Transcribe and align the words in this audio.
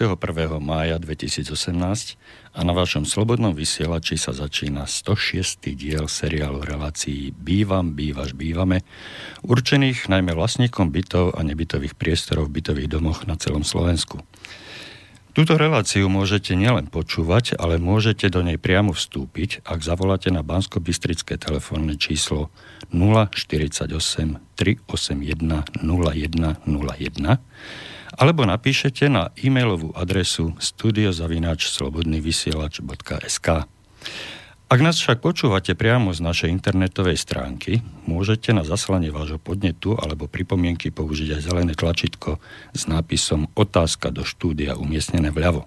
21. 0.00 0.64
mája 0.64 0.96
2018 0.96 2.16
a 2.56 2.60
na 2.64 2.72
vašom 2.72 3.04
slobodnom 3.04 3.52
vysielači 3.52 4.16
sa 4.16 4.32
začína 4.32 4.88
106. 4.88 5.60
diel 5.76 6.08
seriálu 6.08 6.64
relácií 6.64 7.36
Bývam, 7.36 7.92
bývaš, 7.92 8.32
bývame, 8.32 8.80
určených 9.44 10.08
najmä 10.08 10.32
vlastníkom 10.32 10.88
bytov 10.88 11.36
a 11.36 11.44
nebytových 11.44 12.00
priestorov 12.00 12.48
v 12.48 12.64
bytových 12.64 12.88
domoch 12.96 13.28
na 13.28 13.36
celom 13.36 13.60
Slovensku. 13.60 14.24
Túto 15.36 15.60
reláciu 15.60 16.08
môžete 16.08 16.56
nielen 16.56 16.88
počúvať, 16.88 17.60
ale 17.60 17.76
môžete 17.76 18.32
do 18.32 18.40
nej 18.40 18.56
priamo 18.56 18.96
vstúpiť, 18.96 19.68
ak 19.68 19.84
zavoláte 19.84 20.32
na 20.32 20.40
bansko-bystrické 20.40 21.36
telefónne 21.36 22.00
číslo 22.00 22.48
048 22.88 23.84
381 24.56 25.84
0101 25.84 27.36
alebo 28.14 28.46
napíšete 28.46 29.10
na 29.10 29.30
e-mailovú 29.38 29.92
adresu 29.94 30.54
studiozavináčslobodnyvysielač.sk. 30.58 33.48
Ak 34.70 34.78
nás 34.78 35.02
však 35.02 35.18
počúvate 35.18 35.74
priamo 35.74 36.14
z 36.14 36.22
našej 36.22 36.54
internetovej 36.54 37.18
stránky, 37.18 37.82
môžete 38.06 38.54
na 38.54 38.62
zaslanie 38.62 39.10
vášho 39.10 39.42
podnetu 39.42 39.98
alebo 39.98 40.30
pripomienky 40.30 40.94
použiť 40.94 41.34
aj 41.34 41.42
zelené 41.42 41.74
tlačítko 41.74 42.38
s 42.70 42.86
nápisom 42.86 43.50
Otázka 43.58 44.14
do 44.14 44.22
štúdia 44.22 44.78
umiestnené 44.78 45.34
vľavo. 45.34 45.66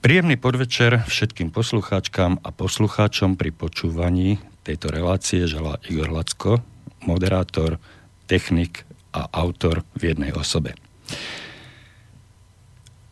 Príjemný 0.00 0.40
podvečer 0.40 1.04
všetkým 1.04 1.52
poslucháčkám 1.52 2.40
a 2.40 2.48
poslucháčom 2.48 3.36
pri 3.36 3.52
počúvaní 3.52 4.40
tejto 4.64 4.88
relácie 4.88 5.44
želá 5.44 5.76
Igor 5.84 6.16
Lacko, 6.16 6.64
moderátor, 7.04 7.76
technik 8.24 8.88
a 9.14 9.30
autor 9.30 9.86
v 9.94 10.10
jednej 10.10 10.34
osobe. 10.34 10.74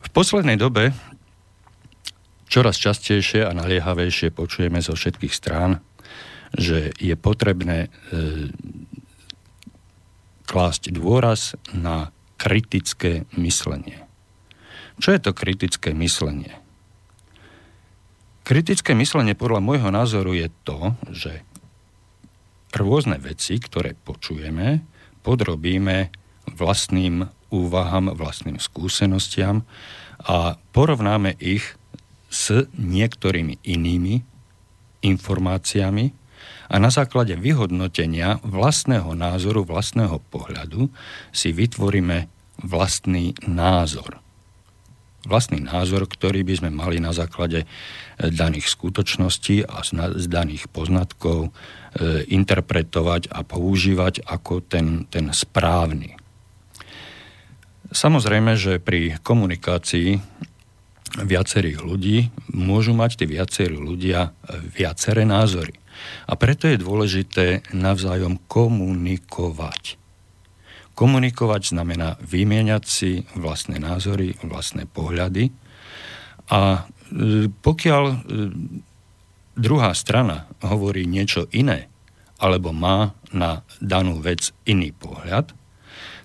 V 0.02 0.08
poslednej 0.10 0.58
dobe 0.58 0.90
Čoraz 2.52 2.76
častejšie 2.76 3.48
a 3.48 3.56
naliehavejšie 3.56 4.28
počujeme 4.28 4.84
zo 4.84 4.92
všetkých 4.92 5.32
strán, 5.32 5.80
že 6.52 6.92
je 7.00 7.16
potrebné 7.16 7.88
e, 7.88 7.90
klásť 10.44 10.92
dôraz 10.92 11.56
na 11.72 12.12
kritické 12.36 13.24
myslenie. 13.40 14.04
Čo 15.00 15.16
je 15.16 15.20
to 15.24 15.32
kritické 15.32 15.96
myslenie? 15.96 16.52
Kritické 18.44 18.92
myslenie 18.92 19.32
podľa 19.32 19.64
môjho 19.64 19.88
názoru 19.88 20.36
je 20.36 20.52
to, 20.68 20.92
že 21.08 21.32
rôzne 22.76 23.16
veci, 23.16 23.56
ktoré 23.56 23.96
počujeme, 23.96 24.84
podrobíme 25.22 26.10
vlastným 26.46 27.30
úvahám, 27.50 28.14
vlastným 28.14 28.58
skúsenostiam 28.58 29.62
a 30.22 30.58
porovnáme 30.74 31.38
ich 31.38 31.78
s 32.32 32.64
niektorými 32.78 33.60
inými 33.60 34.24
informáciami 35.04 36.14
a 36.72 36.80
na 36.80 36.88
základe 36.88 37.36
vyhodnotenia 37.36 38.40
vlastného 38.40 39.12
názoru, 39.12 39.68
vlastného 39.68 40.16
pohľadu 40.32 40.88
si 41.34 41.52
vytvoríme 41.52 42.30
vlastný 42.64 43.36
názor. 43.44 44.21
Vlastný 45.22 45.62
názor, 45.62 46.10
ktorý 46.10 46.42
by 46.42 46.54
sme 46.58 46.70
mali 46.74 46.98
na 46.98 47.14
základe 47.14 47.62
daných 48.18 48.66
skutočností 48.74 49.62
a 49.62 49.86
z 50.18 50.26
daných 50.26 50.66
poznatkov 50.66 51.48
e, 51.48 51.50
interpretovať 52.26 53.30
a 53.30 53.46
používať 53.46 54.26
ako 54.26 54.66
ten, 54.66 55.06
ten 55.06 55.30
správny. 55.30 56.18
Samozrejme, 57.92 58.58
že 58.58 58.82
pri 58.82 59.20
komunikácii 59.22 60.18
viacerých 61.20 61.84
ľudí, 61.84 62.32
môžu 62.48 62.96
mať 62.96 63.20
tí 63.20 63.24
viacerí 63.28 63.76
ľudia 63.76 64.32
viaceré 64.72 65.28
názory. 65.28 65.76
A 66.24 66.40
preto 66.40 66.66
je 66.66 66.80
dôležité 66.80 67.68
navzájom 67.76 68.40
komunikovať. 68.48 70.01
Komunikovať 71.02 71.74
znamená 71.74 72.14
vymieňať 72.22 72.82
si 72.86 73.26
vlastné 73.34 73.82
názory, 73.82 74.38
vlastné 74.46 74.86
pohľady. 74.86 75.50
A 76.46 76.86
e, 77.10 77.50
pokiaľ 77.50 78.04
e, 78.06 78.16
druhá 79.58 79.90
strana 79.98 80.46
hovorí 80.62 81.02
niečo 81.10 81.50
iné, 81.50 81.90
alebo 82.38 82.70
má 82.70 83.18
na 83.34 83.66
danú 83.82 84.22
vec 84.22 84.54
iný 84.62 84.94
pohľad, 84.94 85.50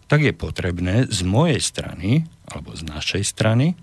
tak 0.05 0.21
je 0.21 0.37
potrebné 0.37 1.09
z 1.09 1.25
mojej 1.25 1.57
strany, 1.57 2.29
alebo 2.45 2.77
z 2.77 2.85
našej 2.85 3.23
strany, 3.25 3.73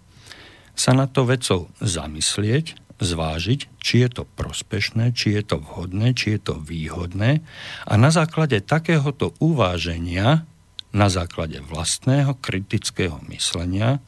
sa 0.78 0.94
na 0.94 1.10
to 1.10 1.26
vecou 1.26 1.74
zamyslieť, 1.82 2.78
zvážiť, 3.02 3.60
či 3.82 4.06
je 4.06 4.22
to 4.22 4.22
prospešné, 4.38 5.10
či 5.10 5.34
je 5.34 5.42
to 5.42 5.56
vhodné, 5.58 6.14
či 6.14 6.38
je 6.38 6.54
to 6.54 6.54
výhodné 6.62 7.42
a 7.82 7.94
na 7.98 8.14
základe 8.14 8.62
takéhoto 8.62 9.34
uváženia, 9.42 10.46
na 10.94 11.10
základe 11.10 11.58
vlastného 11.58 12.38
kritického 12.38 13.18
myslenia, 13.28 13.98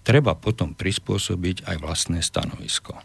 treba 0.00 0.32
potom 0.32 0.72
prispôsobiť 0.72 1.68
aj 1.68 1.76
vlastné 1.78 2.24
stanovisko. 2.24 2.96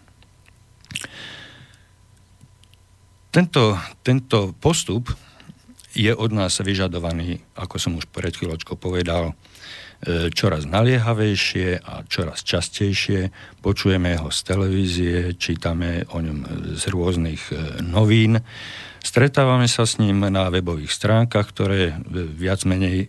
Tento, 3.36 3.76
tento 4.00 4.56
postup 4.64 5.12
je 5.92 6.12
od 6.16 6.32
nás 6.32 6.56
vyžadovaný, 6.64 7.44
ako 7.60 7.76
som 7.76 8.00
už 8.00 8.08
pred 8.08 8.32
chvíľočkou 8.32 8.80
povedal, 8.80 9.36
E, 10.04 10.30
čoraz 10.30 10.68
naliehavejšie 10.68 11.82
a 11.82 12.04
čoraz 12.06 12.44
častejšie. 12.44 13.32
Počujeme 13.64 14.20
ho 14.20 14.28
z 14.28 14.40
televízie, 14.44 15.16
čítame 15.40 16.04
o 16.12 16.20
ňom 16.20 16.40
z 16.76 16.84
rôznych 16.92 17.42
e, 17.50 17.80
novín. 17.82 18.44
Stretávame 19.02 19.66
sa 19.72 19.88
s 19.88 19.98
ním 19.98 20.22
na 20.28 20.52
webových 20.52 20.92
stránkach, 20.92 21.50
ktoré 21.50 21.98
viac 22.12 22.68
menej 22.68 23.08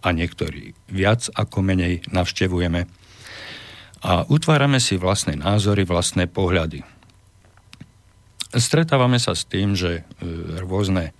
a 0.00 0.08
niektorí 0.12 0.72
viac 0.88 1.28
ako 1.36 1.60
menej 1.60 2.04
navštevujeme. 2.08 2.88
A 4.00 4.24
utvárame 4.32 4.80
si 4.80 4.96
vlastné 4.96 5.36
názory, 5.36 5.84
vlastné 5.84 6.24
pohľady. 6.24 6.80
Stretávame 8.50 9.20
sa 9.20 9.36
s 9.36 9.44
tým, 9.44 9.76
že 9.76 10.00
e, 10.00 10.02
rôzne 10.64 11.12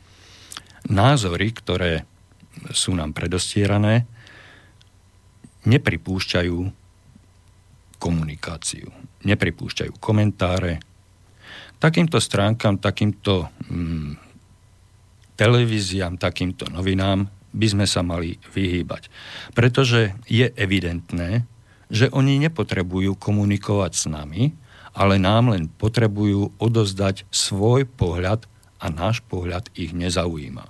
názory, 0.88 1.52
ktoré 1.52 2.08
sú 2.72 2.96
nám 2.96 3.12
predostierané, 3.12 4.08
nepripúšťajú 5.68 6.58
komunikáciu, 8.00 8.88
nepripúšťajú 9.28 9.92
komentáre. 10.00 10.80
Takýmto 11.76 12.16
stránkam, 12.16 12.80
takýmto 12.80 13.52
mm, 13.68 14.12
televíziám, 15.36 16.16
takýmto 16.16 16.64
novinám 16.72 17.28
by 17.50 17.66
sme 17.66 17.86
sa 17.86 18.00
mali 18.06 18.38
vyhýbať. 18.54 19.10
Pretože 19.54 20.14
je 20.30 20.50
evidentné, 20.54 21.46
že 21.90 22.06
oni 22.14 22.38
nepotrebujú 22.46 23.18
komunikovať 23.18 23.92
s 23.92 24.04
nami, 24.06 24.54
ale 24.94 25.18
nám 25.18 25.54
len 25.54 25.70
potrebujú 25.70 26.54
odozdať 26.58 27.26
svoj 27.30 27.86
pohľad 27.86 28.46
a 28.80 28.86
náš 28.88 29.22
pohľad 29.26 29.70
ich 29.74 29.90
nezaujíma. 29.94 30.66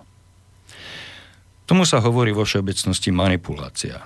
Tomu 1.68 1.86
sa 1.86 2.02
hovorí 2.02 2.34
vo 2.34 2.42
všeobecnosti 2.42 3.14
manipulácia. 3.14 4.02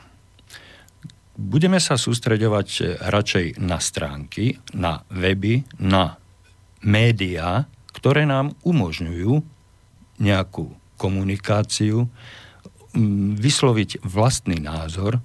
Budeme 1.35 1.81
sa 1.81 1.97
sústreďovať 1.97 2.69
eh, 2.79 2.85
radšej 3.01 3.47
na 3.59 3.81
stránky, 3.81 4.61
na 4.77 5.03
weby, 5.09 5.65
na 5.81 6.21
médiá, 6.85 7.65
ktoré 7.97 8.29
nám 8.29 8.53
umožňujú 8.63 9.41
nejakú 10.21 10.77
komunikáciu, 11.01 12.07
vysloviť 13.39 14.07
vlastný 14.07 14.63
názor 14.63 15.19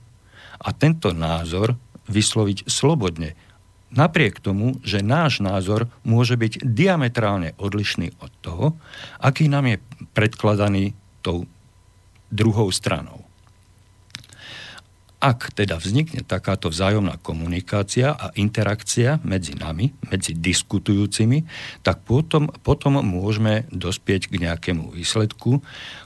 a 0.59 0.69
tento 0.75 1.13
názor 1.15 1.77
vysloviť 2.09 2.65
slobodne. 2.65 3.37
Napriek 3.89 4.41
tomu, 4.41 4.77
že 4.85 5.01
náš 5.01 5.41
názor 5.41 5.89
môže 6.05 6.37
byť 6.37 6.61
diametrálne 6.61 7.57
odlišný 7.57 8.13
od 8.21 8.31
toho, 8.41 8.65
aký 9.17 9.49
nám 9.49 9.65
je 9.65 9.77
predkladaný 10.13 10.93
tou 11.25 11.49
druhou 12.29 12.69
stranou. 12.69 13.18
Ak 15.19 15.51
teda 15.51 15.75
vznikne 15.75 16.23
takáto 16.23 16.71
vzájomná 16.71 17.19
komunikácia 17.19 18.15
a 18.15 18.31
interakcia 18.39 19.19
medzi 19.27 19.51
nami, 19.51 19.91
medzi 20.07 20.31
diskutujúcimi, 20.31 21.43
tak 21.83 22.07
potom, 22.07 22.47
potom 22.63 23.03
môžeme 23.03 23.67
dospieť 23.67 24.31
k 24.31 24.39
nejakému 24.47 24.95
výsledku, 24.95 25.59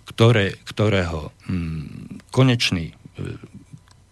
ktoré, 0.10 0.58
ktorého 0.66 1.30
hm, 1.46 2.26
konečný, 2.34 2.98
e, 3.22 3.38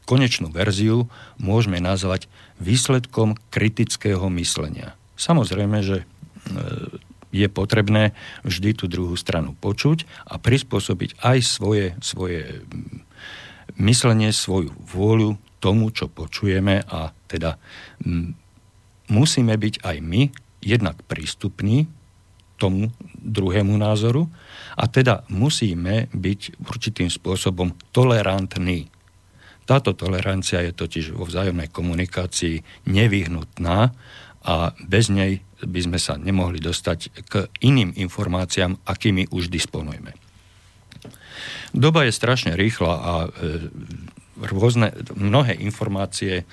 konečnú 0.05 0.53
verziu 0.53 1.09
môžeme 1.41 1.81
nazvať 1.81 2.29
výsledkom 2.61 3.41
kritického 3.49 4.29
myslenia. 4.37 4.93
Samozrejme, 5.17 5.81
že 5.81 5.97
e, 5.97 6.05
je 7.31 7.47
potrebné 7.49 8.13
vždy 8.45 8.77
tú 8.77 8.85
druhú 8.85 9.17
stranu 9.17 9.57
počuť 9.57 10.05
a 10.29 10.37
prispôsobiť 10.37 11.17
aj 11.25 11.37
svoje, 11.41 11.85
svoje 12.03 12.61
myslenie, 13.81 14.29
svoju 14.29 14.71
vôľu 14.93 15.35
tomu, 15.57 15.89
čo 15.89 16.09
počujeme 16.09 16.85
a 16.85 17.13
teda 17.25 17.57
m, 18.05 18.33
musíme 19.09 19.57
byť 19.57 19.81
aj 19.81 19.97
my 20.01 20.21
jednak 20.61 21.01
prístupní 21.09 21.89
tomu 22.61 22.93
druhému 23.17 23.73
názoru 23.73 24.29
a 24.77 24.85
teda 24.85 25.25
musíme 25.33 26.13
byť 26.13 26.61
určitým 26.61 27.09
spôsobom 27.09 27.73
tolerantní. 27.89 28.89
Táto 29.65 29.97
tolerancia 29.97 30.61
je 30.61 30.73
totiž 30.73 31.17
vo 31.17 31.25
vzájomnej 31.25 31.69
komunikácii 31.73 32.85
nevyhnutná 32.85 33.93
a 34.41 34.55
bez 34.85 35.09
nej 35.09 35.41
by 35.61 35.79
sme 35.85 35.99
sa 36.01 36.17
nemohli 36.17 36.57
dostať 36.57 36.99
k 37.29 37.33
iným 37.61 37.93
informáciám, 37.93 38.81
akými 38.85 39.29
už 39.29 39.53
disponujeme. 39.53 40.17
Doba 41.71 42.05
je 42.07 42.13
strašne 42.13 42.53
rýchla 42.57 42.93
a 42.93 43.13
e, 43.25 43.29
rôzne, 44.41 44.93
mnohé 45.13 45.57
informácie 45.59 46.49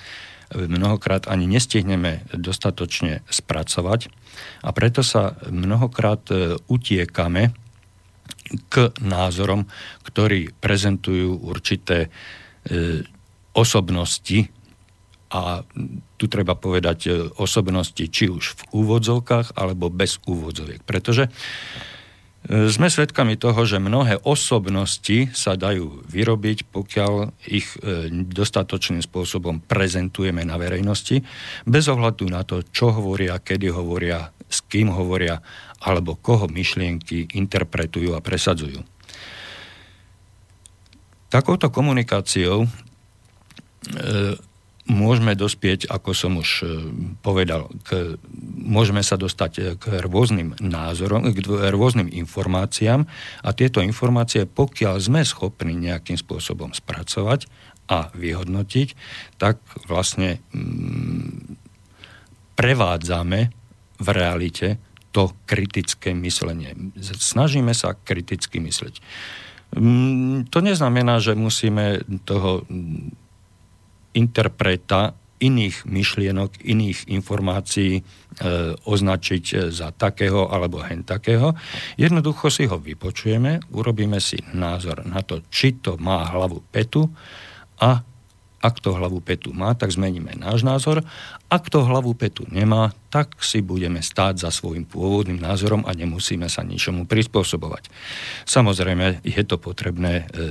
mnohokrát 0.55 1.29
ani 1.29 1.45
nestihneme 1.45 2.25
dostatočne 2.33 3.21
spracovať 3.29 4.09
a 4.65 4.69
preto 4.73 5.05
sa 5.05 5.37
mnohokrát 5.45 6.25
e, 6.33 6.57
utiekame 6.65 7.53
k 8.69 8.89
názorom, 8.97 9.69
ktorí 10.01 10.57
prezentujú 10.57 11.37
určité 11.45 12.09
e, 12.65 13.05
osobnosti 13.53 14.49
a 15.29 15.61
tu 16.17 16.25
treba 16.25 16.57
povedať 16.57 16.99
e, 17.05 17.09
osobnosti 17.37 18.01
či 18.01 18.25
už 18.25 18.57
v 18.57 18.61
úvodzovkách 18.73 19.53
alebo 19.53 19.93
bez 19.93 20.17
úvodzoviek. 20.25 20.81
Pretože 20.81 21.29
sme 22.47 22.87
svedkami 22.87 23.35
toho, 23.35 23.67
že 23.67 23.83
mnohé 23.83 24.23
osobnosti 24.23 25.27
sa 25.35 25.59
dajú 25.59 26.07
vyrobiť, 26.07 26.71
pokiaľ 26.71 27.35
ich 27.51 27.67
e, 27.83 28.07
dostatočným 28.09 29.03
spôsobom 29.03 29.59
prezentujeme 29.59 30.47
na 30.47 30.55
verejnosti, 30.55 31.19
bez 31.67 31.85
ohľadu 31.91 32.25
na 32.31 32.47
to, 32.47 32.63
čo 32.71 32.95
hovoria, 32.95 33.43
kedy 33.43 33.69
hovoria, 33.75 34.31
s 34.47 34.63
kým 34.65 34.87
hovoria, 34.87 35.43
alebo 35.83 36.15
koho 36.15 36.47
myšlienky 36.47 37.35
interpretujú 37.35 38.15
a 38.15 38.23
presadzujú. 38.23 38.81
Takouto 41.29 41.69
komunikáciou 41.69 42.65
e, 42.65 42.69
môžeme 44.89 45.37
dospieť, 45.37 45.85
ako 45.87 46.11
som 46.17 46.41
už 46.41 46.49
e, 46.61 46.65
povedal, 47.21 47.69
k, 47.85 48.17
môžeme 48.57 49.05
sa 49.05 49.15
dostať 49.15 49.51
e, 49.55 49.61
k 49.77 50.01
rôznym 50.01 50.57
názorom, 50.57 51.29
k 51.29 51.45
rôznym 51.69 52.09
informáciám 52.09 53.05
a 53.45 53.49
tieto 53.53 53.79
informácie, 53.85 54.49
pokiaľ 54.49 54.97
sme 54.97 55.21
schopní 55.21 55.77
nejakým 55.77 56.17
spôsobom 56.17 56.73
spracovať 56.73 57.45
a 57.89 58.09
vyhodnotiť, 58.17 58.89
tak 59.37 59.61
vlastne 59.85 60.41
mm, 60.53 61.57
prevádzame 62.57 63.39
v 63.99 64.07
realite 64.09 64.81
to 65.13 65.33
kritické 65.45 66.13
myslenie. 66.17 66.73
Snažíme 67.01 67.73
sa 67.73 67.93
kriticky 67.93 68.61
mysleť. 68.61 69.01
Mm, 69.73 70.49
to 70.49 70.65
neznamená, 70.65 71.21
že 71.21 71.37
musíme 71.37 72.01
toho 72.25 72.65
interpreta 74.19 75.15
iných 75.39 75.87
myšlienok, 75.87 76.67
iných 76.67 77.07
informácií 77.15 77.93
e, 77.95 78.01
označiť 78.75 79.43
e, 79.55 79.55
za 79.71 79.95
takého 79.95 80.51
alebo 80.51 80.83
hen 80.83 81.07
takého. 81.07 81.55
Jednoducho 81.95 82.51
si 82.51 82.67
ho 82.67 82.75
vypočujeme, 82.75 83.71
urobíme 83.71 84.19
si 84.19 84.43
názor 84.51 85.07
na 85.07 85.23
to, 85.23 85.39
či 85.47 85.79
to 85.79 85.95
má 85.95 86.27
hlavu 86.27 86.59
petu 86.67 87.07
a 87.79 88.03
ak 88.59 88.83
to 88.83 88.91
hlavu 88.91 89.23
petu 89.23 89.55
má, 89.55 89.71
tak 89.71 89.95
zmeníme 89.95 90.35
náš 90.35 90.67
názor. 90.67 91.03
Ak 91.47 91.71
to 91.71 91.81
hlavu 91.87 92.11
petu 92.13 92.43
nemá, 92.51 92.91
tak 93.07 93.39
si 93.39 93.63
budeme 93.63 94.03
stáť 94.03 94.43
za 94.43 94.51
svojim 94.51 94.83
pôvodným 94.83 95.39
názorom 95.39 95.87
a 95.87 95.95
nemusíme 95.95 96.45
sa 96.51 96.61
ničomu 96.61 97.07
prispôsobovať. 97.07 97.87
Samozrejme, 98.45 99.23
je 99.23 99.43
to 99.47 99.55
potrebné 99.57 100.27
e, 100.29 100.43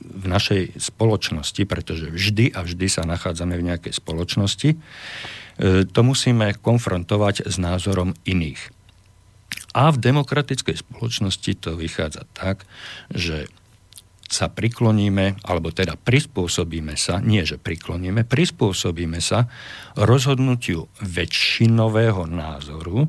v 0.00 0.24
našej 0.26 0.80
spoločnosti, 0.80 1.62
pretože 1.68 2.08
vždy 2.08 2.56
a 2.56 2.64
vždy 2.64 2.86
sa 2.88 3.04
nachádzame 3.04 3.60
v 3.60 3.66
nejakej 3.72 3.94
spoločnosti. 3.94 4.70
E, 4.72 4.76
to 5.84 6.00
musíme 6.00 6.56
konfrontovať 6.58 7.44
s 7.44 7.60
názorom 7.60 8.16
iných. 8.24 8.72
A 9.74 9.90
v 9.90 9.98
demokratickej 9.98 10.86
spoločnosti 10.86 11.52
to 11.58 11.74
vychádza 11.74 12.24
tak, 12.32 12.62
že 13.10 13.50
sa 14.34 14.50
prikloníme, 14.50 15.46
alebo 15.46 15.70
teda 15.70 15.94
prispôsobíme 15.94 16.98
sa, 16.98 17.22
nie 17.22 17.46
že 17.46 17.54
prikloníme, 17.62 18.26
prispôsobíme 18.26 19.22
sa 19.22 19.46
rozhodnutiu 19.94 20.90
väčšinového 20.98 22.26
názoru, 22.26 23.06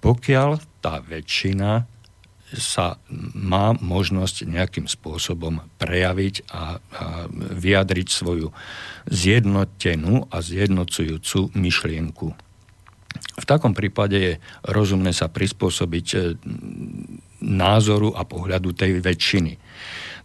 pokiaľ 0.00 0.80
tá 0.80 1.04
väčšina 1.04 1.84
sa 2.54 2.96
má 3.34 3.74
možnosť 3.74 4.46
nejakým 4.46 4.86
spôsobom 4.86 5.66
prejaviť 5.82 6.46
a, 6.46 6.54
a 6.54 6.64
vyjadriť 7.34 8.06
svoju 8.06 8.54
zjednotenú 9.10 10.30
a 10.30 10.36
zjednocujúcu 10.38 11.52
myšlienku. 11.58 12.28
V 13.36 13.44
takom 13.44 13.74
prípade 13.74 14.16
je 14.16 14.32
rozumné 14.64 15.10
sa 15.10 15.26
prispôsobiť 15.26 16.06
e, 16.14 16.18
názoru 17.44 18.14
a 18.16 18.22
pohľadu 18.24 18.72
tej 18.72 19.02
väčšiny. 19.02 19.58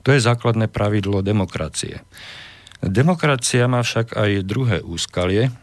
To 0.02 0.10
je 0.12 0.22
základné 0.22 0.68
pravidlo 0.68 1.22
demokracie. 1.22 2.02
Demokracia 2.82 3.70
má 3.70 3.86
však 3.86 4.18
aj 4.18 4.32
druhé 4.42 4.78
úskalie, 4.82 5.54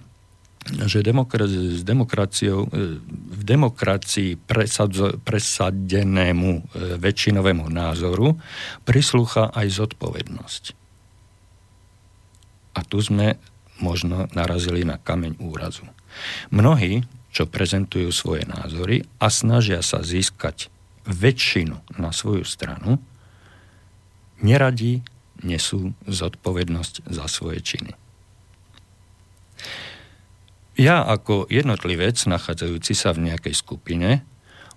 že 0.69 1.00
demokra- 1.00 1.49
s 1.49 1.82
demokraciou, 1.82 2.69
e, 2.69 3.00
v 3.08 3.43
demokracii 3.43 4.37
presadzo- 4.37 5.17
presadenému 5.25 6.50
e, 6.52 6.61
väčšinovému 7.00 7.66
názoru 7.73 8.37
prislúcha 8.85 9.49
aj 9.50 9.66
zodpovednosť. 9.80 10.64
A 12.76 12.80
tu 12.85 13.00
sme 13.00 13.40
možno 13.80 14.28
narazili 14.37 14.85
na 14.85 15.00
kameň 15.00 15.40
úrazu. 15.40 15.87
Mnohí, 16.50 17.07
čo 17.30 17.47
prezentujú 17.47 18.11
svoje 18.11 18.45
názory 18.45 19.07
a 19.23 19.30
snažia 19.30 19.80
sa 19.80 20.02
získať 20.02 20.68
väčšinu 21.09 21.97
na 21.97 22.11
svoju 22.12 22.45
stranu, 22.45 23.00
neradi 24.42 25.04
nesú 25.42 25.95
zodpovednosť 26.07 27.07
za 27.07 27.26
svoje 27.30 27.62
činy. 27.62 27.92
Ja 30.78 31.02
ako 31.02 31.50
jednotlivec, 31.50 32.14
nachádzajúci 32.23 32.95
sa 32.95 33.11
v 33.11 33.30
nejakej 33.30 33.54
skupine, 33.54 34.23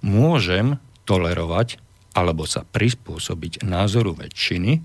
môžem 0.02 0.82
tolerovať 1.06 1.78
alebo 2.18 2.50
sa 2.50 2.66
prispôsobiť 2.66 3.62
názoru 3.62 4.18
väčšiny, 4.18 4.82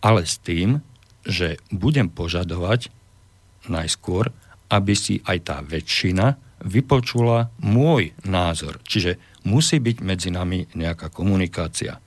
ale 0.00 0.22
s 0.22 0.38
tým, 0.38 0.80
že 1.26 1.58
budem 1.74 2.06
požadovať 2.06 2.94
najskôr, 3.66 4.30
aby 4.70 4.94
si 4.94 5.18
aj 5.26 5.38
tá 5.42 5.56
väčšina 5.58 6.38
vypočula 6.62 7.50
môj 7.60 8.14
názor. 8.22 8.78
Čiže 8.86 9.42
musí 9.42 9.82
byť 9.82 9.96
medzi 10.06 10.30
nami 10.30 10.70
nejaká 10.72 11.10
komunikácia. 11.10 11.98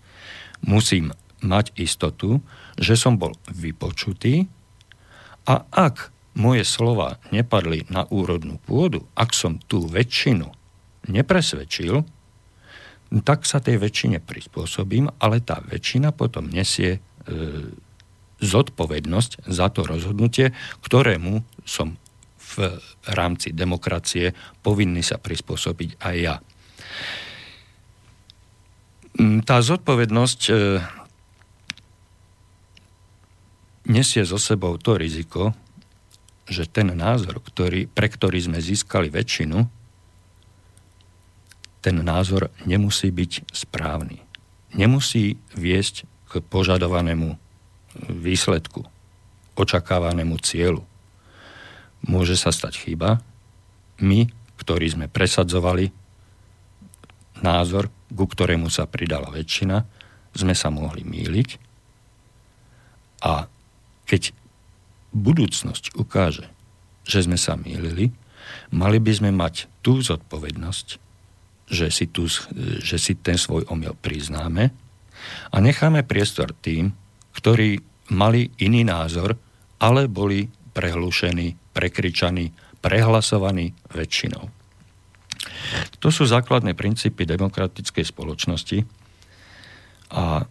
Musím 0.63 1.11
mať 1.41 1.75
istotu, 1.79 2.43
že 2.75 2.99
som 2.99 3.15
bol 3.15 3.35
vypočutý 3.47 4.47
a 5.47 5.65
ak 5.71 6.11
moje 6.37 6.63
slova 6.63 7.17
nepadli 7.33 7.89
na 7.89 8.05
úrodnú 8.07 8.61
pôdu, 8.63 9.07
ak 9.17 9.33
som 9.33 9.57
tú 9.57 9.87
väčšinu 9.89 10.47
nepresvedčil, 11.09 12.05
tak 13.25 13.49
sa 13.49 13.57
tej 13.57 13.81
väčšine 13.81 14.21
prispôsobím, 14.21 15.09
ale 15.17 15.41
tá 15.41 15.57
väčšina 15.65 16.13
potom 16.13 16.45
nesie 16.45 16.97
e, 16.97 16.99
zodpovednosť 18.39 19.49
za 19.49 19.67
to 19.73 19.81
rozhodnutie, 19.83 20.53
ktorému 20.85 21.41
som 21.65 21.97
v 22.37 22.77
rámci 23.09 23.53
demokracie 23.53 24.37
povinný 24.61 25.01
sa 25.01 25.17
prispôsobiť 25.17 26.01
aj 26.01 26.15
ja. 26.17 26.35
Tá 29.43 29.57
zodpovednosť 29.59 30.41
e, 30.49 30.53
nesie 33.89 34.21
so 34.21 34.37
sebou 34.37 34.77
to 34.77 34.93
riziko, 34.95 35.57
že 36.45 36.69
ten 36.69 36.93
názor, 36.93 37.41
ktorý, 37.41 37.89
pre 37.89 38.05
ktorý 38.09 38.37
sme 38.37 38.61
získali 38.61 39.09
väčšinu, 39.09 39.65
ten 41.81 41.95
názor 42.05 42.53
nemusí 42.69 43.09
byť 43.09 43.49
správny. 43.49 44.21
Nemusí 44.77 45.41
viesť 45.57 46.05
k 46.29 46.43
požadovanému 46.45 47.39
výsledku, 48.13 48.85
očakávanému 49.57 50.37
cieľu. 50.45 50.85
Môže 52.05 52.37
sa 52.37 52.53
stať 52.53 52.77
chyba. 52.77 53.23
My, 53.99 54.29
ktorí 54.61 54.91
sme 54.93 55.07
presadzovali 55.09 55.91
názor, 57.41 57.89
ku 58.11 58.25
ktorému 58.27 58.67
sa 58.67 58.85
pridala 58.85 59.31
väčšina, 59.31 59.83
sme 60.35 60.53
sa 60.53 60.69
mohli 60.69 61.01
míliť 61.03 61.49
a 63.25 63.49
keď 64.09 64.33
budúcnosť 65.13 65.93
ukáže, 65.93 66.49
že 67.05 67.29
sme 67.29 67.37
sa 67.37 67.53
mýlili, 67.53 68.09
mali 68.73 68.97
by 68.97 69.11
sme 69.13 69.29
mať 69.29 69.69
tú 69.85 70.01
zodpovednosť, 70.01 70.87
že 71.69 71.87
si, 71.93 72.09
tu, 72.09 72.25
že 72.81 72.97
si 72.97 73.13
ten 73.21 73.37
svoj 73.37 73.69
omyl 73.69 73.93
priznáme 73.93 74.73
a 75.53 75.57
necháme 75.61 76.01
priestor 76.01 76.57
tým, 76.57 76.89
ktorí 77.37 77.77
mali 78.09 78.49
iný 78.57 78.81
názor, 78.81 79.37
ale 79.77 80.09
boli 80.09 80.49
prehlušení, 80.73 81.77
prekričaní, 81.77 82.49
prehlasovaní 82.81 83.77
väčšinou. 83.93 84.49
To 86.01 86.09
sú 86.09 86.25
základné 86.25 86.73
princípy 86.73 87.29
demokratickej 87.29 88.05
spoločnosti 88.09 88.81
a 90.09 90.49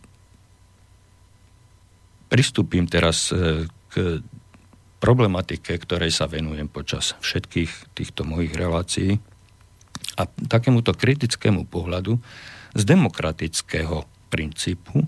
pristúpim 2.28 2.84
teraz 2.84 3.32
e, 3.32 3.66
k 3.88 4.20
problematike, 5.00 5.72
ktorej 5.74 6.12
sa 6.12 6.28
venujem 6.28 6.68
počas 6.68 7.16
všetkých 7.24 7.96
týchto 7.96 8.26
mojich 8.28 8.52
relácií 8.52 9.16
a 10.18 10.26
takémuto 10.26 10.92
kritickému 10.92 11.70
pohľadu 11.70 12.18
z 12.74 12.82
demokratického 12.84 14.04
princípu 14.28 15.06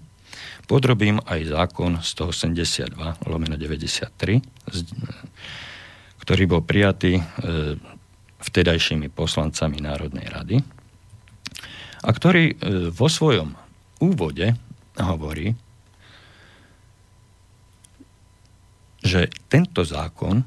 podrobím 0.71 1.19
aj 1.27 1.51
zákon 1.51 1.99
182 1.99 2.95
lomeno 3.27 3.59
93, 3.59 4.39
ktorý 6.23 6.43
bol 6.47 6.63
prijatý 6.63 7.19
e, 7.19 7.23
vtedajšími 8.41 9.11
poslancami 9.11 9.83
Národnej 9.83 10.27
rady 10.31 10.57
a 12.01 12.11
ktorý 12.15 12.45
e, 12.47 12.55
vo 12.95 13.11
svojom 13.11 13.53
úvode 14.01 14.55
hovorí, 14.97 15.53
že 19.01 19.33
tento 19.49 19.85
zákon 19.85 20.45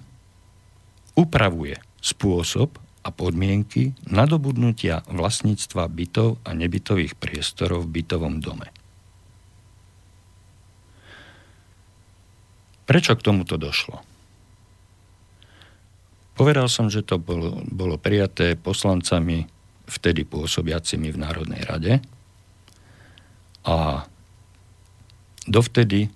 upravuje 1.13 1.77
spôsob 2.01 2.77
a 3.03 3.09
podmienky 3.11 3.91
nadobudnutia 4.07 5.03
vlastníctva 5.11 5.91
bytov 5.91 6.39
a 6.47 6.55
nebytových 6.55 7.19
priestorov 7.19 7.85
v 7.85 7.99
bytovom 7.99 8.39
dome. 8.39 8.71
Prečo 12.83 13.15
k 13.15 13.25
tomuto 13.25 13.55
došlo? 13.55 14.03
Povedal 16.33 16.65
som, 16.65 16.89
že 16.89 17.05
to 17.05 17.21
bolo, 17.21 17.61
bolo 17.69 17.95
prijaté 18.01 18.57
poslancami 18.57 19.45
vtedy 19.85 20.25
pôsobiacimi 20.25 21.13
v 21.13 21.21
Národnej 21.21 21.61
rade 21.61 21.93
a 23.63 24.03
dovtedy 25.45 26.09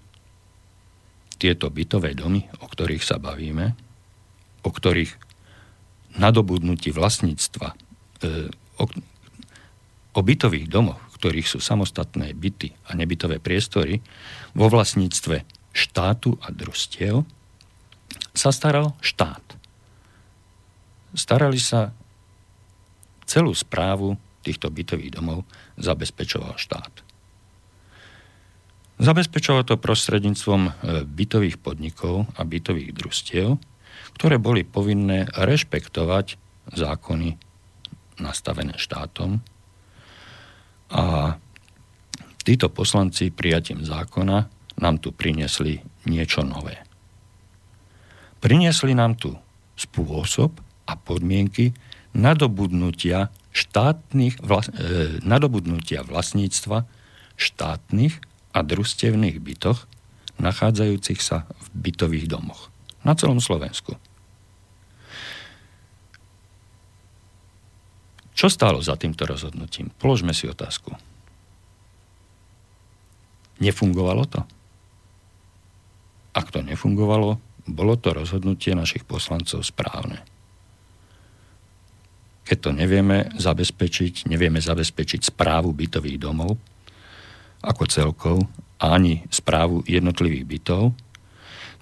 tieto 1.38 1.70
bytové 1.70 2.17
domy, 2.17 2.46
o 2.62 2.65
ktorých 2.65 3.06
sa 3.06 3.22
bavíme, 3.22 3.77
o 4.65 4.70
ktorých 4.70 5.13
nadobudnutí 6.17 6.89
vlastníctva, 6.91 7.67
e, 7.72 7.75
o, 8.82 8.86
o 10.17 10.20
bytových 10.20 10.67
domoch, 10.67 11.00
ktorých 11.17 11.58
sú 11.58 11.60
samostatné 11.62 12.34
byty 12.34 12.74
a 12.89 12.98
nebytové 12.98 13.38
priestory, 13.38 14.01
vo 14.58 14.67
vlastníctve 14.70 15.46
štátu 15.74 16.38
a 16.41 16.50
družstiev, 16.50 17.22
sa 18.34 18.50
staral 18.53 18.98
štát. 19.01 19.41
Starali 21.17 21.58
sa 21.58 21.94
celú 23.25 23.53
správu 23.53 24.17
týchto 24.46 24.70
bytových 24.70 25.17
domov 25.17 25.44
zabezpečoval 25.75 26.56
štát. 26.56 27.06
Zabezpečovalo 28.98 29.62
to 29.62 29.77
prostredníctvom 29.77 30.62
e, 30.66 30.72
bytových 31.06 31.62
podnikov 31.62 32.25
a 32.34 32.42
bytových 32.42 32.98
družstiev, 32.98 33.62
ktoré 34.18 34.42
boli 34.42 34.66
povinné 34.66 35.30
rešpektovať 35.38 36.42
zákony 36.74 37.38
nastavené 38.18 38.74
štátom 38.82 39.38
a 40.89 41.38
títo 42.42 42.74
poslanci 42.74 43.30
prijatím 43.30 43.86
zákona 43.86 44.50
nám 44.82 44.96
tu 44.98 45.13
priniesli 45.13 45.77
niečo 46.10 46.42
nové. 46.42 46.82
Priniesli 48.42 48.98
nám 48.98 49.20
tu 49.22 49.38
spôsob 49.77 50.58
a 50.89 50.98
podmienky 50.98 51.75
nadobudnutia 52.18 53.30
štátnych, 53.54 54.42
vlas, 54.42 54.74
e, 54.74 55.22
nadobudnutia 55.22 56.01
vlastníctva 56.01 56.89
štátnych 57.38 58.26
a 58.57 58.65
družstevných 58.65 59.37
bytoch, 59.37 59.85
nachádzajúcich 60.41 61.21
sa 61.21 61.45
v 61.61 61.89
bytových 61.89 62.25
domoch 62.25 62.73
na 63.05 63.13
celom 63.13 63.37
Slovensku. 63.37 63.93
Čo 68.37 68.49
stálo 68.49 68.81
za 68.81 68.97
týmto 68.97 69.25
rozhodnutím? 69.25 69.89
Položme 69.97 70.33
si 70.33 70.45
otázku. 70.45 70.93
Nefungovalo 73.57 74.29
to? 74.29 74.41
Ak 76.37 76.53
to 76.53 76.61
nefungovalo, 76.61 77.41
bolo 77.65 77.93
to 77.97 78.13
rozhodnutie 78.13 78.77
našich 78.77 79.01
poslancov 79.09 79.65
správne. 79.65 80.21
Keď 82.45 82.57
to 82.61 82.71
nevieme 82.77 83.33
zabezpečiť, 83.33 84.29
nevieme 84.29 84.61
zabezpečiť 84.61 85.33
správu 85.33 85.73
bytových 85.73 86.21
domov, 86.21 86.61
ako 87.61 87.83
celkov 87.89 88.37
ani 88.77 89.25
správu 89.33 89.81
jednotlivých 89.89 90.45
bytov, 90.45 90.93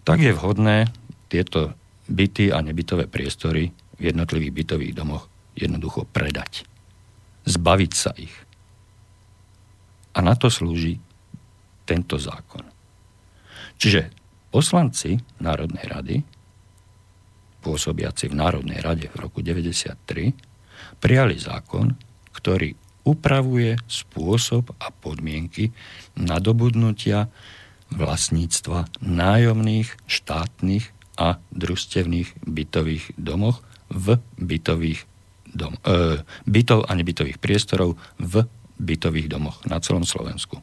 tak 0.07 0.23
je 0.23 0.31
vhodné 0.31 0.87
tieto 1.27 1.75
byty 2.07 2.53
a 2.53 2.61
nebytové 2.61 3.09
priestory 3.09 3.73
v 3.97 4.01
jednotlivých 4.13 4.53
bytových 4.53 4.93
domoch 4.95 5.27
jednoducho 5.57 6.05
predať. 6.07 6.67
Zbaviť 7.47 7.91
sa 7.95 8.11
ich. 8.15 8.33
A 10.15 10.23
na 10.23 10.37
to 10.37 10.47
slúži 10.47 10.95
tento 11.83 12.15
zákon. 12.15 12.63
Čiže 13.75 14.07
poslanci 14.47 15.19
Národnej 15.43 15.85
rady, 15.85 16.15
pôsobiaci 17.59 18.31
v 18.31 18.39
Národnej 18.39 18.79
rade 18.79 19.11
v 19.11 19.15
roku 19.19 19.43
1993, 19.43 21.01
prijali 21.01 21.35
zákon, 21.35 21.91
ktorý 22.31 22.71
upravuje 23.05 23.77
spôsob 23.85 24.73
a 24.81 24.89
podmienky 24.89 25.71
nadobudnutia 26.17 27.29
vlastníctva 27.93 28.89
nájomných, 28.99 29.93
štátnych 30.09 30.91
a 31.15 31.39
družstevných 31.53 32.43
bytových 32.43 33.15
domoch 33.15 33.61
v 33.87 34.19
bytových 34.41 35.05
dom, 35.55 35.77
e, 35.85 36.19
bytov 36.43 36.89
a 36.89 36.91
nebytových 36.97 37.39
priestorov 37.39 37.95
v 38.19 38.43
bytových 38.81 39.31
domoch 39.31 39.63
na 39.69 39.79
celom 39.79 40.03
Slovensku. 40.03 40.59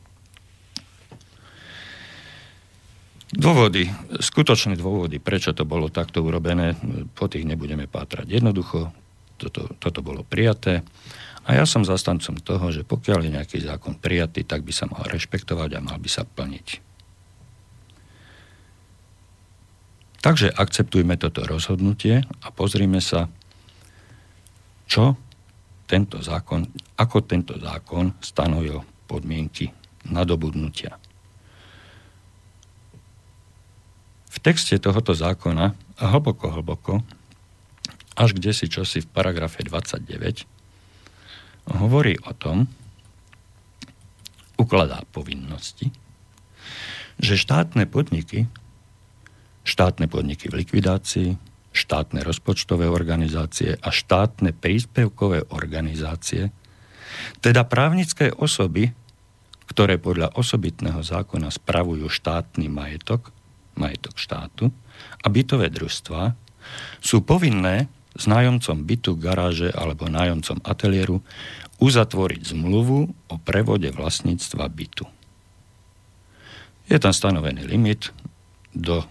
Dôvody, 3.33 3.89
skutočné 4.21 4.77
dôvody, 4.77 5.17
prečo 5.17 5.57
to 5.57 5.65
bolo 5.65 5.89
takto 5.89 6.21
urobené, 6.21 6.77
po 7.17 7.33
tých 7.33 7.49
nebudeme 7.49 7.89
pátrať. 7.89 8.29
Jednoducho, 8.29 8.93
toto, 9.41 9.73
toto 9.81 10.05
bolo 10.05 10.21
prijaté 10.21 10.85
a 11.43 11.59
ja 11.59 11.67
som 11.67 11.83
zastancom 11.83 12.39
toho, 12.39 12.71
že 12.71 12.87
pokiaľ 12.87 13.19
je 13.27 13.35
nejaký 13.35 13.59
zákon 13.67 13.99
prijatý, 13.99 14.47
tak 14.47 14.63
by 14.63 14.71
sa 14.71 14.87
mal 14.87 15.03
rešpektovať 15.11 15.71
a 15.75 15.85
mal 15.85 15.99
by 15.99 16.11
sa 16.11 16.23
plniť. 16.23 16.67
Takže 20.23 20.55
akceptujme 20.55 21.19
toto 21.19 21.43
rozhodnutie 21.43 22.23
a 22.23 22.47
pozrime 22.55 23.03
sa, 23.03 23.27
čo 24.87 25.19
tento 25.91 26.23
zákon, 26.23 26.63
ako 26.95 27.27
tento 27.27 27.59
zákon 27.59 28.15
stanovil 28.23 28.87
podmienky 29.11 29.75
nadobudnutia. 30.07 30.95
V 34.31 34.37
texte 34.39 34.79
tohoto 34.79 35.11
zákona 35.11 35.75
hlboko, 35.99 36.55
hlboko, 36.55 37.03
až 38.15 38.39
kde 38.39 38.55
si 38.55 38.71
čosi 38.71 39.03
v 39.03 39.11
paragrafe 39.11 39.67
29, 39.67 40.62
hovorí 41.69 42.19
o 42.27 42.33
tom, 42.35 42.67
ukladá 44.59 45.03
povinnosti, 45.11 45.91
že 47.19 47.35
štátne 47.39 47.87
podniky, 47.87 48.47
štátne 49.63 50.07
podniky 50.07 50.51
v 50.51 50.63
likvidácii, 50.63 51.31
štátne 51.73 52.21
rozpočtové 52.23 52.87
organizácie 52.87 53.79
a 53.81 53.89
štátne 53.89 54.53
príspevkové 54.53 55.49
organizácie, 55.51 56.53
teda 57.41 57.65
právnické 57.65 58.33
osoby, 58.33 58.93
ktoré 59.69 59.97
podľa 59.97 60.37
osobitného 60.37 61.01
zákona 61.01 61.49
spravujú 61.49 62.11
štátny 62.13 62.69
majetok, 62.69 63.33
majetok 63.79 64.21
štátu 64.21 64.69
a 65.25 65.27
bytové 65.33 65.73
družstva, 65.73 66.37
sú 67.01 67.25
povinné 67.25 67.89
s 68.13 68.25
nájomcom 68.29 68.85
bytu, 68.85 69.17
garáže 69.17 69.73
alebo 69.73 70.09
nájomcom 70.09 70.61
ateliéru 70.65 71.25
uzatvoriť 71.81 72.55
zmluvu 72.55 72.99
o 73.33 73.35
prevode 73.41 73.89
vlastníctva 73.91 74.69
bytu. 74.69 75.05
Je 76.87 76.99
tam 77.01 77.15
stanovený 77.15 77.65
limit, 77.65 78.13
do 78.73 79.05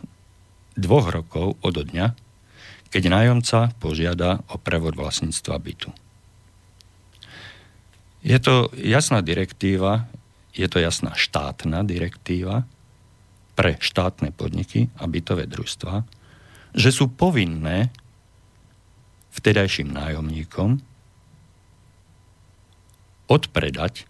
dvoch 0.73 1.13
rokov 1.13 1.57
od 1.61 1.75
dňa, 1.77 2.17
keď 2.91 3.03
nájomca 3.07 3.59
požiada 3.77 4.43
o 4.51 4.57
prevod 4.57 4.97
vlastníctva 4.97 5.55
bytu. 5.61 5.89
Je 8.21 8.37
to 8.37 8.69
jasná 8.77 9.21
direktíva, 9.21 10.05
je 10.51 10.67
to 10.67 10.77
jasná 10.77 11.15
štátna 11.17 11.81
direktíva 11.87 12.67
pre 13.55 13.79
štátne 13.79 14.35
podniky 14.35 14.91
a 14.99 15.07
bytové 15.07 15.47
družstva, 15.47 16.05
že 16.75 16.89
sú 16.91 17.09
povinné 17.09 17.89
vtedajším 19.31 19.91
nájomníkom 19.91 20.83
odpredať 23.31 24.03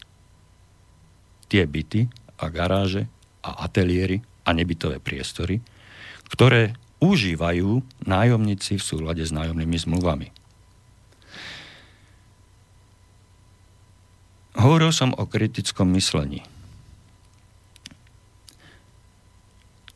tie 1.46 1.64
byty 1.70 2.10
a 2.42 2.50
garáže 2.50 3.06
a 3.46 3.66
ateliéry 3.66 4.26
a 4.46 4.50
nebytové 4.54 4.98
priestory, 4.98 5.62
ktoré 6.34 6.74
užívajú 7.02 7.82
nájomníci 8.06 8.78
v 8.78 8.84
súlade 8.84 9.22
s 9.22 9.34
nájomnými 9.34 9.78
zmluvami. 9.78 10.28
Hovoril 14.58 14.92
som 14.94 15.14
o 15.18 15.26
kritickom 15.26 15.90
myslení. 15.98 16.46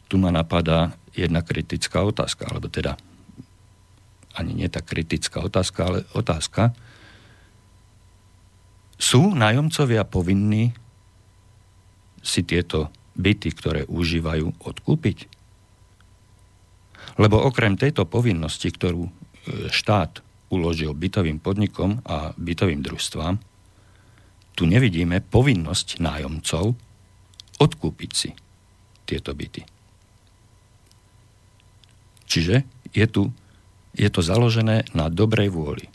Tu 0.05 0.15
ma 0.22 0.29
napadá 0.29 0.94
jedna 1.17 1.41
kritická 1.41 2.05
otázka, 2.05 2.46
alebo 2.50 2.70
teda 2.70 2.98
ani 4.36 4.51
nie 4.54 4.70
tá 4.70 4.84
kritická 4.84 5.39
otázka, 5.42 5.80
ale 5.88 6.00
otázka. 6.13 6.75
Sú 8.96 9.36
nájomcovia 9.36 10.08
povinní 10.08 10.72
si 12.20 12.42
tieto 12.44 12.92
byty, 13.15 13.50
ktoré 13.56 13.82
užívajú, 13.88 14.60
odkúpiť? 14.60 15.32
Lebo 17.15 17.39
okrem 17.39 17.80
tejto 17.80 18.04
povinnosti, 18.04 18.72
ktorú 18.72 19.08
e, 19.08 19.12
štát 19.72 20.20
uložil 20.51 20.92
bytovým 20.92 21.39
podnikom 21.39 22.04
a 22.04 22.36
bytovým 22.36 22.84
družstvám, 22.84 23.39
tu 24.56 24.63
nevidíme 24.63 25.20
povinnosť 25.20 26.00
nájomcov 26.00 26.75
odkúpiť 27.60 28.12
si 28.12 28.30
tieto 29.04 29.36
byty. 29.36 29.63
Čiže 32.25 32.56
je, 32.92 33.06
tu, 33.08 33.30
je 33.95 34.09
to 34.11 34.21
založené 34.21 34.85
na 34.91 35.07
dobrej 35.07 35.49
vôli. 35.55 35.87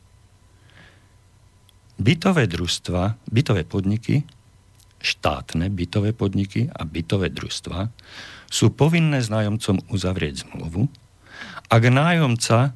Bytové 2.00 2.48
družstva, 2.48 3.20
bytové 3.28 3.68
podniky, 3.68 4.24
štátne 5.00 5.68
bytové 5.68 6.16
podniky 6.16 6.72
a 6.72 6.84
bytové 6.88 7.28
družstva 7.28 7.92
sú 8.48 8.72
povinné 8.72 9.20
s 9.20 9.28
nájomcom 9.28 9.84
uzavrieť 9.92 10.48
zmluvu, 10.48 10.88
ak 11.70 11.82
nájomca 11.86 12.72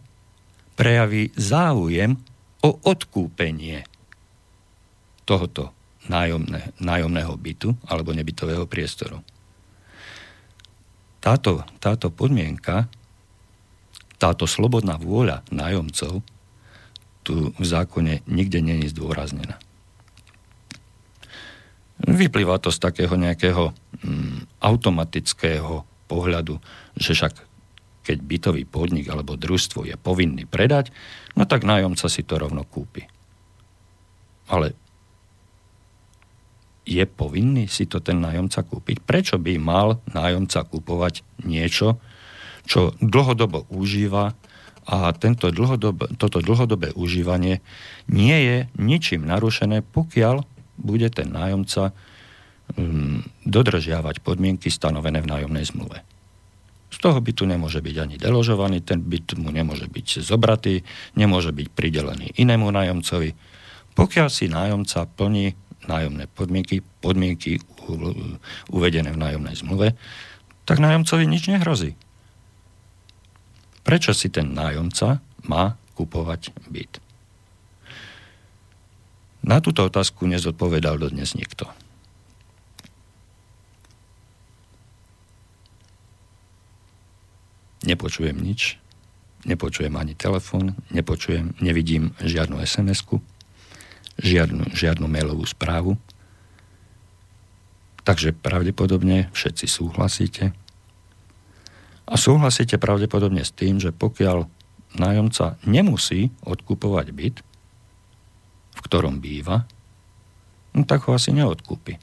prejaví 0.77 1.33
záujem 1.37 2.21
o 2.65 2.71
odkúpenie 2.85 3.85
tohoto 5.25 5.73
nájomné, 6.09 6.77
nájomného 6.81 7.33
bytu 7.41 7.73
alebo 7.89 8.13
nebytového 8.13 8.69
priestoru. 8.69 9.25
Táto, 11.25 11.65
táto 11.81 12.13
podmienka, 12.13 12.93
táto 14.19 14.47
slobodná 14.47 14.97
vôľa 14.97 15.43
nájomcov 15.51 16.23
tu 17.25 17.51
v 17.57 17.65
zákone 17.65 18.21
nikde 18.29 18.61
není 18.61 18.87
zdôraznená. 18.93 19.57
Vyplýva 22.05 22.61
to 22.61 22.69
z 22.69 22.79
takého 22.85 23.17
nejakého 23.17 23.73
mm, 24.05 24.61
automatického 24.61 25.89
pohľadu, 26.05 26.61
že 27.01 27.17
však 27.17 27.33
keď 28.05 28.19
bytový 28.21 28.69
podnik 28.69 29.09
alebo 29.09 29.41
družstvo 29.41 29.89
je 29.89 29.97
povinný 29.97 30.45
predať, 30.45 30.93
no 31.33 31.49
tak 31.49 31.65
nájomca 31.65 32.05
si 32.13 32.21
to 32.21 32.37
rovno 32.37 32.69
kúpi. 32.69 33.09
Ale 34.53 34.77
je 36.85 37.01
povinný 37.09 37.65
si 37.65 37.89
to 37.89 38.05
ten 38.05 38.21
nájomca 38.21 38.61
kúpiť? 38.61 39.01
Prečo 39.01 39.41
by 39.41 39.57
mal 39.57 40.05
nájomca 40.13 40.69
kúpovať 40.69 41.25
niečo, 41.49 41.97
čo 42.65 42.97
dlhodobo 43.01 43.69
užíva 43.69 44.33
a 44.85 44.97
tento 45.17 45.49
dlhodob, 45.49 46.13
toto 46.21 46.45
dlhodobé 46.45 46.93
užívanie 46.93 47.65
nie 48.09 48.37
je 48.37 48.57
ničím 48.77 49.25
narušené, 49.25 49.81
pokiaľ 49.81 50.45
bude 50.77 51.09
ten 51.09 51.33
nájomca 51.33 51.97
um, 52.77 53.25
dodržiavať 53.49 54.21
podmienky 54.21 54.69
stanovené 54.69 55.25
v 55.25 55.31
nájomnej 55.31 55.65
zmluve. 55.65 56.05
Z 56.93 57.03
toho 57.03 57.19
bytu 57.19 57.49
nemôže 57.49 57.83
byť 57.83 57.97
ani 57.97 58.17
deložovaný, 58.21 58.85
ten 58.85 59.03
byt 59.03 59.35
mu 59.41 59.51
nemôže 59.51 59.91
byť 59.91 60.23
zobratý, 60.23 60.87
nemôže 61.19 61.51
byť 61.51 61.67
pridelený 61.75 62.37
inému 62.39 62.71
nájomcovi. 62.71 63.35
Pokiaľ 63.99 64.29
si 64.31 64.47
nájomca 64.47 65.09
plní 65.11 65.59
nájomné 65.91 66.31
podmienky, 66.33 66.81
podmienky 67.03 67.61
uvedené 68.71 69.11
v 69.13 69.21
nájomnej 69.21 69.57
zmluve, 69.59 69.93
tak 70.65 70.81
nájomcovi 70.81 71.25
nič 71.29 71.51
nehrozí. 71.51 71.99
Prečo 73.85 74.17
si 74.17 74.33
ten 74.33 74.57
nájomca 74.57 75.21
má 75.45 75.77
kupovať 75.93 76.57
byt? 76.73 76.99
Na 79.45 79.61
túto 79.61 79.85
otázku 79.85 80.25
nezodpovedal 80.25 80.97
dodnes 80.97 81.37
nikto. 81.37 81.69
nepočujem 87.85 88.35
nič, 88.41 88.81
nepočujem 89.45 89.93
ani 89.95 90.17
telefon, 90.17 90.75
nepočujem, 90.91 91.53
nevidím 91.61 92.17
žiadnu 92.19 92.59
SMS-ku, 92.65 93.21
žiadnu, 94.19 94.73
žiadnu 94.73 95.05
mailovú 95.07 95.45
správu. 95.45 96.01
Takže 98.05 98.37
pravdepodobne 98.37 99.33
všetci 99.33 99.65
súhlasíte. 99.69 100.53
A 102.05 102.21
súhlasíte 102.21 102.77
pravdepodobne 102.77 103.41
s 103.41 103.53
tým, 103.53 103.81
že 103.81 103.89
pokiaľ 103.89 104.45
nájomca 105.01 105.57
nemusí 105.65 106.31
odkupovať 106.45 107.07
byt, 107.11 107.37
v 108.75 108.81
ktorom 108.85 109.19
býva, 109.19 109.65
no 110.77 110.85
tak 110.85 111.09
ho 111.09 111.17
asi 111.17 111.33
neodkúpi. 111.33 111.97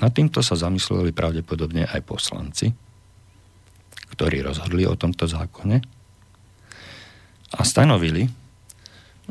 Nad 0.00 0.16
týmto 0.16 0.40
sa 0.40 0.56
zamysleli 0.56 1.12
pravdepodobne 1.12 1.84
aj 1.84 2.00
poslanci, 2.08 2.72
ktorí 4.16 4.40
rozhodli 4.40 4.88
o 4.88 4.96
tomto 4.96 5.28
zákone 5.28 5.76
a 7.52 7.60
stanovili, 7.60 8.32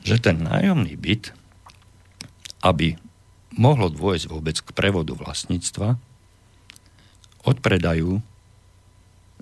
že 0.05 0.21
ten 0.21 0.45
nájomný 0.45 0.93
byt, 0.93 1.33
aby 2.61 2.93
mohlo 3.57 3.89
dôjsť 3.89 4.25
vôbec 4.29 4.61
k 4.61 4.69
prevodu 4.77 5.17
vlastníctva, 5.17 5.97
odpredajú 7.43 8.19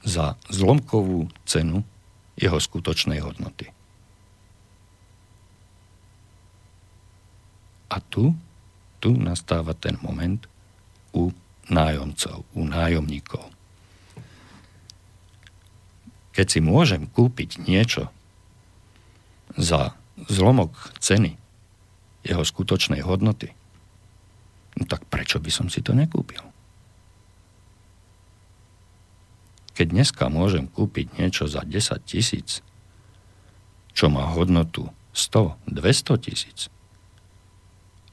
za 0.05 0.37
zlomkovú 0.47 1.29
cenu 1.47 1.81
jeho 2.37 2.61
skutočnej 2.61 3.17
hodnoty. 3.21 3.73
A 7.87 7.97
tu, 8.03 8.35
tu 9.01 9.15
nastáva 9.17 9.73
ten 9.73 9.97
moment, 10.03 10.45
u 11.15 11.33
nájomcov, 11.71 12.45
u 12.53 12.61
nájomníkov. 12.67 13.47
Keď 16.35 16.45
si 16.45 16.59
môžem 16.61 17.09
kúpiť 17.09 17.65
niečo 17.65 18.13
za 19.57 19.97
zlomok 20.29 20.93
ceny 21.01 21.33
jeho 22.21 22.43
skutočnej 22.45 23.01
hodnoty, 23.01 23.49
no 24.77 24.85
tak 24.85 25.09
prečo 25.09 25.41
by 25.41 25.49
som 25.49 25.67
si 25.71 25.81
to 25.81 25.97
nekúpil? 25.97 26.43
Keď 29.77 29.93
dneska 29.93 30.25
môžem 30.33 30.65
kúpiť 30.65 31.21
niečo 31.21 31.45
za 31.45 31.61
10 31.61 32.01
tisíc, 32.09 32.65
čo 33.93 34.09
má 34.09 34.25
hodnotu 34.33 34.89
100, 35.13 35.69
200 35.69 36.25
tisíc, 36.25 36.59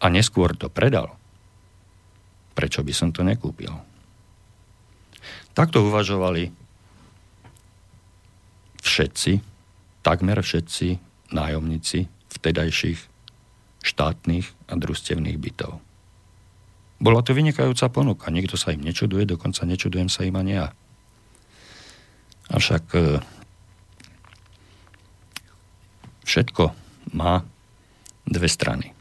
a 0.04 0.12
neskôr 0.12 0.52
to 0.52 0.68
predal 0.68 1.16
prečo 2.54 2.86
by 2.86 2.94
som 2.94 3.10
to 3.10 3.26
nekúpil. 3.26 3.74
Takto 5.52 5.82
uvažovali 5.82 6.54
všetci, 8.80 9.32
takmer 10.06 10.38
všetci 10.38 11.02
nájomníci 11.34 12.06
vtedajších 12.30 13.00
štátnych 13.84 14.46
a 14.70 14.74
družstevných 14.78 15.38
bytov. 15.38 15.82
Bola 17.02 17.20
to 17.20 17.34
vynikajúca 17.34 17.90
ponuka, 17.90 18.30
nikto 18.30 18.54
sa 18.54 18.72
im 18.72 18.80
nečuduje, 18.80 19.26
dokonca 19.26 19.66
nečudujem 19.66 20.08
sa 20.08 20.24
im 20.24 20.38
ani 20.38 20.56
ja. 20.56 20.72
Avšak 22.52 22.84
e, 22.92 23.00
všetko 26.28 26.74
má 27.16 27.44
dve 28.28 28.48
strany. 28.48 28.92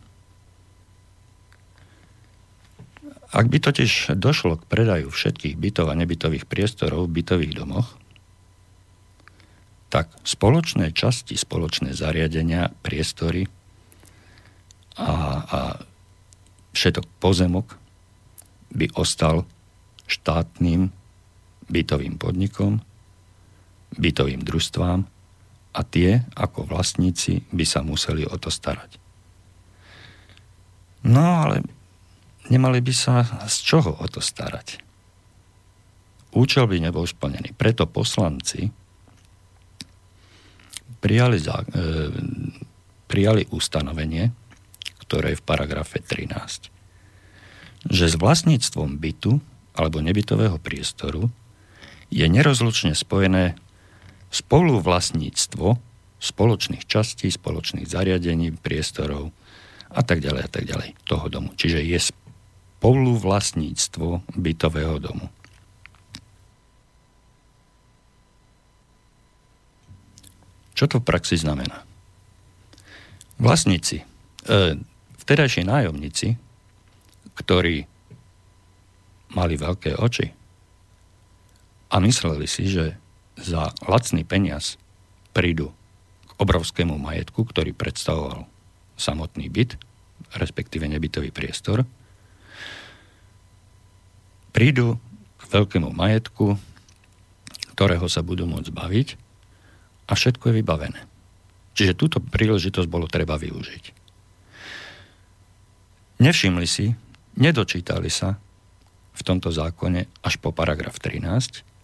Ak 3.34 3.50
by 3.50 3.58
totiž 3.58 4.14
došlo 4.14 4.62
k 4.62 4.68
predaju 4.70 5.10
všetkých 5.10 5.58
bytov 5.58 5.90
a 5.90 5.98
nebytových 5.98 6.46
priestorov 6.46 7.10
v 7.10 7.24
bytových 7.24 7.58
domoch, 7.58 7.98
tak 9.90 10.14
spoločné 10.22 10.94
časti, 10.94 11.34
spoločné 11.34 11.98
zariadenia, 11.98 12.74
priestory 12.86 13.50
a, 14.98 15.14
a 15.46 15.60
všetok 16.78 17.06
pozemok 17.18 17.78
by 18.74 18.90
ostal 18.98 19.46
štátnym 20.10 20.90
bytovým 21.70 22.18
podnikom, 22.22 22.82
bytovým 23.98 24.42
družstvám 24.42 25.06
a 25.74 25.82
tie 25.82 26.22
ako 26.38 26.70
vlastníci 26.70 27.50
by 27.50 27.66
sa 27.66 27.82
museli 27.82 28.26
o 28.26 28.36
to 28.38 28.54
starať. 28.54 29.02
No 31.04 31.44
ale 31.44 31.66
nemali 32.48 32.80
by 32.80 32.94
sa 32.94 33.26
z 33.50 33.58
čoho 33.66 33.92
o 33.98 34.06
to 34.08 34.24
starať. 34.24 34.80
Účel 36.34 36.66
by 36.66 36.82
nebol 36.82 37.06
splnený. 37.06 37.54
Preto 37.54 37.86
poslanci 37.86 38.66
prijali, 40.98 41.38
za, 41.38 41.62
e, 41.62 42.10
prijali 43.06 43.46
ustanovenie, 43.54 44.34
ktoré 45.04 45.36
je 45.36 45.40
v 45.44 45.46
paragrafe 45.46 46.02
13, 46.02 46.72
že 47.86 48.06
s 48.08 48.16
vlastníctvom 48.18 48.98
bytu 48.98 49.38
alebo 49.76 50.00
nebytového 50.00 50.58
priestoru 50.58 51.30
je 52.08 52.26
nerozlučne 52.26 52.96
spojené 52.96 53.58
spoluvlastníctvo 54.34 55.78
spoločných 56.18 56.90
častí, 56.90 57.30
spoločných 57.30 57.86
zariadení, 57.86 58.58
priestorov 58.58 59.30
a 59.94 60.02
tak 60.02 60.26
ďalej 60.26 60.42
a 60.42 60.50
tak 60.50 60.66
ďalej 60.66 60.98
toho 61.06 61.30
domu. 61.30 61.54
Čiže 61.54 61.86
je 61.86 62.00
spoluvlastníctvo 62.82 64.26
bytového 64.34 64.98
domu. 64.98 65.30
Čo 70.74 70.90
to 70.90 70.98
v 70.98 71.06
praxi 71.06 71.38
znamená? 71.38 71.86
Vlastníci, 73.38 74.02
e, 74.02 74.06
vtedajší 75.22 75.62
nájomníci, 75.70 76.34
ktorí 77.38 77.86
mali 79.38 79.54
veľké 79.54 79.98
oči 80.02 80.34
a 81.94 81.96
mysleli 82.02 82.50
si, 82.50 82.66
že 82.66 83.03
za 83.44 83.76
lacný 83.84 84.24
peniaz 84.24 84.80
prídu 85.36 85.76
k 86.26 86.32
obrovskému 86.40 86.96
majetku, 86.96 87.44
ktorý 87.44 87.76
predstavoval 87.76 88.48
samotný 88.96 89.52
byt, 89.52 89.76
respektíve 90.34 90.88
nebytový 90.88 91.30
priestor, 91.30 91.84
prídu 94.56 94.98
k 95.38 95.44
veľkému 95.50 95.92
majetku, 95.92 96.56
ktorého 97.74 98.06
sa 98.08 98.22
budú 98.22 98.46
môcť 98.46 98.70
baviť 98.70 99.08
a 100.08 100.14
všetko 100.14 100.50
je 100.50 100.58
vybavené. 100.62 101.02
Čiže 101.74 101.98
túto 101.98 102.22
príležitosť 102.22 102.86
bolo 102.86 103.10
treba 103.10 103.36
využiť. 103.36 103.84
Nevšimli 106.22 106.68
si, 106.70 106.94
nedočítali 107.36 108.08
sa 108.14 108.38
v 109.14 109.22
tomto 109.26 109.50
zákone 109.50 110.06
až 110.22 110.34
po 110.38 110.54
paragraf 110.54 111.02
13 111.02 111.26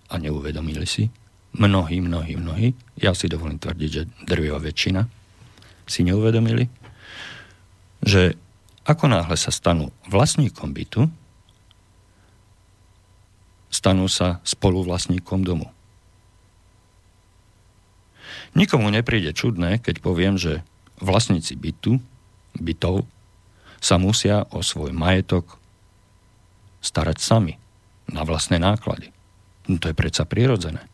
a 0.10 0.15
neuvedomili 0.22 0.86
si, 0.86 1.10
mnohí, 1.55 2.01
mnohí, 2.01 2.38
mnohí, 2.38 2.67
ja 2.99 3.15
si 3.17 3.31
dovolím 3.31 3.57
tvrdiť, 3.57 3.89
že 3.89 4.03
drvivá 4.27 4.62
väčšina, 4.62 5.07
si 5.89 6.05
neuvedomili, 6.05 6.69
že 8.05 8.38
ako 8.85 9.09
náhle 9.09 9.38
sa 9.38 9.49
stanú 9.49 9.89
vlastníkom 10.05 10.73
bytu, 10.73 11.09
stanú 13.69 14.05
sa 14.09 14.41
spoluvlastníkom 14.45 15.45
domu. 15.45 15.69
Nikomu 18.57 18.89
nepríde 18.89 19.29
čudné, 19.33 19.77
keď 19.77 20.01
poviem, 20.01 20.38
že 20.38 20.65
vlastníci 20.97 21.53
bytu, 21.53 22.01
bytov, 22.57 23.05
sa 23.77 24.01
musia 24.01 24.43
o 24.51 24.59
svoj 24.65 24.91
majetok 24.91 25.62
starať 26.81 27.17
sami, 27.21 27.55
na 28.09 28.25
vlastné 28.25 28.57
náklady. 28.57 29.13
No 29.69 29.77
to 29.77 29.93
je 29.93 29.95
predsa 29.95 30.25
prirodzené 30.25 30.88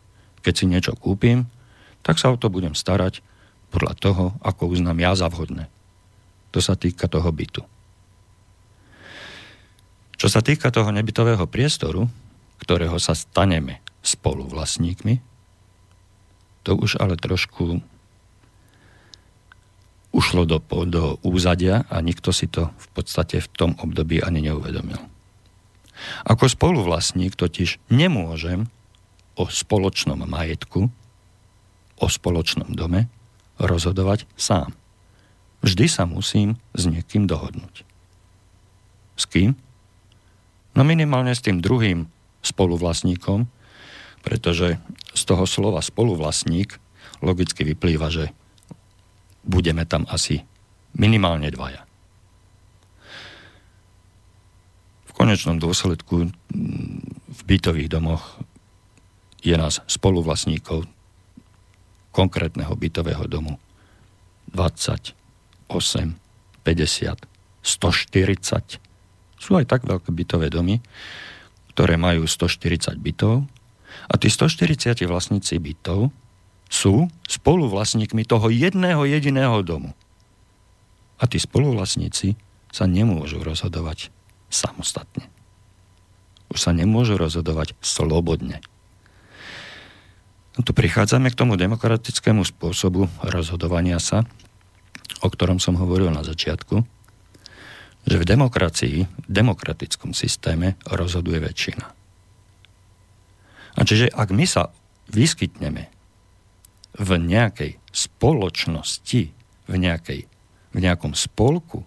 keď 0.46 0.54
si 0.54 0.70
niečo 0.70 0.94
kúpim, 0.94 1.50
tak 2.06 2.22
sa 2.22 2.30
o 2.30 2.38
to 2.38 2.46
budem 2.46 2.78
starať 2.78 3.18
podľa 3.74 3.98
toho, 3.98 4.24
ako 4.46 4.70
uznám 4.70 5.02
ja 5.02 5.18
za 5.18 5.26
vhodné. 5.26 5.66
To 6.54 6.62
sa 6.62 6.78
týka 6.78 7.10
toho 7.10 7.26
bytu. 7.34 7.66
Čo 10.14 10.30
sa 10.30 10.38
týka 10.46 10.70
toho 10.70 10.94
nebytového 10.94 11.50
priestoru, 11.50 12.06
ktorého 12.62 12.94
sa 13.02 13.18
staneme 13.18 13.82
spoluvlastníkmi, 14.06 15.18
to 16.62 16.78
už 16.78 17.02
ale 17.02 17.18
trošku 17.18 17.82
ušlo 20.14 20.46
do, 20.46 20.62
do 20.86 21.18
úzadia 21.26 21.84
a 21.90 21.98
nikto 22.00 22.30
si 22.30 22.46
to 22.46 22.70
v 22.70 22.88
podstate 22.94 23.42
v 23.42 23.48
tom 23.50 23.70
období 23.82 24.22
ani 24.22 24.46
neuvedomil. 24.46 25.02
Ako 26.24 26.48
spoluvlastník 26.48 27.34
totiž 27.34 27.82
nemôžem 27.92 28.70
o 29.36 29.44
spoločnom 29.46 30.24
majetku, 30.24 30.88
o 31.96 32.06
spoločnom 32.08 32.72
dome 32.72 33.08
rozhodovať 33.56 34.28
sám. 34.36 34.72
Vždy 35.64 35.86
sa 35.88 36.04
musím 36.04 36.60
s 36.76 36.84
niekým 36.88 37.24
dohodnúť. 37.24 37.84
S 39.16 39.24
kým? 39.24 39.56
No 40.76 40.84
minimálne 40.84 41.32
s 41.32 41.40
tým 41.40 41.64
druhým 41.64 42.04
spoluvlastníkom, 42.44 43.48
pretože 44.20 44.76
z 45.16 45.22
toho 45.24 45.48
slova 45.48 45.80
spoluvlastník 45.80 46.76
logicky 47.24 47.64
vyplýva, 47.64 48.12
že 48.12 48.28
budeme 49.40 49.88
tam 49.88 50.04
asi 50.12 50.44
minimálne 50.92 51.48
dvaja. 51.48 51.86
V 55.08 55.12
konečnom 55.16 55.56
dôsledku 55.56 56.28
v 57.26 57.40
bytových 57.48 57.88
domoch 57.88 58.36
je 59.46 59.54
nás 59.54 59.78
spoluvlastníkov 59.86 60.90
konkrétneho 62.10 62.74
bytového 62.74 63.30
domu 63.30 63.62
28, 64.50 65.14
50, 65.70 65.70
140. 67.62 68.82
Sú 69.38 69.50
aj 69.54 69.64
tak 69.70 69.86
veľké 69.86 70.10
bytové 70.10 70.50
domy, 70.50 70.82
ktoré 71.70 71.94
majú 71.94 72.26
140 72.26 72.98
bytov 72.98 73.46
a 74.10 74.14
tí 74.18 74.26
140 74.26 75.06
vlastníci 75.06 75.62
bytov 75.62 76.10
sú 76.66 77.06
spoluvlastníkmi 77.30 78.26
toho 78.26 78.50
jedného 78.50 79.06
jediného 79.06 79.62
domu. 79.62 79.94
A 81.22 81.30
tí 81.30 81.38
spoluvlastníci 81.38 82.34
sa 82.74 82.90
nemôžu 82.90 83.40
rozhodovať 83.46 84.10
samostatne. 84.50 85.30
Už 86.50 86.58
sa 86.58 86.74
nemôžu 86.74 87.14
rozhodovať 87.14 87.78
slobodne. 87.78 88.58
Tu 90.56 90.72
prichádzame 90.72 91.28
k 91.28 91.36
tomu 91.36 91.60
demokratickému 91.60 92.40
spôsobu 92.40 93.12
rozhodovania 93.20 94.00
sa, 94.00 94.24
o 95.20 95.28
ktorom 95.28 95.60
som 95.60 95.76
hovoril 95.76 96.08
na 96.08 96.24
začiatku, 96.24 96.80
že 98.06 98.16
v 98.16 98.24
demokracii, 98.24 98.96
v 99.04 99.28
demokratickom 99.28 100.16
systéme 100.16 100.80
rozhoduje 100.88 101.42
väčšina. 101.42 101.86
A 103.76 103.80
čiže 103.84 104.08
ak 104.08 104.32
my 104.32 104.48
sa 104.48 104.72
vyskytneme 105.12 105.92
v 106.96 107.10
nejakej 107.20 107.76
spoločnosti, 107.92 109.22
v, 109.68 109.74
nejakej, 109.76 110.24
v 110.72 110.78
nejakom 110.80 111.12
spolku, 111.12 111.84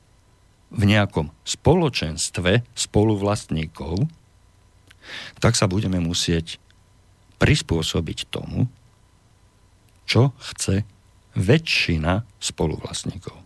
v 0.70 0.84
nejakom 0.86 1.34
spoločenstve 1.42 2.62
spoluvlastníkov, 2.78 4.06
tak 5.42 5.58
sa 5.58 5.66
budeme 5.66 5.98
musieť 5.98 6.62
prispôsobiť 7.40 8.28
tomu, 8.30 8.68
čo 10.06 10.36
chce 10.38 10.84
väčšina 11.40 12.28
spoluvlastníkov. 12.42 13.38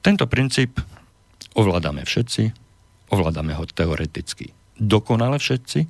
Tento 0.00 0.24
princíp 0.30 0.80
ovládame 1.52 2.08
všetci, 2.08 2.42
ovládame 3.12 3.52
ho 3.52 3.64
teoreticky 3.68 4.56
dokonale 4.80 5.36
všetci, 5.36 5.80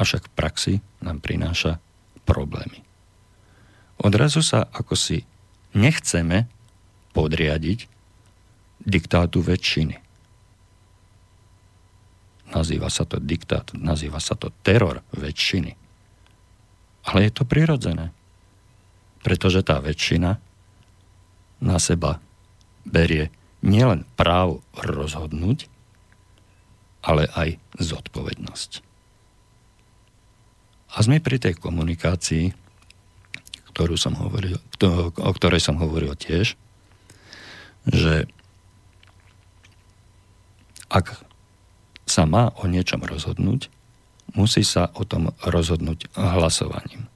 avšak 0.00 0.32
v 0.32 0.34
praxi 0.34 0.74
nám 1.04 1.20
prináša 1.20 1.76
problémy. 2.24 2.80
Odrazu 4.00 4.40
sa 4.40 4.66
ako 4.72 4.96
si 4.96 5.22
nechceme 5.76 6.48
podriadiť 7.12 7.86
diktátu 8.82 9.44
väčšiny. 9.44 10.03
Nazýva 12.54 12.86
sa 12.86 13.02
to 13.02 13.18
diktát, 13.18 13.74
nazýva 13.74 14.22
sa 14.22 14.38
to 14.38 14.54
teror 14.62 15.02
väčšiny. 15.10 15.74
Ale 17.10 17.26
je 17.26 17.32
to 17.34 17.42
prirodzené. 17.42 18.14
Pretože 19.26 19.66
tá 19.66 19.82
väčšina 19.82 20.38
na 21.58 21.76
seba 21.82 22.22
berie 22.86 23.34
nielen 23.64 24.06
právo 24.14 24.62
rozhodnúť, 24.78 25.66
ale 27.02 27.26
aj 27.34 27.58
zodpovednosť. 27.80 28.84
A 30.94 31.02
sme 31.02 31.18
pri 31.18 31.42
tej 31.42 31.58
komunikácii, 31.58 32.54
ktorú 33.74 33.98
som 33.98 34.14
hovoril, 34.14 34.62
o 35.18 35.32
ktorej 35.34 35.58
som 35.58 35.80
hovoril 35.82 36.14
tiež, 36.14 36.54
že 37.90 38.30
ak 40.86 41.23
sa 42.14 42.30
má 42.30 42.54
o 42.62 42.70
niečom 42.70 43.02
rozhodnúť, 43.02 43.66
musí 44.38 44.62
sa 44.62 44.94
o 44.94 45.02
tom 45.02 45.34
rozhodnúť 45.42 46.14
hlasovaním. 46.14 47.10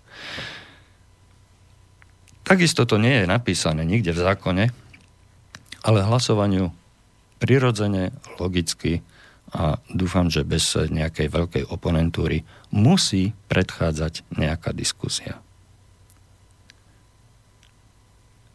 Takisto 2.42 2.82
to 2.82 2.98
nie 2.98 3.22
je 3.22 3.30
napísané 3.30 3.86
nikde 3.86 4.10
v 4.10 4.24
zákone, 4.26 4.64
ale 5.86 5.98
hlasovaniu 6.02 6.74
prirodzene, 7.38 8.10
logicky 8.42 9.06
a 9.54 9.78
dúfam, 9.86 10.26
že 10.26 10.42
bez 10.42 10.74
nejakej 10.74 11.30
veľkej 11.30 11.64
oponentúry 11.70 12.42
musí 12.74 13.30
predchádzať 13.46 14.26
nejaká 14.34 14.74
diskusia. 14.74 15.38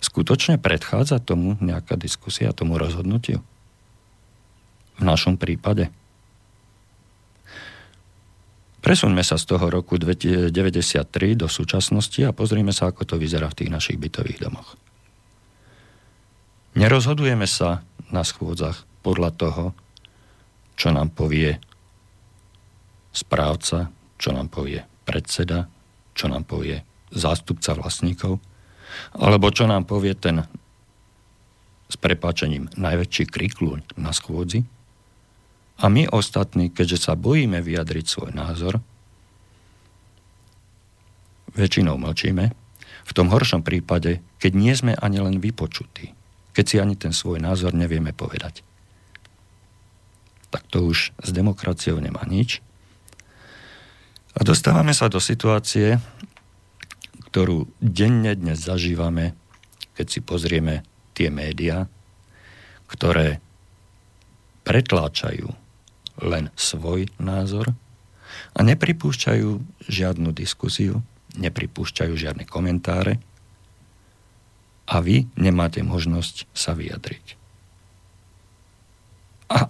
Skutočne 0.03 0.59
predchádza 0.59 1.23
tomu 1.23 1.55
nejaká 1.63 1.95
diskusia, 1.95 2.51
tomu 2.51 2.75
rozhodnutiu? 2.75 3.39
V 4.99 5.03
našom 5.07 5.39
prípade? 5.39 5.87
Presuňme 8.83 9.23
sa 9.23 9.39
z 9.39 9.47
toho 9.47 9.71
roku 9.71 9.95
1993 9.95 11.39
do 11.39 11.47
súčasnosti 11.47 12.19
a 12.27 12.35
pozrime 12.35 12.75
sa, 12.75 12.91
ako 12.91 13.07
to 13.07 13.15
vyzerá 13.15 13.47
v 13.47 13.63
tých 13.63 13.71
našich 13.71 13.95
bytových 13.95 14.43
domoch. 14.43 14.75
Nerozhodujeme 16.75 17.47
sa 17.47 17.87
na 18.11 18.27
schôdzach 18.27 18.83
podľa 18.99 19.31
toho, 19.39 19.63
čo 20.75 20.91
nám 20.91 21.15
povie 21.15 21.63
správca, 23.15 23.87
čo 24.19 24.35
nám 24.35 24.51
povie 24.51 24.83
predseda, 25.07 25.71
čo 26.11 26.27
nám 26.27 26.43
povie 26.43 26.83
zástupca 27.13 27.77
vlastníkov, 27.79 28.41
alebo 29.15 29.47
čo 29.53 29.63
nám 29.63 29.87
povie 29.87 30.11
ten 30.17 30.43
s 31.87 31.95
prepáčením 31.95 32.73
najväčší 32.73 33.29
krikluň 33.29 34.01
na 34.01 34.09
schôdzi. 34.09 34.65
A 35.81 35.89
my 35.89 36.05
ostatní, 36.11 36.69
keďže 36.69 37.09
sa 37.09 37.13
bojíme 37.17 37.59
vyjadriť 37.63 38.05
svoj 38.05 38.31
názor, 38.35 38.79
väčšinou 41.53 41.97
mlčíme, 41.97 42.45
v 43.03 43.11
tom 43.11 43.27
horšom 43.27 43.65
prípade, 43.65 44.23
keď 44.39 44.51
nie 44.55 44.73
sme 44.73 44.93
ani 44.95 45.19
len 45.19 45.37
vypočutí, 45.43 46.15
keď 46.55 46.65
si 46.65 46.75
ani 46.79 46.95
ten 46.95 47.11
svoj 47.11 47.41
názor 47.41 47.75
nevieme 47.75 48.15
povedať 48.15 48.63
tak 50.53 50.69
to 50.69 50.85
už 50.85 51.17
s 51.17 51.29
demokraciou 51.33 51.97
nemá 51.97 52.21
nič. 52.29 52.61
A 54.37 54.45
dostávame 54.45 54.93
sa 54.93 55.09
do 55.09 55.17
situácie, 55.17 55.97
ktorú 57.33 57.65
denne 57.81 58.37
dnes 58.37 58.61
zažívame, 58.61 59.33
keď 59.97 60.05
si 60.05 60.19
pozrieme 60.21 60.85
tie 61.17 61.33
médiá, 61.33 61.89
ktoré 62.85 63.41
pretláčajú 64.61 65.49
len 66.21 66.53
svoj 66.53 67.09
názor 67.17 67.73
a 68.53 68.59
nepripúšťajú 68.61 69.49
žiadnu 69.89 70.29
diskusiu, 70.33 71.01
nepripúšťajú 71.37 72.13
žiadne 72.13 72.45
komentáre 72.45 73.17
a 74.85 74.99
vy 75.01 75.25
nemáte 75.39 75.81
možnosť 75.81 76.45
sa 76.53 76.77
vyjadriť. 76.77 77.39
A, 79.53 79.69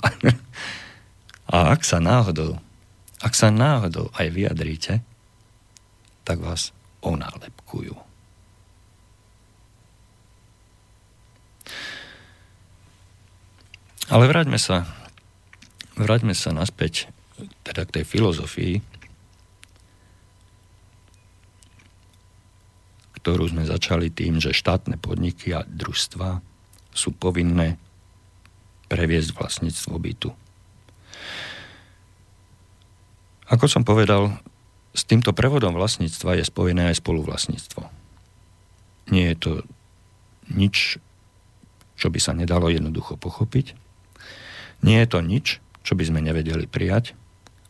a 1.53 1.58
ak 1.75 1.82
sa 1.84 1.99
náhodou, 1.99 2.60
ak 3.23 3.34
sa 3.36 3.51
náhodou 3.51 4.12
aj 4.15 4.27
vyjadríte, 4.32 4.93
tak 6.23 6.39
vás 6.39 6.71
onálepkujú. 7.03 7.95
Ale 14.12 14.27
vráťme 14.27 14.60
sa, 14.60 14.84
vráťme 15.97 16.34
sa 16.34 16.53
naspäť 16.53 17.10
teda 17.65 17.86
k 17.86 18.01
tej 18.01 18.06
filozofii, 18.06 18.75
ktorú 23.23 23.47
sme 23.47 23.63
začali 23.63 24.12
tým, 24.12 24.43
že 24.43 24.51
štátne 24.51 24.99
podniky 24.99 25.56
a 25.56 25.63
družstva 25.63 26.43
sú 26.91 27.15
povinné 27.15 27.79
previesť 28.91 29.32
vlastníctvo 29.34 29.95
bytu. 29.95 30.29
Ako 33.47 33.65
som 33.71 33.88
povedal, 33.88 34.38
s 34.93 35.08
týmto 35.08 35.34
prevodom 35.34 35.73
vlastníctva 35.73 36.38
je 36.38 36.45
spojené 36.45 36.93
aj 36.93 37.01
spoluvlastníctvo. 37.01 37.82
Nie 39.10 39.34
je 39.34 39.38
to 39.39 39.51
nič, 40.53 41.01
čo 41.97 42.08
by 42.13 42.19
sa 42.21 42.36
nedalo 42.36 42.69
jednoducho 42.69 43.17
pochopiť. 43.17 43.73
Nie 44.84 45.06
je 45.06 45.10
to 45.10 45.19
nič, 45.23 45.63
čo 45.84 45.93
by 46.00 46.04
sme 46.08 46.19
nevedeli 46.24 46.65
prijať, 46.65 47.13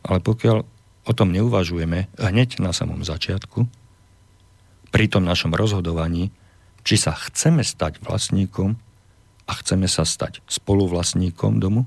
ale 0.06 0.22
pokiaľ 0.22 0.58
o 1.04 1.12
tom 1.12 1.34
neuvažujeme 1.34 2.08
hneď 2.16 2.62
na 2.62 2.72
samom 2.72 3.02
začiatku, 3.04 3.66
pri 4.94 5.10
tom 5.10 5.26
našom 5.26 5.50
rozhodovaní, 5.50 6.30
či 6.86 6.94
sa 6.94 7.10
chceme 7.18 7.66
stať 7.66 7.98
vlastníkom 7.98 8.78
a 9.44 9.52
chceme 9.58 9.90
sa 9.90 10.06
stať 10.06 10.38
spoluvlastníkom 10.46 11.58
domu? 11.58 11.82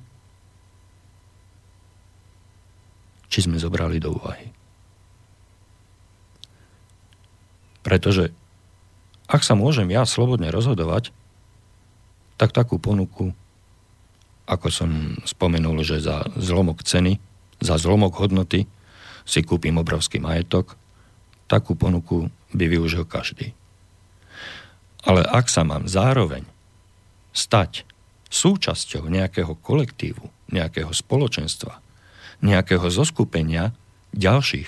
Či 3.31 3.47
sme 3.47 3.55
zobrali 3.55 4.03
do 4.03 4.11
úvahy? 4.11 4.51
Pretože 7.79 8.35
ak 9.31 9.39
sa 9.47 9.55
môžem 9.55 9.87
ja 9.87 10.03
slobodne 10.03 10.51
rozhodovať, 10.51 11.15
tak 12.35 12.51
takú 12.51 12.75
ponuku, 12.75 13.31
ako 14.47 14.67
som 14.71 14.89
spomenul, 15.27 15.83
že 15.83 15.99
za 15.99 16.23
zlomok 16.39 16.81
ceny, 16.81 17.19
za 17.59 17.75
zlomok 17.75 18.15
hodnoty 18.15 18.63
si 19.27 19.43
kúpim 19.43 19.75
obrovský 19.75 20.23
majetok, 20.23 20.79
takú 21.51 21.75
ponuku 21.75 22.31
by 22.55 22.65
využil 22.71 23.03
každý. 23.03 23.51
Ale 25.03 25.23
ak 25.27 25.51
sa 25.51 25.67
mám 25.67 25.87
zároveň 25.87 26.47
stať 27.35 27.83
súčasťou 28.31 29.07
nejakého 29.07 29.55
kolektívu, 29.59 30.23
nejakého 30.51 30.91
spoločenstva, 30.95 31.79
nejakého 32.39 32.87
zoskupenia 32.87 33.75
ďalších, 34.15 34.67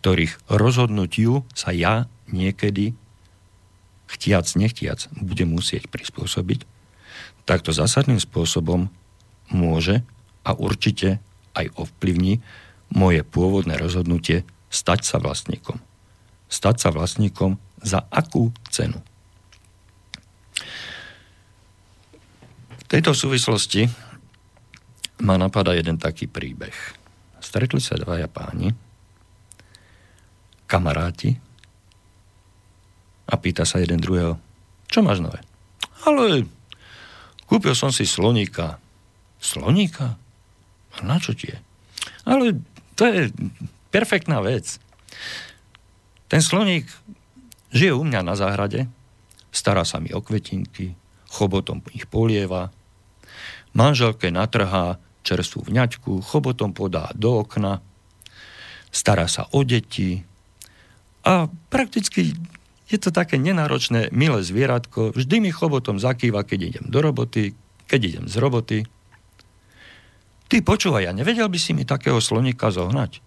ktorých 0.00 0.32
rozhodnutiu 0.48 1.44
sa 1.52 1.70
ja 1.70 2.08
niekedy 2.28 2.96
chtiac, 4.08 4.48
nechtiac 4.56 5.08
budem 5.16 5.52
musieť 5.52 5.88
prispôsobiť, 5.88 6.71
tak 7.48 7.66
to 7.66 7.74
zásadným 7.74 8.22
spôsobom 8.22 8.90
môže 9.50 10.00
a 10.46 10.54
určite 10.54 11.18
aj 11.52 11.70
ovplyvní 11.76 12.40
moje 12.92 13.24
pôvodné 13.24 13.76
rozhodnutie 13.76 14.46
stať 14.72 15.04
sa 15.04 15.16
vlastníkom. 15.20 15.80
Stať 16.48 16.76
sa 16.84 16.88
vlastníkom 16.92 17.56
za 17.80 18.04
akú 18.12 18.52
cenu? 18.68 19.00
tejto 22.92 23.16
súvislosti 23.16 23.88
ma 25.24 25.40
napadá 25.40 25.72
jeden 25.72 25.96
taký 25.96 26.28
príbeh. 26.28 26.76
Stretli 27.40 27.80
sa 27.80 27.96
dvaja 27.96 28.28
páni, 28.28 28.68
kamaráti, 30.68 31.32
a 33.32 33.34
pýta 33.40 33.64
sa 33.64 33.80
jeden 33.80 33.96
druhého, 33.96 34.36
čo 34.92 35.00
máš 35.00 35.24
nové? 35.24 35.40
Ale 36.04 36.44
kúpil 37.52 37.76
som 37.76 37.92
si 37.92 38.08
sloníka. 38.08 38.80
Sloníka? 39.36 40.16
A 40.96 40.96
na 41.04 41.20
čo 41.20 41.36
ti 41.36 41.52
je? 41.52 41.58
Ale 42.24 42.56
to 42.96 43.04
je 43.04 43.28
perfektná 43.92 44.40
vec. 44.40 44.80
Ten 46.32 46.40
sloník 46.40 46.88
žije 47.76 47.92
u 47.92 48.08
mňa 48.08 48.24
na 48.24 48.32
záhrade, 48.40 48.88
stará 49.52 49.84
sa 49.84 50.00
mi 50.00 50.08
o 50.16 50.24
kvetinky, 50.24 50.96
chobotom 51.28 51.84
ich 51.92 52.08
polieva, 52.08 52.72
manželke 53.76 54.32
natrhá 54.32 54.96
čerstvú 55.20 55.68
vňaťku, 55.68 56.24
chobotom 56.24 56.72
podá 56.72 57.12
do 57.12 57.44
okna, 57.44 57.84
stará 58.88 59.28
sa 59.28 59.44
o 59.52 59.60
deti 59.60 60.24
a 61.20 61.52
prakticky 61.68 62.32
je 62.92 63.00
to 63.00 63.10
také 63.10 63.40
nenáročné, 63.40 64.12
milé 64.12 64.44
zvieratko. 64.44 65.16
Vždy 65.16 65.40
mi 65.40 65.50
chobotom 65.50 65.96
zakýva, 65.96 66.44
keď 66.44 66.58
idem 66.76 66.86
do 66.92 67.00
roboty, 67.00 67.56
keď 67.88 68.00
idem 68.04 68.26
z 68.28 68.36
roboty. 68.36 68.78
Ty 70.52 70.56
počúvaj, 70.60 71.08
ja 71.08 71.12
nevedel 71.16 71.48
by 71.48 71.56
si 71.56 71.72
mi 71.72 71.88
takého 71.88 72.20
sloníka 72.20 72.68
zohnať? 72.68 73.24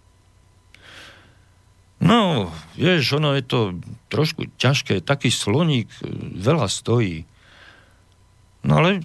No, 1.98 2.54
vieš, 2.78 3.18
ono 3.18 3.34
je 3.34 3.42
to 3.42 3.60
trošku 4.14 4.54
ťažké, 4.62 5.02
taký 5.02 5.34
sloník 5.34 5.90
veľa 6.38 6.70
stojí. 6.70 7.26
No 8.62 8.78
ale 8.84 9.02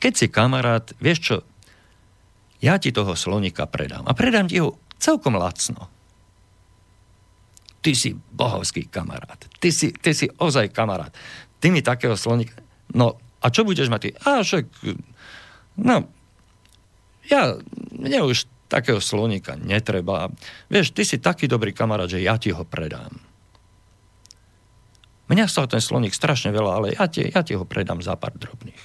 keď 0.00 0.12
si 0.16 0.26
kamarát, 0.28 0.92
vieš 1.00 1.18
čo, 1.24 1.36
ja 2.60 2.76
ti 2.76 2.92
toho 2.92 3.16
slonika 3.16 3.64
predám. 3.64 4.04
A 4.04 4.12
predám 4.12 4.48
ti 4.48 4.60
ho 4.60 4.76
celkom 5.00 5.40
lacno. 5.40 5.88
Ty 7.80 7.92
si 7.96 8.12
bohovský 8.12 8.92
kamarát. 8.92 9.40
Ty 9.56 9.68
si, 9.72 9.92
ty 9.92 10.12
si 10.12 10.28
ozaj 10.28 10.68
kamarát. 10.72 11.12
Ty 11.60 11.72
mi 11.72 11.80
takého 11.80 12.16
slonika... 12.16 12.60
No, 12.92 13.16
a 13.40 13.46
čo 13.48 13.64
budeš 13.64 13.88
mať 13.88 14.00
ty? 14.00 14.10
A 14.28 14.44
však... 14.44 14.64
No, 15.80 16.04
ja... 17.28 17.56
Mne 17.96 18.24
už 18.28 18.48
takého 18.70 19.02
slonika 19.02 19.58
netreba. 19.58 20.30
Vieš, 20.70 20.94
ty 20.94 21.02
si 21.02 21.18
taký 21.18 21.50
dobrý 21.50 21.74
kamarát, 21.74 22.06
že 22.06 22.22
ja 22.22 22.38
ti 22.38 22.54
ho 22.54 22.62
predám. 22.62 23.12
Mňa 25.30 25.46
stal 25.46 25.66
ten 25.70 25.82
sloník 25.82 26.14
strašne 26.14 26.54
veľa, 26.54 26.70
ale 26.74 26.86
ja 26.94 27.06
ti, 27.06 27.22
ja 27.26 27.42
ti 27.42 27.54
ho 27.54 27.66
predám 27.66 28.02
za 28.02 28.14
pár 28.18 28.34
drobných. 28.34 28.82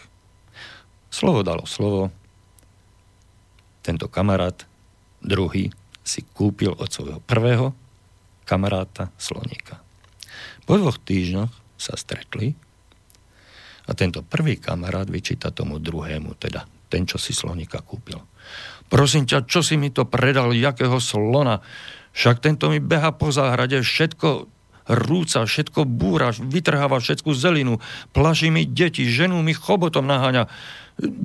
Slovo 1.10 1.41
dalo 1.41 1.65
slovo, 1.65 2.13
tento 3.86 4.10
kamarát, 4.10 4.65
druhý, 5.21 5.69
si 6.05 6.21
kúpil 6.21 6.73
od 6.77 6.89
svojho 6.89 7.21
prvého 7.21 7.73
kamaráta 8.45 9.10
sloníka. 9.17 9.81
Po 10.65 10.77
dvoch 10.77 11.01
týždňoch 11.01 11.51
sa 11.75 11.93
stretli 11.97 12.55
a 13.86 13.91
tento 13.93 14.25
prvý 14.25 14.58
kamarát 14.58 15.05
vyčíta 15.05 15.53
tomu 15.53 15.77
druhému, 15.77 16.34
teda 16.38 16.65
ten, 16.89 17.05
čo 17.05 17.21
si 17.21 17.34
sloníka 17.34 17.81
kúpil. 17.81 18.17
Prosím 18.89 19.25
ťa, 19.25 19.49
čo 19.49 19.65
si 19.65 19.77
mi 19.77 19.89
to 19.89 20.05
predal, 20.05 20.53
jakého 20.53 20.97
slona? 21.01 21.62
Však 22.13 22.41
tento 22.41 22.69
mi 22.69 22.77
beha 22.79 23.13
po 23.13 23.34
záhrade, 23.34 23.81
všetko 23.81 24.47
rúca, 24.86 25.49
všetko 25.49 25.89
búra, 25.89 26.29
vytrháva 26.29 27.01
všetku 27.01 27.34
zelinu, 27.34 27.81
plaší 28.13 28.53
mi 28.53 28.69
deti, 28.69 29.10
ženu 29.10 29.41
mi 29.41 29.58
chobotom 29.58 30.05
naháňa. 30.05 30.45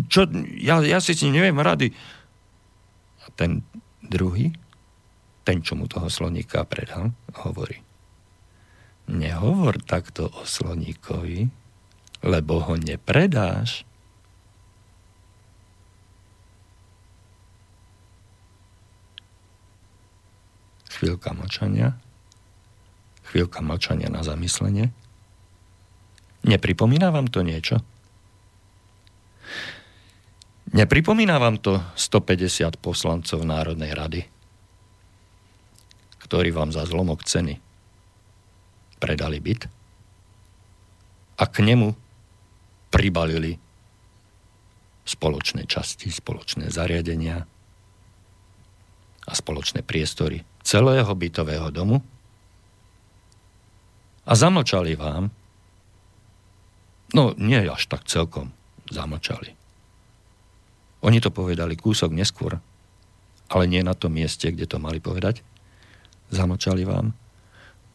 Čo, 0.08 0.26
ja, 0.58 0.80
ja 0.80 0.98
si 0.98 1.12
s 1.12 1.22
ním 1.22 1.40
neviem 1.40 1.60
rady 1.60 1.92
ten 3.38 3.62
druhý, 4.02 4.52
ten, 5.44 5.64
čo 5.64 5.74
mu 5.74 5.88
toho 5.88 6.06
sloníka 6.12 6.62
predal, 6.68 7.12
hovorí. 7.42 7.80
Nehovor 9.10 9.82
takto 9.82 10.30
o 10.30 10.46
sloníkovi, 10.46 11.50
lebo 12.22 12.62
ho 12.62 12.74
nepredáš. 12.78 13.82
Chvíľka 21.00 21.32
mlčania. 21.32 21.96
Chvíľka 23.24 23.64
mlčania 23.64 24.12
na 24.12 24.20
zamyslenie. 24.20 24.92
Nepripomína 26.44 27.08
vám 27.08 27.28
to 27.32 27.40
niečo? 27.40 27.80
Nepripomína 30.70 31.40
vám 31.42 31.58
to 31.58 31.82
150 31.98 32.78
poslancov 32.78 33.42
Národnej 33.42 33.90
rady, 33.90 34.20
ktorí 36.30 36.54
vám 36.54 36.70
za 36.70 36.86
zlomok 36.86 37.26
ceny 37.26 37.58
predali 39.02 39.42
byt 39.42 39.66
a 41.40 41.44
k 41.50 41.66
nemu 41.66 41.90
pribalili 42.94 43.58
spoločné 45.02 45.66
časti, 45.66 46.06
spoločné 46.06 46.70
zariadenia 46.70 47.42
a 49.26 49.32
spoločné 49.34 49.82
priestory 49.82 50.46
celého 50.62 51.10
bytového 51.10 51.74
domu 51.74 51.98
a 54.22 54.32
zamlčali 54.38 54.94
vám, 54.94 55.34
no 57.10 57.34
nie 57.34 57.58
až 57.66 57.90
tak 57.90 58.06
celkom 58.06 58.54
zamlčali 58.86 59.58
oni 61.00 61.18
to 61.20 61.32
povedali 61.32 61.76
kúsok 61.76 62.12
neskôr, 62.12 62.60
ale 63.48 63.64
nie 63.64 63.80
na 63.80 63.96
tom 63.96 64.12
mieste, 64.12 64.52
kde 64.52 64.68
to 64.68 64.76
mali 64.76 65.00
povedať. 65.00 65.40
Zamlčali 66.30 66.86
vám, 66.86 67.12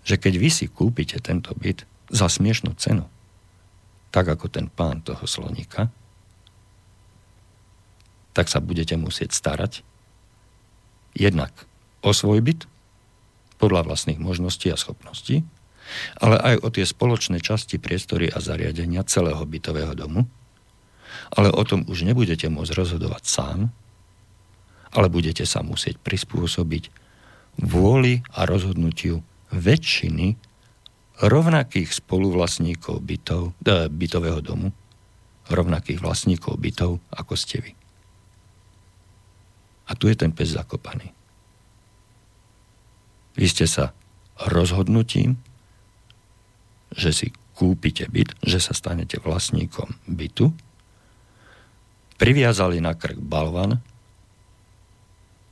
že 0.06 0.20
keď 0.20 0.34
vy 0.38 0.50
si 0.52 0.66
kúpite 0.70 1.18
tento 1.24 1.56
byt 1.58 1.88
za 2.14 2.30
smiešnú 2.30 2.78
cenu, 2.78 3.08
tak 4.14 4.30
ako 4.32 4.48
ten 4.48 4.70
pán 4.70 5.02
toho 5.02 5.26
sloníka, 5.26 5.90
tak 8.36 8.52
sa 8.52 8.60
budete 8.60 9.00
musieť 9.00 9.32
starať 9.32 9.82
jednak 11.16 11.52
o 12.04 12.12
svoj 12.12 12.44
byt, 12.44 12.68
podľa 13.56 13.88
vlastných 13.88 14.20
možností 14.20 14.68
a 14.70 14.78
schopností, 14.80 15.48
ale 16.20 16.36
aj 16.38 16.56
o 16.66 16.68
tie 16.70 16.84
spoločné 16.84 17.40
časti, 17.40 17.80
priestory 17.80 18.28
a 18.28 18.44
zariadenia 18.44 19.08
celého 19.08 19.42
bytového 19.48 19.96
domu, 19.96 20.28
ale 21.32 21.50
o 21.54 21.64
tom 21.64 21.88
už 21.88 22.04
nebudete 22.04 22.52
môcť 22.52 22.76
rozhodovať 22.76 23.24
sám, 23.24 23.60
ale 24.92 25.08
budete 25.08 25.48
sa 25.48 25.64
musieť 25.64 26.00
prispôsobiť 26.04 27.05
vôli 27.60 28.24
a 28.36 28.44
rozhodnutiu 28.44 29.24
väčšiny 29.52 30.36
rovnakých 31.24 31.96
spoluvlastníkov 31.96 33.00
bytov, 33.00 33.56
e, 33.64 33.88
bytového 33.88 34.44
domu, 34.44 34.76
rovnakých 35.48 36.04
vlastníkov 36.04 36.60
bytov, 36.60 37.00
ako 37.16 37.34
ste 37.40 37.64
vy. 37.64 37.72
A 39.86 39.96
tu 39.96 40.12
je 40.12 40.18
ten 40.18 40.34
pes 40.34 40.52
zakopaný. 40.52 41.14
Vy 43.38 43.48
ste 43.48 43.70
sa 43.70 43.96
rozhodnutím, 44.36 45.40
že 46.96 47.12
si 47.16 47.28
kúpite 47.56 48.08
byt, 48.12 48.36
že 48.44 48.60
sa 48.60 48.76
stanete 48.76 49.20
vlastníkom 49.24 49.96
bytu, 50.08 50.52
priviazali 52.20 52.80
na 52.84 52.96
krk 52.96 53.20
balvan 53.20 53.80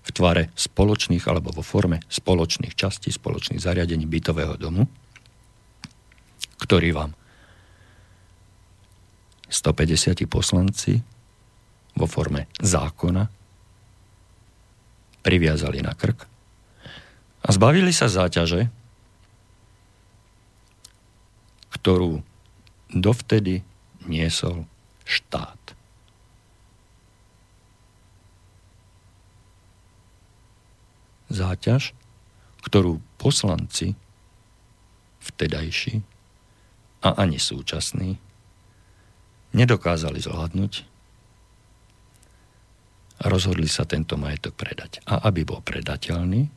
v 0.03 0.09
tvare 0.11 0.43
spoločných 0.53 1.23
alebo 1.31 1.55
vo 1.55 1.63
forme 1.63 2.03
spoločných 2.11 2.75
častí, 2.75 3.09
spoločných 3.09 3.63
zariadení 3.63 4.03
bytového 4.03 4.59
domu, 4.59 4.83
ktorý 6.59 6.91
vám 6.91 7.11
150 9.47 10.27
poslanci 10.27 10.99
vo 11.93 12.07
forme 12.09 12.49
zákona 12.59 13.23
priviazali 15.23 15.79
na 15.79 15.95
krk 15.95 16.27
a 17.43 17.49
zbavili 17.51 17.95
sa 17.95 18.11
záťaže, 18.11 18.67
ktorú 21.79 22.23
dovtedy 22.91 23.63
niesol 24.07 24.67
štát. 25.03 25.62
Záťaž, 31.33 31.97
ktorú 32.63 33.01
poslanci 33.19 33.97
vtedajší 35.19 35.99
a 37.03 37.09
ani 37.19 37.41
súčasní 37.41 38.15
nedokázali 39.51 40.19
zvládnuť 40.23 40.73
a 43.23 43.25
rozhodli 43.31 43.67
sa 43.67 43.87
tento 43.87 44.19
majetok 44.19 44.55
predať. 44.55 44.99
A 45.07 45.23
aby 45.27 45.47
bol 45.47 45.63
predateľný, 45.63 46.47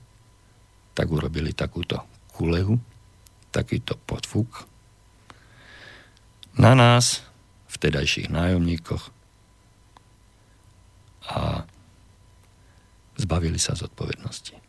tak 0.97 1.07
urobili 1.13 1.53
takúto 1.53 2.03
kulehu, 2.35 2.79
takýto 3.53 3.95
podfúk 4.07 4.67
na 6.57 6.73
nás, 6.73 7.21
vtedajších 7.69 8.33
nájomníkoch 8.33 9.13
a 11.29 11.69
zbavili 13.21 13.61
sa 13.61 13.77
zodpovednosti 13.77 14.66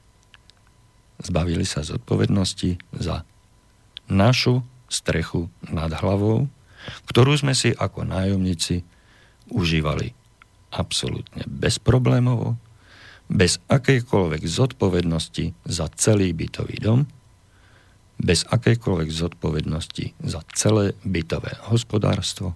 zbavili 1.22 1.66
sa 1.66 1.82
zodpovednosti 1.82 2.78
za 2.98 3.26
našu 4.08 4.64
strechu 4.88 5.52
nad 5.68 5.92
hlavou, 5.92 6.48
ktorú 7.12 7.36
sme 7.36 7.52
si 7.52 7.76
ako 7.76 8.08
nájomníci 8.08 8.84
užívali 9.52 10.16
absolútne 10.72 11.44
bezproblémovo, 11.48 12.56
bez 13.28 13.60
akejkoľvek 13.68 14.44
zodpovednosti 14.48 15.68
za 15.68 15.92
celý 16.00 16.32
bytový 16.32 16.80
dom, 16.80 17.04
bez 18.18 18.48
akejkoľvek 18.48 19.10
zodpovednosti 19.12 20.16
za 20.24 20.42
celé 20.56 20.96
bytové 21.04 21.54
hospodárstvo 21.68 22.56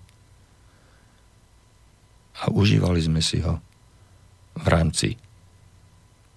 a 2.41 2.49
užívali 2.49 3.03
sme 3.03 3.22
si 3.22 3.43
ho 3.43 3.62
v 4.57 4.66
rámci 4.66 5.20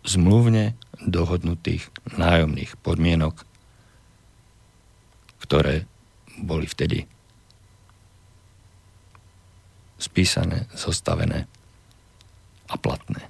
zmluvne 0.04 0.76
dohodnutých 1.00 1.88
nájomných 2.14 2.76
podmienok, 2.80 3.42
ktoré 5.40 5.88
boli 6.40 6.68
vtedy 6.68 7.08
spísané, 10.00 10.68
zostavené 10.76 11.48
a 12.68 12.76
platné. 12.76 13.24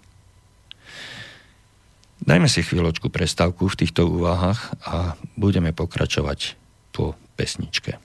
Dajme 2.25 2.49
si 2.49 2.64
chvíľočku 2.64 3.12
prestávku 3.12 3.68
v 3.68 3.79
týchto 3.85 4.09
úvahách 4.09 4.81
a 4.89 5.14
budeme 5.37 5.77
pokračovať 5.77 6.57
po 6.95 7.18
pesničke. 7.37 8.01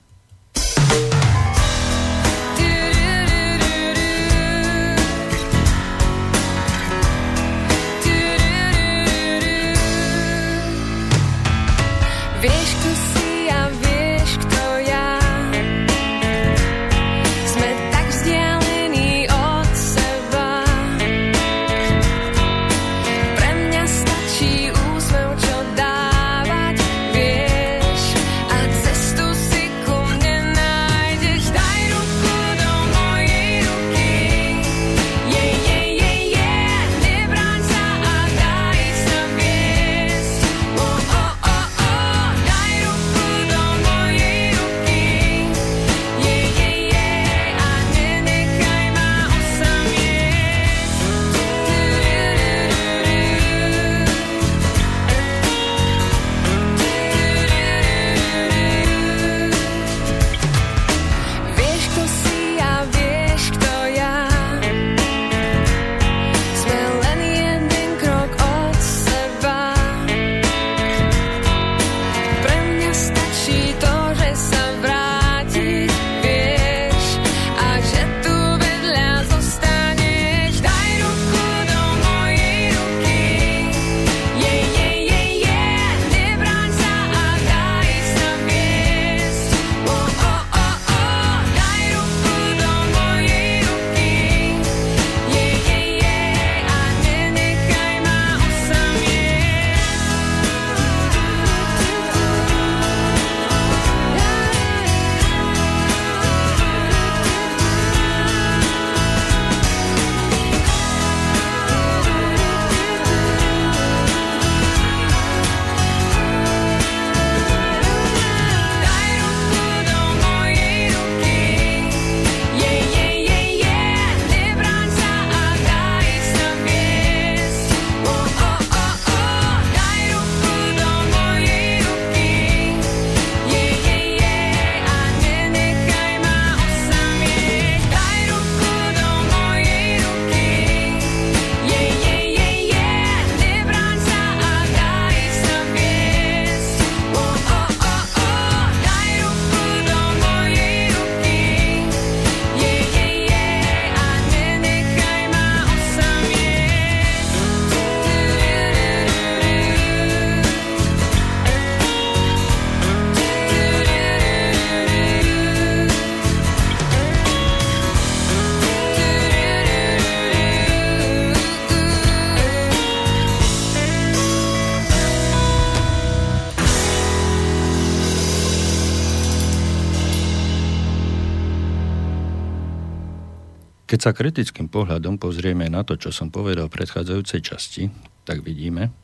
Keď 184.00 184.16
sa 184.16 184.16
kritickým 184.16 184.72
pohľadom 184.72 185.20
pozrieme 185.20 185.68
na 185.68 185.84
to, 185.84 185.92
čo 185.92 186.08
som 186.08 186.32
povedal 186.32 186.72
v 186.72 186.76
predchádzajúcej 186.80 187.40
časti, 187.44 187.92
tak 188.24 188.40
vidíme, 188.40 188.96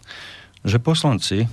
že 0.65 0.81
poslanci 0.81 1.45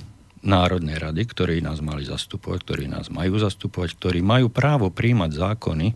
Národnej 0.47 0.95
rady, 0.95 1.27
ktorí 1.27 1.59
nás 1.59 1.83
mali 1.83 2.07
zastupovať, 2.07 2.63
ktorí 2.63 2.85
nás 2.87 3.11
majú 3.11 3.35
zastupovať, 3.35 3.99
ktorí 3.99 4.23
majú 4.23 4.47
právo 4.47 4.95
príjmať 4.95 5.35
zákony 5.35 5.91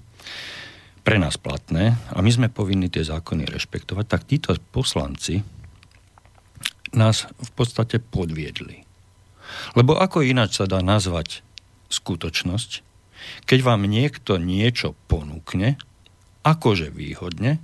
pre 1.07 1.15
nás 1.23 1.39
platné 1.39 1.95
a 2.11 2.19
my 2.19 2.27
sme 2.27 2.51
povinni 2.51 2.91
tie 2.91 3.07
zákony 3.07 3.47
rešpektovať, 3.47 4.05
tak 4.11 4.27
títo 4.27 4.51
poslanci 4.75 5.39
nás 6.91 7.31
v 7.31 7.51
podstate 7.55 8.03
podviedli. 8.03 8.83
Lebo 9.71 9.95
ako 9.95 10.19
ináč 10.19 10.59
sa 10.59 10.67
dá 10.67 10.83
nazvať 10.83 11.47
skutočnosť, 11.95 12.83
keď 13.47 13.59
vám 13.63 13.87
niekto 13.87 14.35
niečo 14.35 14.99
ponúkne 15.07 15.79
akože 16.53 16.91
výhodne 16.91 17.59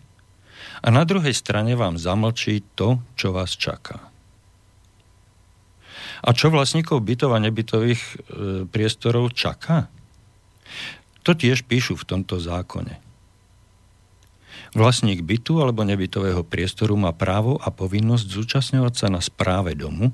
a 0.83 0.87
na 0.91 1.03
druhej 1.07 1.31
strane 1.31 1.75
vám 1.79 1.95
zamlčí 1.95 2.63
to, 2.75 2.99
čo 3.15 3.31
vás 3.31 3.55
čaká. 3.55 4.11
A 6.23 6.31
čo 6.31 6.47
vlastníkov 6.47 7.03
bytov 7.03 7.35
a 7.35 7.43
nebytových 7.43 7.99
e, 7.99 8.15
priestorov 8.67 9.35
čaká? 9.35 9.91
To 11.27 11.35
tiež 11.35 11.67
píšu 11.67 11.99
v 11.99 12.07
tomto 12.07 12.39
zákone. 12.39 13.02
Vlastník 14.73 15.21
bytu 15.21 15.61
alebo 15.61 15.85
nebytového 15.85 16.41
priestoru 16.41 16.97
má 16.97 17.13
právo 17.13 17.61
a 17.61 17.69
povinnosť 17.69 18.25
zúčastňovať 18.25 18.93
sa 18.97 19.07
na 19.13 19.21
správe 19.21 19.77
domu 19.77 20.09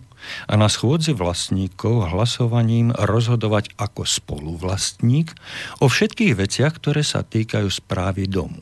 a 0.51 0.60
na 0.60 0.68
schôdzi 0.68 1.16
vlastníkov 1.16 2.12
hlasovaním 2.12 2.91
rozhodovať 2.91 3.72
ako 3.80 4.03
spoluvlastník 4.03 5.32
o 5.80 5.88
všetkých 5.88 6.36
veciach, 6.36 6.76
ktoré 6.76 7.07
sa 7.07 7.24
týkajú 7.24 7.72
správy 7.72 8.28
domu. 8.28 8.60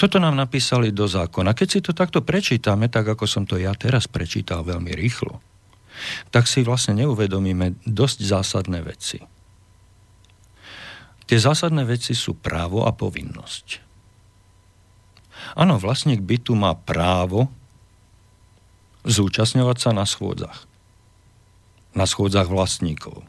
Toto 0.00 0.16
nám 0.20 0.36
napísali 0.36 0.92
do 0.92 1.04
zákona. 1.04 1.52
Keď 1.52 1.68
si 1.68 1.80
to 1.84 1.92
takto 1.92 2.24
prečítame, 2.24 2.88
tak 2.88 3.08
ako 3.12 3.24
som 3.28 3.44
to 3.44 3.60
ja 3.60 3.76
teraz 3.76 4.08
prečítal 4.08 4.64
veľmi 4.64 4.92
rýchlo, 4.92 5.40
tak 6.32 6.48
si 6.48 6.64
vlastne 6.64 7.04
neuvedomíme 7.04 7.84
dosť 7.84 8.18
zásadné 8.24 8.80
veci. 8.84 9.31
Tie 11.32 11.40
zásadné 11.40 11.88
veci 11.88 12.12
sú 12.12 12.36
právo 12.36 12.84
a 12.84 12.92
povinnosť. 12.92 13.80
Áno, 15.56 15.80
vlastník 15.80 16.20
bytu 16.20 16.52
má 16.52 16.76
právo 16.76 17.48
zúčastňovať 19.08 19.78
sa 19.80 19.96
na 19.96 20.04
schôdzach. 20.04 20.68
Na 21.96 22.04
schôdzach 22.04 22.52
vlastníkov. 22.52 23.24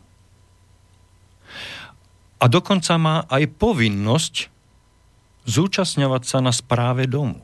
A 2.43 2.51
dokonca 2.51 2.99
má 2.99 3.23
aj 3.31 3.47
povinnosť 3.55 4.51
zúčastňovať 5.47 6.27
sa 6.27 6.43
na 6.43 6.51
správe 6.51 7.07
domu. 7.07 7.39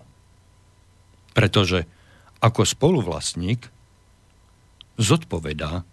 Pretože 1.32 1.88
ako 2.44 2.68
spoluvlastník 2.68 3.64
zodpovedá 5.00 5.88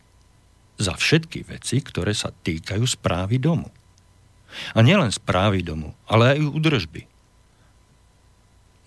za 0.75 0.95
všetky 0.99 1.47
veci, 1.47 1.79
ktoré 1.87 2.11
sa 2.19 2.35
týkajú 2.35 2.83
správy 2.83 3.39
domu. 3.39 3.71
A 4.73 4.79
nielen 4.81 5.13
správy 5.13 5.61
domu, 5.65 5.93
ale 6.09 6.37
aj 6.37 6.49
údržby. 6.53 7.03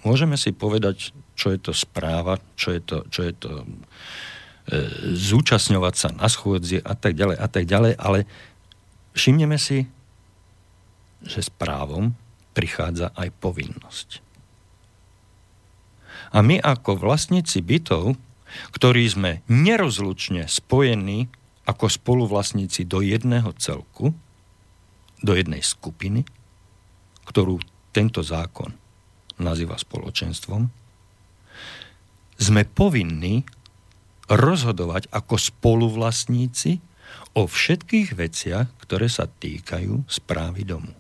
Môžeme 0.08 0.40
si 0.40 0.56
povedať, 0.56 1.12
čo 1.36 1.52
je 1.52 1.60
to 1.60 1.76
správa, 1.76 2.40
čo 2.56 2.72
je 2.72 2.82
to, 2.82 2.98
čo 3.12 3.22
je 3.28 3.34
to 3.36 3.52
e, 3.60 3.66
zúčastňovať 5.16 5.94
sa 5.96 6.10
na 6.16 6.28
schôdzi 6.32 6.80
a 6.80 6.96
tak 6.96 7.20
ďalej 7.20 7.36
a 7.36 7.48
tak 7.52 7.64
ďalej, 7.68 7.94
ale 8.00 8.24
všimneme 9.12 9.60
si, 9.60 9.92
že 11.20 11.44
správom 11.44 12.16
prichádza 12.56 13.12
aj 13.20 13.36
povinnosť. 13.44 14.24
A 16.32 16.40
my 16.46 16.62
ako 16.62 16.96
vlastníci 16.96 17.60
bytov, 17.60 18.16
ktorí 18.72 19.04
sme 19.10 19.32
nerozlučne 19.52 20.46
spojení 20.48 21.28
ako 21.66 21.86
spoluvlastníci 21.86 22.86
do 22.86 23.02
jedného 23.04 23.54
celku, 23.58 24.16
do 25.20 25.36
jednej 25.36 25.64
skupiny, 25.64 26.24
ktorú 27.28 27.60
tento 27.92 28.24
zákon 28.24 28.72
nazýva 29.40 29.80
spoločenstvom, 29.80 30.68
sme 32.40 32.62
povinní 32.64 33.44
rozhodovať 34.32 35.12
ako 35.12 35.36
spoluvlastníci 35.36 36.80
o 37.36 37.50
všetkých 37.50 38.16
veciach, 38.16 38.68
ktoré 38.86 39.10
sa 39.10 39.26
týkajú 39.26 40.06
správy 40.08 40.64
domu. 40.64 40.94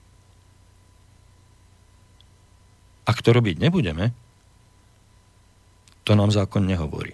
Ak 3.06 3.22
to 3.26 3.34
robiť 3.34 3.58
nebudeme, 3.58 4.14
to 6.06 6.18
nám 6.18 6.34
zákon 6.34 6.66
nehovorí. 6.66 7.14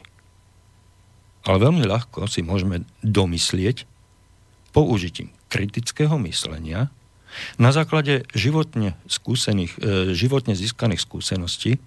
Ale 1.45 1.61
veľmi 1.61 1.83
ľahko 1.83 2.25
si 2.31 2.41
môžeme 2.41 2.87
domyslieť 3.03 3.83
použitím 4.71 5.34
kritického 5.47 6.17
myslenia 6.21 6.89
na 7.59 7.75
základe 7.75 8.23
životne, 8.31 8.95
skúsených, 9.07 9.73
e, 9.77 10.15
životne 10.15 10.55
získaných 10.55 11.03
skúseností 11.03 11.77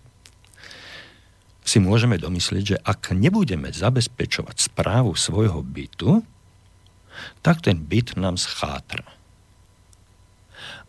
si 1.68 1.78
môžeme 1.84 2.16
domyslieť, 2.16 2.64
že 2.64 2.76
ak 2.80 3.12
nebudeme 3.12 3.68
zabezpečovať 3.68 4.72
správu 4.72 5.12
svojho 5.12 5.60
bytu, 5.60 6.24
tak 7.44 7.60
ten 7.60 7.84
byt 7.84 8.16
nám 8.16 8.40
schátra. 8.40 9.04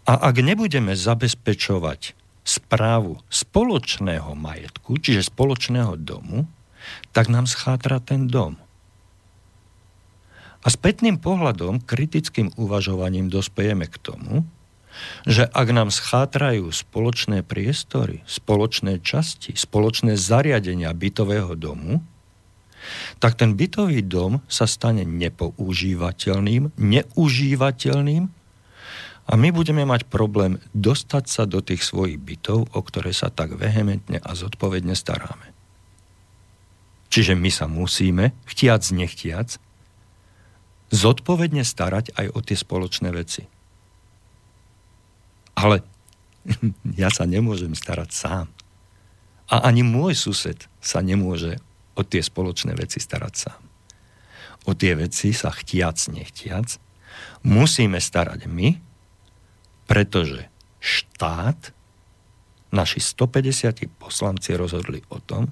A 0.07 0.13
ak 0.31 0.39
nebudeme 0.39 0.95
zabezpečovať 0.95 2.15
správu 2.47 3.19
spoločného 3.27 4.33
majetku, 4.33 4.97
čiže 4.97 5.29
spoločného 5.29 5.99
domu, 5.99 6.47
tak 7.11 7.27
nám 7.27 7.45
schátra 7.45 7.99
ten 7.99 8.25
dom. 8.25 8.55
A 10.59 10.67
spätným 10.67 11.19
pohľadom, 11.19 11.79
kritickým 11.79 12.51
uvažovaním 12.59 13.31
dospejeme 13.31 13.87
k 13.87 13.95
tomu, 13.99 14.43
že 15.23 15.47
ak 15.47 15.67
nám 15.71 15.89
schátrajú 15.93 16.67
spoločné 16.75 17.47
priestory, 17.47 18.19
spoločné 18.27 18.99
časti, 18.99 19.55
spoločné 19.55 20.19
zariadenia 20.19 20.91
bytového 20.91 21.55
domu, 21.55 22.03
tak 23.19 23.39
ten 23.39 23.55
bytový 23.55 24.03
dom 24.03 24.43
sa 24.51 24.67
stane 24.67 25.03
nepoužívateľným, 25.03 26.75
neužívateľným 26.75 28.23
a 29.29 29.33
my 29.37 29.49
budeme 29.53 29.83
mať 29.85 30.09
problém 30.09 30.57
dostať 30.73 31.23
sa 31.29 31.43
do 31.45 31.61
tých 31.61 31.85
svojich 31.85 32.17
bytov, 32.17 32.71
o 32.73 32.79
ktoré 32.81 33.13
sa 33.13 33.29
tak 33.29 33.53
vehementne 33.55 34.17
a 34.17 34.31
zodpovedne 34.33 34.97
staráme. 34.97 35.53
Čiže 37.13 37.37
my 37.37 37.49
sa 37.53 37.69
musíme, 37.69 38.33
chtiac 38.49 38.81
nechtiac, 38.89 39.61
zodpovedne 40.89 41.61
starať 41.61 42.17
aj 42.17 42.27
o 42.33 42.39
tie 42.41 42.57
spoločné 42.57 43.09
veci. 43.13 43.45
Ale 45.57 45.81
ja 47.01 47.09
sa 47.13 47.25
nemôžem 47.29 47.73
starať 47.73 48.09
sám. 48.09 48.47
A 49.49 49.65
ani 49.65 49.81
môj 49.81 50.13
sused 50.13 50.69
sa 50.77 51.01
nemôže 51.01 51.57
o 51.97 52.05
tie 52.05 52.21
spoločné 52.21 52.77
veci 52.77 53.01
starať 53.01 53.33
sám. 53.33 53.61
O 54.69 54.77
tie 54.77 54.93
veci 54.93 55.33
sa 55.33 55.49
chtiac, 55.49 55.97
nechtiac 56.13 56.77
musíme 57.41 57.97
starať 57.97 58.45
my, 58.45 58.77
pretože 59.89 60.45
štát, 60.77 61.73
naši 62.69 63.01
150 63.01 63.89
poslanci 63.97 64.53
rozhodli 64.53 65.01
o 65.09 65.17
tom, 65.17 65.49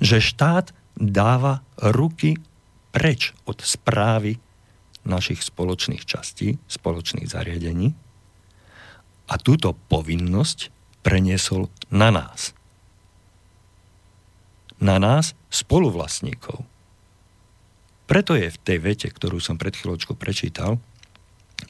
že 0.00 0.24
štát 0.24 0.72
dáva 0.96 1.60
ruky 1.76 2.40
preč 2.90 3.36
od 3.44 3.60
správy 3.60 4.40
našich 5.08 5.40
spoločných 5.40 6.04
častí, 6.04 6.60
spoločných 6.68 7.26
zariadení 7.26 7.96
a 9.28 9.34
túto 9.40 9.76
povinnosť 9.88 10.72
preniesol 11.02 11.72
na 11.88 12.12
nás. 12.12 12.52
Na 14.78 15.00
nás, 15.00 15.34
spoluvlastníkov. 15.50 16.62
Preto 18.08 18.38
je 18.38 18.48
v 18.48 18.62
tej 18.62 18.78
vete, 18.80 19.08
ktorú 19.10 19.42
som 19.42 19.60
pred 19.60 19.76
chvíľočkou 19.76 20.16
prečítal, 20.16 20.80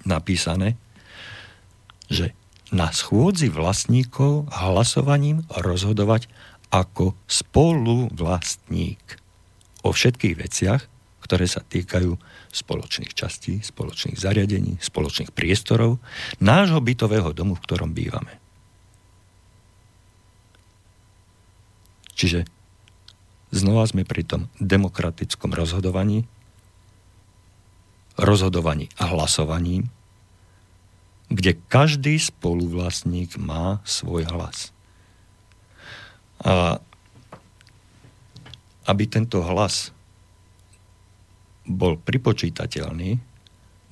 napísané, 0.07 0.79
že 2.07 2.37
na 2.69 2.93
schôdzi 2.93 3.49
vlastníkov 3.49 4.47
hlasovaním 4.53 5.43
rozhodovať 5.49 6.29
ako 6.69 7.17
spoluvlastník 7.25 9.01
o 9.81 9.91
všetkých 9.91 10.35
veciach, 10.37 10.83
ktoré 11.29 11.45
sa 11.45 11.61
týkajú 11.61 12.17
spoločných 12.49 13.13
častí, 13.13 13.61
spoločných 13.61 14.17
zariadení, 14.17 14.81
spoločných 14.81 15.29
priestorov, 15.29 16.01
nášho 16.41 16.81
bytového 16.81 17.37
domu, 17.37 17.53
v 17.53 17.65
ktorom 17.69 17.93
bývame. 17.93 18.41
Čiže 22.17 22.49
znova 23.53 23.85
sme 23.85 24.09
pri 24.09 24.25
tom 24.25 24.49
demokratickom 24.57 25.53
rozhodovaní, 25.53 26.25
rozhodovaní 28.17 28.89
a 28.97 29.13
hlasovaní, 29.13 29.85
kde 31.29 31.61
každý 31.69 32.17
spoluvlastník 32.17 33.37
má 33.37 33.85
svoj 33.85 34.25
hlas. 34.33 34.73
A 36.41 36.81
aby 38.89 39.05
tento 39.05 39.45
hlas 39.45 39.93
bol 41.69 42.01
pripočítateľný, 42.01 43.21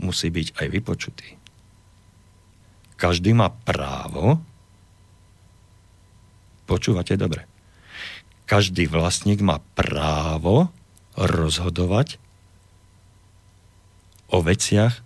musí 0.00 0.28
byť 0.32 0.48
aj 0.56 0.66
vypočutý. 0.72 1.28
Každý 2.96 3.36
má 3.36 3.52
právo, 3.52 4.40
počúvate 6.64 7.20
dobre, 7.20 7.44
každý 8.48 8.88
vlastník 8.88 9.44
má 9.44 9.60
právo 9.76 10.72
rozhodovať 11.12 12.16
o 14.32 14.40
veciach, 14.40 15.04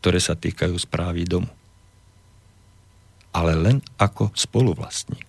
ktoré 0.00 0.18
sa 0.18 0.34
týkajú 0.34 0.74
správy 0.80 1.28
domu. 1.28 1.50
Ale 3.30 3.54
len 3.54 3.78
ako 3.94 4.34
spoluvlastník. 4.34 5.28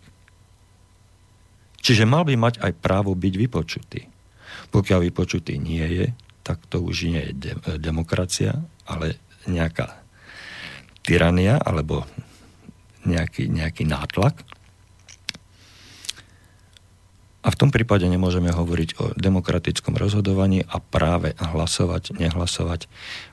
Čiže 1.82 2.06
mal 2.06 2.26
by 2.26 2.34
mať 2.38 2.56
aj 2.62 2.74
právo 2.78 3.14
byť 3.14 3.34
vypočutý. 3.36 4.11
Pokiaľ 4.72 5.00
vypočutý 5.12 5.60
nie 5.60 5.84
je, 5.84 6.06
tak 6.42 6.64
to 6.68 6.82
už 6.82 7.12
nie 7.12 7.22
je 7.30 7.34
de- 7.34 7.60
demokracia, 7.78 8.58
ale 8.88 9.22
nejaká 9.46 10.02
tyrania 11.06 11.58
alebo 11.58 12.06
nejaký, 13.06 13.50
nejaký 13.50 13.84
nátlak. 13.90 14.38
A 17.42 17.50
v 17.50 17.58
tom 17.58 17.74
prípade 17.74 18.06
nemôžeme 18.06 18.54
hovoriť 18.54 18.90
o 19.02 19.06
demokratickom 19.18 19.98
rozhodovaní 19.98 20.62
a 20.62 20.78
práve 20.78 21.34
hlasovať, 21.42 22.14
nehlasovať. 22.14 22.86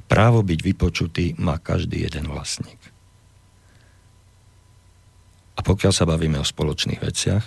Právo 0.08 0.40
byť 0.40 0.60
vypočutý 0.64 1.36
má 1.36 1.60
každý 1.60 2.08
jeden 2.08 2.24
vlastník. 2.32 2.80
A 5.58 5.60
pokiaľ 5.60 5.92
sa 5.92 6.08
bavíme 6.08 6.40
o 6.40 6.46
spoločných 6.46 7.04
veciach, 7.04 7.44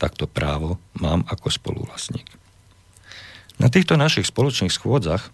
tak 0.00 0.16
to 0.18 0.26
právo 0.26 0.82
mám 0.98 1.22
ako 1.30 1.52
spoluvlastník. 1.52 2.39
Na 3.60 3.68
týchto 3.68 4.00
našich 4.00 4.24
spoločných 4.24 4.72
schôdzach, 4.72 5.28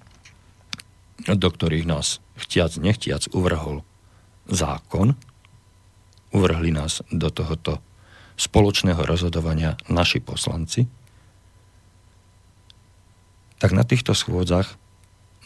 do 1.31 1.49
ktorých 1.49 1.87
nás 1.87 2.19
chtiac 2.35 2.75
nechtiac 2.75 3.31
uvrhol 3.31 3.87
zákon, 4.51 5.15
uvrhli 6.35 6.75
nás 6.75 7.07
do 7.15 7.31
tohoto 7.31 7.79
spoločného 8.35 8.99
rozhodovania 9.07 9.79
naši 9.87 10.19
poslanci, 10.19 10.91
tak 13.63 13.71
na 13.73 13.87
týchto 13.87 14.13
schôdzach 14.13 14.75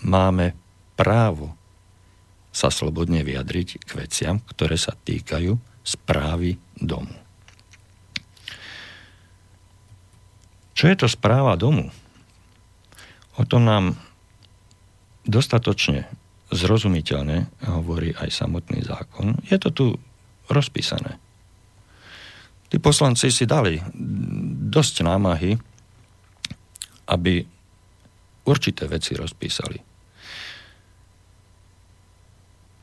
máme 0.01 0.57
právo 0.97 1.53
sa 2.51 2.73
slobodne 2.73 3.23
vyjadriť 3.23 3.69
k 3.87 3.91
veciam, 3.95 4.43
ktoré 4.43 4.75
sa 4.75 4.97
týkajú 4.97 5.55
správy 5.85 6.59
domu. 6.75 7.15
Čo 10.75 10.89
je 10.91 10.97
to 10.97 11.07
správa 11.07 11.55
domu? 11.61 11.93
O 13.39 13.45
tom 13.47 13.69
nám 13.69 13.95
dostatočne 15.27 16.09
zrozumiteľne 16.51 17.47
hovorí 17.71 18.11
aj 18.19 18.29
samotný 18.35 18.83
zákon. 18.83 19.39
Je 19.47 19.55
to 19.61 19.71
tu 19.71 19.87
rozpísané. 20.51 21.21
Tí 22.71 22.79
poslanci 22.83 23.31
si 23.31 23.47
dali 23.47 23.79
dosť 24.71 24.95
námahy, 25.07 25.59
aby 27.11 27.43
určité 28.47 28.87
veci 28.87 29.15
rozpísali. 29.15 29.79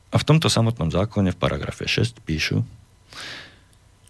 A 0.08 0.16
v 0.16 0.24
tomto 0.24 0.48
samotnom 0.48 0.88
zákone 0.88 1.32
v 1.32 1.40
paragrafe 1.40 1.84
6 1.84 2.24
píšu, 2.24 2.64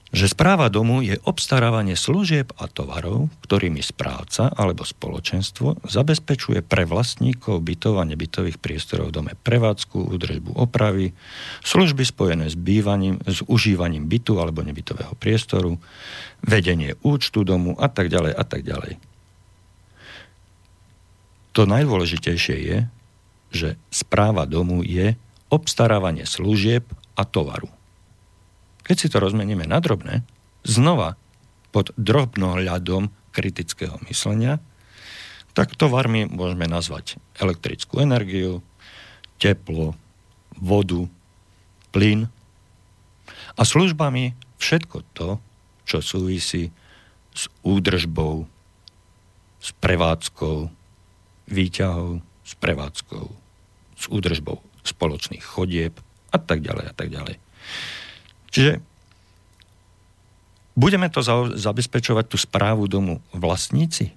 že 0.08 0.24
správa 0.24 0.72
domu 0.72 1.04
je 1.04 1.20
obstarávanie 1.28 1.92
služieb 1.92 2.48
a 2.56 2.64
tovarov, 2.64 3.28
ktorými 3.44 3.84
správca 3.84 4.48
alebo 4.48 4.88
spoločenstvo 4.88 5.84
zabezpečuje 5.84 6.64
pre 6.64 6.88
vlastníkov 6.88 7.60
bytov 7.60 8.00
a 8.00 8.08
nebytových 8.08 8.56
priestorov 8.56 9.12
v 9.12 9.16
dome 9.20 9.32
prevádzku, 9.36 10.08
údržbu 10.08 10.56
opravy, 10.56 11.12
služby 11.60 12.08
spojené 12.08 12.48
s 12.48 12.56
bývaním, 12.56 13.20
s 13.28 13.44
užívaním 13.44 14.08
bytu 14.08 14.40
alebo 14.40 14.64
nebytového 14.64 15.12
priestoru, 15.20 15.76
vedenie 16.40 16.96
účtu 17.04 17.44
domu 17.44 17.76
a 17.76 17.92
tak 17.92 18.08
ďalej 18.08 18.32
a 18.32 18.44
tak 18.48 18.64
ďalej. 18.64 18.96
To 21.52 21.66
najdôležitejšie 21.68 22.56
je, 22.64 22.78
že 23.50 23.68
správa 23.92 24.46
domu 24.48 24.80
je 24.84 25.16
obstarávanie 25.48 26.28
služieb 26.28 26.84
a 27.16 27.24
tovaru. 27.24 27.77
Keď 28.88 28.96
si 28.96 29.12
to 29.12 29.20
rozmeníme 29.20 29.68
na 29.68 29.84
drobné, 29.84 30.24
znova 30.64 31.20
pod 31.70 31.92
drobnohľadom 32.00 33.12
kritického 33.36 34.00
myslenia, 34.08 34.64
tak 35.52 35.76
tovarmi 35.76 36.24
môžeme 36.24 36.64
nazvať 36.64 37.20
elektrickú 37.36 38.00
energiu, 38.00 38.64
teplo, 39.36 39.92
vodu, 40.56 41.04
plyn 41.92 42.32
a 43.54 43.62
službami 43.62 44.32
všetko 44.56 45.04
to, 45.12 45.36
čo 45.84 45.98
súvisí 46.00 46.72
s 47.36 47.46
údržbou, 47.62 48.48
s 49.58 49.68
prevádzkou, 49.78 50.70
výťahov, 51.50 52.24
s 52.46 52.52
prevádzkou, 52.56 53.26
s 53.98 54.04
údržbou 54.08 54.62
spoločných 54.86 55.42
chodieb 55.42 55.94
a 56.32 56.38
tak 56.38 56.62
ďalej 56.62 56.84
a 56.88 56.94
tak 56.94 57.08
ďalej. 57.10 57.36
Čiže 58.48 58.80
budeme 60.78 61.10
to 61.10 61.20
zabezpečovať 61.58 62.24
tú 62.30 62.36
správu 62.38 62.86
domu 62.86 63.20
vlastníci? 63.34 64.14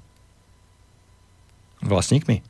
Vlastníkmi? 1.82 2.46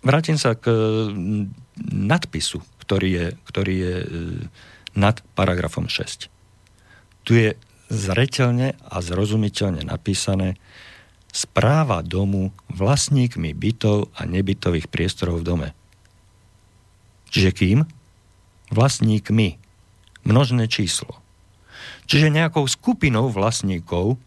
Vrátim 0.00 0.40
sa 0.40 0.56
k 0.56 0.72
nadpisu, 1.92 2.64
ktorý 2.80 3.08
je, 3.12 3.26
ktorý 3.44 3.74
je 3.76 3.94
e, 4.00 4.06
nad 4.96 5.20
paragrafom 5.36 5.92
6. 5.92 6.32
Tu 7.28 7.32
je 7.36 7.48
zretelne 7.92 8.80
a 8.80 8.96
zrozumiteľne 9.04 9.84
napísané 9.84 10.56
správa 11.30 12.00
domu 12.00 12.50
vlastníkmi 12.72 13.52
bytov 13.54 14.08
a 14.16 14.24
nebytových 14.24 14.88
priestorov 14.88 15.44
v 15.44 15.46
dome. 15.46 15.68
Čiže 17.30 17.50
kým? 17.54 17.78
Vlastníkmi. 18.70 19.58
Množné 20.24 20.68
číslo. 20.68 21.16
Čiže 22.10 22.32
nejakou 22.34 22.66
skupinou 22.66 23.30
vlastníkov 23.30 24.18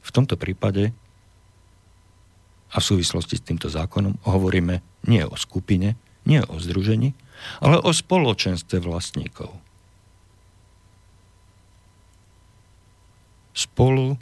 v 0.00 0.10
tomto 0.10 0.36
prípade 0.36 0.92
a 2.70 2.76
v 2.78 2.84
súvislosti 2.84 3.40
s 3.40 3.46
týmto 3.46 3.66
zákonom 3.66 4.22
hovoríme 4.22 4.82
nie 5.10 5.22
o 5.26 5.34
skupine, 5.34 5.98
nie 6.28 6.38
o 6.44 6.60
združení, 6.60 7.16
ale 7.58 7.80
o 7.80 7.90
spoločenstve 7.90 8.78
vlastníkov. 8.84 9.50
Spolu 13.50 14.14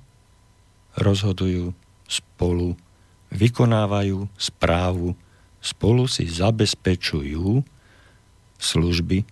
rozhodujú, 0.97 1.77
spolu 2.09 2.75
vykonávajú 3.29 4.25
správu 4.41 5.13
spolu 5.59 6.07
si 6.07 6.27
zabezpečujú 6.27 7.63
služby, 8.59 9.23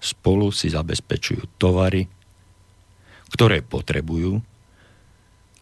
spolu 0.00 0.52
si 0.52 0.68
zabezpečujú 0.72 1.56
tovary, 1.56 2.08
ktoré 3.32 3.64
potrebujú 3.64 4.40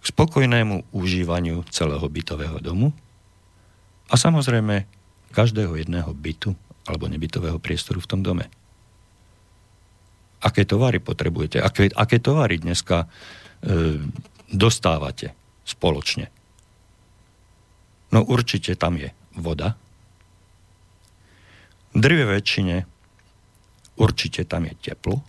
k 0.00 0.04
spokojnému 0.04 0.92
užívaniu 0.92 1.64
celého 1.72 2.04
bytového 2.04 2.60
domu 2.60 2.92
a 4.12 4.14
samozrejme 4.20 4.84
každého 5.32 5.80
jedného 5.80 6.12
bytu 6.12 6.52
alebo 6.84 7.08
nebytového 7.08 7.56
priestoru 7.56 8.04
v 8.04 8.10
tom 8.10 8.20
dome. 8.20 8.46
Aké 10.44 10.68
tovary 10.68 11.00
potrebujete? 11.00 11.56
Aké, 11.64 11.88
aké 11.88 12.20
tovary 12.20 12.60
dneska 12.60 13.08
e, 13.08 13.96
dostávate 14.52 15.32
spoločne? 15.64 16.28
No 18.12 18.28
určite 18.28 18.76
tam 18.76 19.00
je 19.00 19.08
voda, 19.40 19.80
drve 21.94 22.24
väčšine 22.26 22.76
určite 23.96 24.42
tam 24.44 24.66
je 24.66 24.74
teplo. 24.74 25.22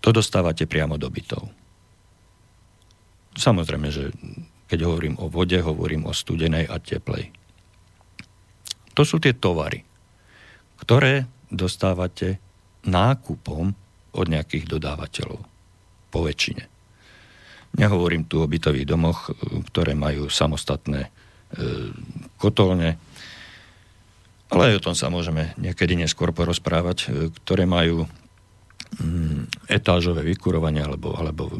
To 0.00 0.08
dostávate 0.10 0.64
priamo 0.66 0.96
do 0.96 1.12
bytov. 1.12 1.44
Samozrejme, 3.36 3.88
že 3.92 4.10
keď 4.66 4.86
hovorím 4.86 5.14
o 5.22 5.30
vode, 5.30 5.60
hovorím 5.60 6.08
o 6.08 6.12
studenej 6.16 6.66
a 6.66 6.80
teplej. 6.82 7.30
To 8.96 9.02
sú 9.06 9.22
tie 9.22 9.36
tovary, 9.36 9.86
ktoré 10.82 11.28
dostávate 11.52 12.40
nákupom 12.86 13.70
od 14.10 14.26
nejakých 14.26 14.66
dodávateľov. 14.66 15.40
Po 16.10 16.18
väčšine. 16.26 16.66
Nehovorím 17.78 18.26
tu 18.26 18.42
o 18.42 18.50
bytových 18.50 18.88
domoch, 18.88 19.30
ktoré 19.70 19.94
majú 19.94 20.26
samostatné 20.26 21.12
kotolne, 22.38 23.00
ale 24.50 24.74
aj 24.74 24.82
o 24.82 24.84
tom 24.90 24.94
sa 24.98 25.06
môžeme 25.08 25.54
niekedy 25.62 25.94
neskôr 25.94 26.34
porozprávať, 26.34 26.98
e, 27.06 27.08
ktoré 27.30 27.70
majú 27.70 28.10
mm, 28.98 29.70
etážové 29.70 30.26
vykurovanie 30.26 30.82
alebo, 30.82 31.14
alebo 31.14 31.54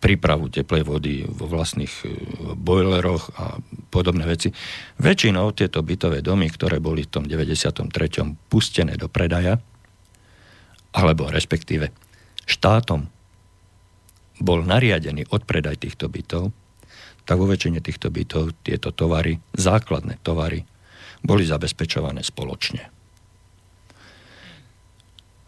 prípravu 0.00 0.48
teplej 0.48 0.88
vody 0.88 1.14
vo 1.28 1.44
vlastných 1.52 1.94
e, 2.00 2.08
bojleroch 2.56 3.24
a 3.36 3.60
podobné 3.92 4.24
veci. 4.24 4.48
Väčšinou 4.96 5.52
tieto 5.52 5.84
bytové 5.84 6.24
domy, 6.24 6.48
ktoré 6.48 6.80
boli 6.80 7.04
v 7.04 7.12
tom 7.12 7.24
93. 7.28 7.92
pustené 8.48 8.96
do 8.96 9.12
predaja, 9.12 9.60
alebo 10.96 11.28
respektíve 11.28 11.92
štátom 12.48 13.04
bol 14.40 14.64
nariadený 14.64 15.28
odpredaj 15.28 15.84
týchto 15.84 16.08
bytov, 16.08 16.56
tak 17.28 17.36
vo 17.36 17.44
väčšine 17.44 17.84
týchto 17.84 18.08
bytov 18.08 18.56
tieto 18.64 18.88
tovary, 18.88 19.36
základné 19.52 20.16
tovary, 20.24 20.64
boli 21.20 21.44
zabezpečované 21.44 22.24
spoločne. 22.24 22.88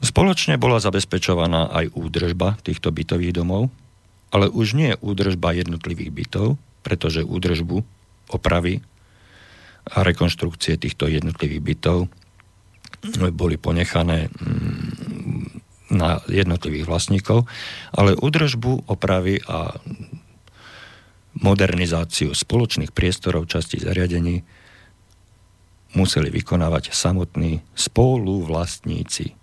Spoločne 0.04 0.60
bola 0.60 0.76
zabezpečovaná 0.76 1.72
aj 1.72 1.96
údržba 1.96 2.60
týchto 2.60 2.92
bytových 2.92 3.32
domov, 3.32 3.72
ale 4.28 4.52
už 4.52 4.76
nie 4.76 4.92
údržba 5.00 5.56
jednotlivých 5.56 6.12
bytov, 6.12 6.60
pretože 6.84 7.24
údržbu, 7.24 7.80
opravy 8.32 8.84
a 9.88 10.04
rekonštrukcie 10.04 10.76
týchto 10.76 11.08
jednotlivých 11.08 11.62
bytov 11.64 11.98
boli 13.32 13.56
ponechané 13.56 14.28
mm, 14.28 15.96
na 15.96 16.20
jednotlivých 16.28 16.86
vlastníkov, 16.86 17.48
ale 17.90 18.14
údržbu, 18.14 18.86
opravy 18.86 19.40
a 19.48 19.74
modernizáciu 21.40 22.36
spoločných 22.36 22.92
priestorov 22.92 23.48
časti 23.48 23.80
zariadení 23.80 24.44
museli 25.96 26.30
vykonávať 26.30 26.94
samotní 26.94 27.64
spoluvlastníci 27.74 29.34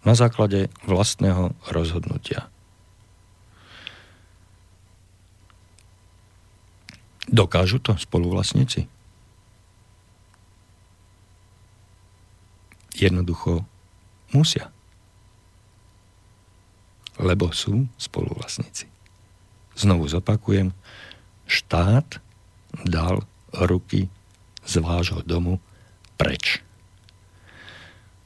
na 0.00 0.16
základe 0.16 0.72
vlastného 0.88 1.52
rozhodnutia. 1.68 2.48
Dokážu 7.30 7.78
to 7.78 7.94
spoluvlastníci? 7.94 8.90
Jednoducho 12.98 13.62
musia. 14.34 14.74
Lebo 17.20 17.54
sú 17.54 17.86
spoluvlastníci. 18.00 18.90
Znovu 19.78 20.10
zopakujem, 20.10 20.74
štát 21.50 22.22
dal 22.86 23.26
ruky 23.50 24.06
z 24.62 24.78
vášho 24.78 25.26
domu 25.26 25.58
preč. 26.14 26.62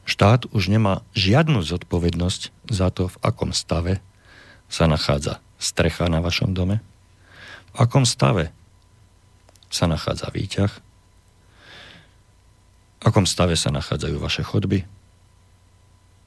Štát 0.05 0.45
už 0.53 0.69
nemá 0.69 1.01
žiadnu 1.17 1.65
zodpovednosť 1.65 2.53
za 2.69 2.93
to, 2.93 3.09
v 3.09 3.17
akom 3.25 3.57
stave 3.57 4.05
sa 4.69 4.85
nachádza 4.85 5.41
strecha 5.57 6.13
na 6.13 6.21
vašom 6.21 6.53
dome, 6.53 6.85
v 7.73 7.77
akom 7.81 8.05
stave 8.05 8.53
sa 9.73 9.89
nachádza 9.89 10.29
výťah, 10.29 10.73
v 13.01 13.03
akom 13.09 13.25
stave 13.25 13.57
sa 13.57 13.73
nachádzajú 13.73 14.17
vaše 14.21 14.45
chodby, 14.45 14.85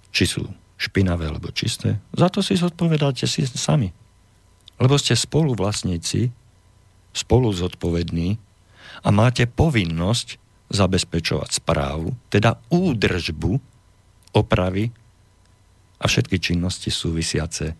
či 0.09 0.25
sú 0.25 0.49
špinavé 0.81 1.29
alebo 1.29 1.53
čisté. 1.53 2.01
Za 2.17 2.33
to 2.33 2.41
si 2.41 2.57
zodpovedáte 2.57 3.29
si 3.29 3.45
sami. 3.45 3.93
Lebo 4.77 4.93
ste 4.97 5.17
spoluvlastníci 5.17 6.29
spolu 7.13 7.53
zodpovední 7.53 8.37
a 9.03 9.09
máte 9.13 9.45
povinnosť 9.45 10.39
zabezpečovať 10.67 11.49
správu, 11.63 12.11
teda 12.27 12.59
údržbu, 12.67 13.59
opravy 14.35 14.91
a 15.97 16.05
všetky 16.05 16.37
činnosti 16.37 16.91
súvisiace 16.91 17.73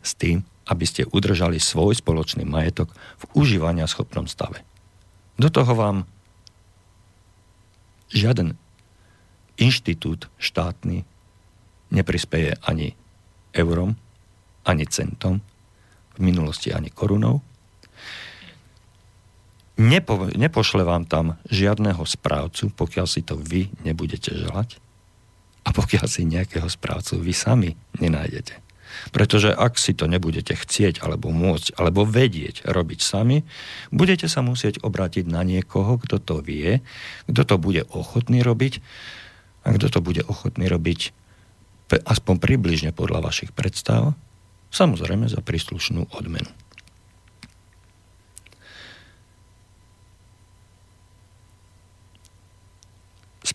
s 0.00 0.10
tým, 0.16 0.40
aby 0.70 0.84
ste 0.86 1.06
udržali 1.06 1.60
svoj 1.60 1.98
spoločný 1.98 2.46
majetok 2.48 2.94
v 2.94 3.24
užívania 3.36 3.84
schopnom 3.84 4.24
stave. 4.24 4.64
Do 5.36 5.52
toho 5.52 5.72
vám 5.76 6.08
žiaden 8.10 8.56
inštitút 9.60 10.32
štátny 10.40 11.04
neprispeje 11.90 12.56
ani 12.64 12.96
eurom, 13.52 13.98
ani 14.64 14.86
centom, 14.86 15.42
v 16.16 16.18
minulosti 16.22 16.70
ani 16.70 16.90
korunou. 16.90 17.42
Nepo, 19.80 20.28
nepošle 20.36 20.84
vám 20.84 21.08
tam 21.08 21.40
žiadneho 21.48 22.04
správcu, 22.04 22.68
pokiaľ 22.76 23.06
si 23.08 23.24
to 23.24 23.40
vy 23.40 23.72
nebudete 23.80 24.28
želať 24.28 24.76
a 25.64 25.72
pokiaľ 25.72 26.04
si 26.04 26.28
nejakého 26.28 26.68
správcu 26.68 27.16
vy 27.16 27.32
sami 27.32 27.70
nenájdete. 27.96 28.60
Pretože 29.08 29.56
ak 29.56 29.80
si 29.80 29.96
to 29.96 30.04
nebudete 30.04 30.52
chcieť, 30.52 31.00
alebo 31.00 31.32
môcť, 31.32 31.80
alebo 31.80 32.04
vedieť 32.04 32.66
robiť 32.68 33.00
sami, 33.00 33.46
budete 33.88 34.28
sa 34.28 34.44
musieť 34.44 34.84
obrátiť 34.84 35.24
na 35.24 35.40
niekoho, 35.48 35.96
kto 35.96 36.20
to 36.20 36.36
vie, 36.44 36.84
kto 37.30 37.42
to 37.48 37.56
bude 37.56 37.88
ochotný 37.88 38.44
robiť 38.44 38.84
a 39.64 39.72
kto 39.72 39.86
to 39.88 39.98
bude 40.04 40.20
ochotný 40.28 40.68
robiť 40.68 41.16
aspoň 42.04 42.36
približne 42.36 42.90
podľa 42.92 43.32
vašich 43.32 43.56
predstav, 43.56 44.12
samozrejme 44.68 45.26
za 45.26 45.40
príslušnú 45.40 46.12
odmenu. 46.12 46.50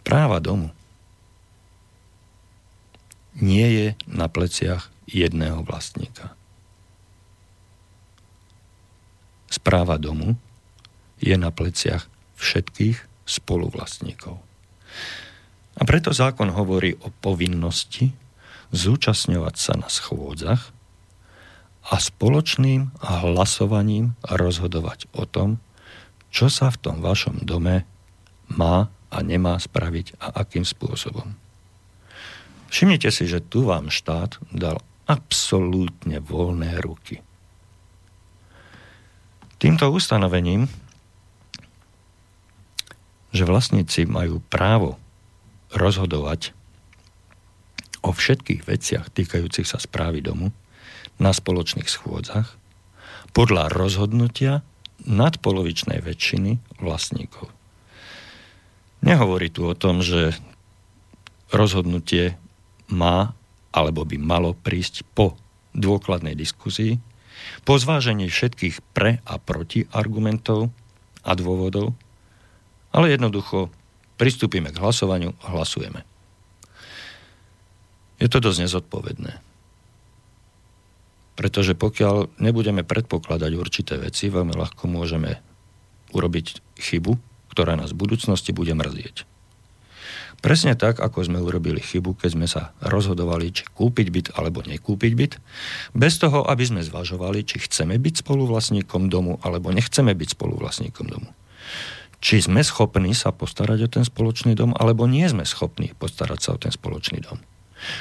Správa 0.06 0.38
domu 0.38 0.70
nie 3.41 3.66
je 3.66 3.88
na 4.06 4.30
pleciach 4.30 4.93
jedného 5.10 5.66
vlastníka. 5.66 6.38
Správa 9.49 9.97
domu 9.97 10.38
je 11.18 11.34
na 11.41 11.49
pleciach 11.49 12.06
všetkých 12.38 13.01
spoluvlastníkov. 13.26 14.38
A 15.74 15.82
preto 15.89 16.14
zákon 16.14 16.53
hovorí 16.53 16.93
o 17.01 17.10
povinnosti 17.10 18.14
zúčastňovať 18.70 19.56
sa 19.58 19.74
na 19.74 19.89
schôdzach 19.89 20.70
a 21.82 21.97
spoločným 21.97 22.93
hlasovaním 23.01 24.14
rozhodovať 24.22 25.10
o 25.18 25.26
tom, 25.26 25.58
čo 26.30 26.45
sa 26.45 26.70
v 26.70 26.78
tom 26.78 27.01
vašom 27.01 27.41
dome 27.41 27.89
má 28.53 28.93
a 29.16 29.24
nemá 29.24 29.55
spraviť 29.55 30.20
a 30.20 30.43
akým 30.43 30.68
spôsobom. 30.68 31.39
Všimnite 32.68 33.07
si, 33.16 33.24
že 33.24 33.39
tu 33.39 33.63
vám 33.63 33.88
štát 33.88 34.36
dal 34.51 34.84
absolútne 35.07 36.20
voľné 36.20 36.84
ruky. 36.84 37.24
Týmto 39.55 39.88
ustanovením, 39.88 40.68
že 43.32 43.47
vlastníci 43.47 44.03
majú 44.03 44.43
právo 44.51 44.99
rozhodovať 45.72 46.51
o 48.03 48.11
všetkých 48.11 48.68
veciach 48.68 49.07
týkajúcich 49.16 49.66
sa 49.68 49.80
správy 49.80 50.20
domu 50.20 50.51
na 51.16 51.32
spoločných 51.32 51.88
schôdzach 51.88 52.59
podľa 53.32 53.72
rozhodnutia 53.72 54.68
nadpolovičnej 55.07 56.03
väčšiny 56.03 56.59
vlastníkov. 56.84 57.55
Nehovorí 59.06 59.53
tu 59.53 59.70
o 59.70 59.78
tom, 59.78 60.01
že 60.01 60.34
rozhodnutie 61.53 62.41
má 62.89 63.38
alebo 63.70 64.01
by 64.01 64.18
malo 64.18 64.58
prísť 64.58 65.06
po 65.14 65.38
dôkladnej 65.78 66.34
diskusii, 66.34 66.97
po 67.62 67.78
zvážení 67.78 68.26
všetkých 68.32 68.82
pre 68.97 69.22
a 69.28 69.38
proti 69.38 69.86
argumentov 69.93 70.74
a 71.22 71.38
dôvodov, 71.38 71.93
ale 72.95 73.14
jednoducho 73.14 73.70
pristúpime 74.16 74.72
k 74.72 74.82
hlasovaniu 74.82 75.38
a 75.43 75.45
hlasujeme. 75.53 76.01
Je 78.18 78.32
to 78.32 78.39
dosť 78.39 78.66
nezodpovedné. 78.66 79.32
Pretože 81.36 81.76
pokiaľ 81.76 82.39
nebudeme 82.39 82.88
predpokladať 82.88 83.51
určité 83.60 83.99
veci, 83.99 84.32
veľmi 84.32 84.56
ľahko 84.56 84.88
môžeme 84.88 85.43
urobiť 86.16 86.80
chybu, 86.80 87.35
ktorá 87.56 87.80
nás 87.80 87.95
v 87.95 88.03
budúcnosti 88.03 88.51
bude 88.51 88.76
mrzieť. 88.76 89.24
Presne 90.43 90.76
tak, 90.76 90.99
ako 90.99 91.26
sme 91.26 91.39
urobili 91.39 91.80
chybu, 91.80 92.20
keď 92.20 92.30
sme 92.36 92.45
sa 92.45 92.76
rozhodovali, 92.84 93.56
či 93.56 93.64
kúpiť 93.66 94.08
byt 94.12 94.28
alebo 94.36 94.62
nekúpiť 94.62 95.14
byt, 95.16 95.34
bez 95.95 96.20
toho, 96.20 96.43
aby 96.45 96.62
sme 96.68 96.84
zvažovali, 96.84 97.47
či 97.47 97.64
chceme 97.64 97.95
byť 97.95 98.22
spoluvlastníkom 98.22 99.08
domu 99.08 99.39
alebo 99.41 99.72
nechceme 99.72 100.12
byť 100.12 100.30
spoluvlastníkom 100.36 101.08
domu. 101.08 101.32
Či 102.20 102.45
sme 102.51 102.62
schopní 102.62 103.16
sa 103.16 103.32
postarať 103.32 103.80
o 103.86 103.89
ten 103.89 104.03
spoločný 104.03 104.53
dom, 104.53 104.76
alebo 104.76 105.08
nie 105.08 105.26
sme 105.26 105.47
schopní 105.47 105.95
postarať 105.95 106.39
sa 106.43 106.49
o 106.53 106.62
ten 106.62 106.70
spoločný 106.70 107.24
dom. 107.24 107.39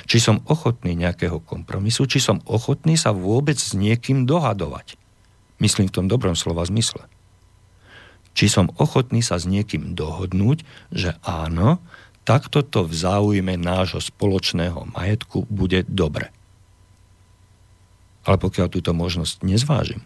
Či 0.04 0.18
som 0.20 0.44
ochotný 0.48 0.96
nejakého 0.98 1.38
kompromisu, 1.44 2.08
či 2.10 2.18
som 2.18 2.42
ochotný 2.48 2.98
sa 2.98 3.14
vôbec 3.14 3.56
s 3.56 3.76
niekým 3.76 4.24
dohadovať. 4.24 4.96
Myslím 5.62 5.88
v 5.88 5.96
tom 6.02 6.06
dobrom 6.10 6.34
slova 6.34 6.66
zmysle. 6.66 7.06
Či 8.34 8.50
som 8.50 8.66
ochotný 8.82 9.22
sa 9.22 9.38
s 9.38 9.46
niekým 9.46 9.94
dohodnúť, 9.94 10.66
že 10.90 11.14
áno, 11.22 11.78
takto 12.26 12.66
to 12.66 12.82
v 12.82 12.94
záujme 12.94 13.54
nášho 13.54 14.02
spoločného 14.02 14.90
majetku 14.90 15.46
bude 15.46 15.86
dobre. 15.86 16.34
Ale 18.26 18.36
pokiaľ 18.40 18.66
túto 18.72 18.90
možnosť 18.90 19.46
nezvážim, 19.46 20.02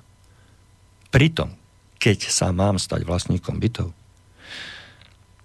pritom, 1.08 1.56
keď 1.96 2.28
sa 2.28 2.52
mám 2.52 2.76
stať 2.76 3.08
vlastníkom 3.08 3.56
bytov, 3.56 3.96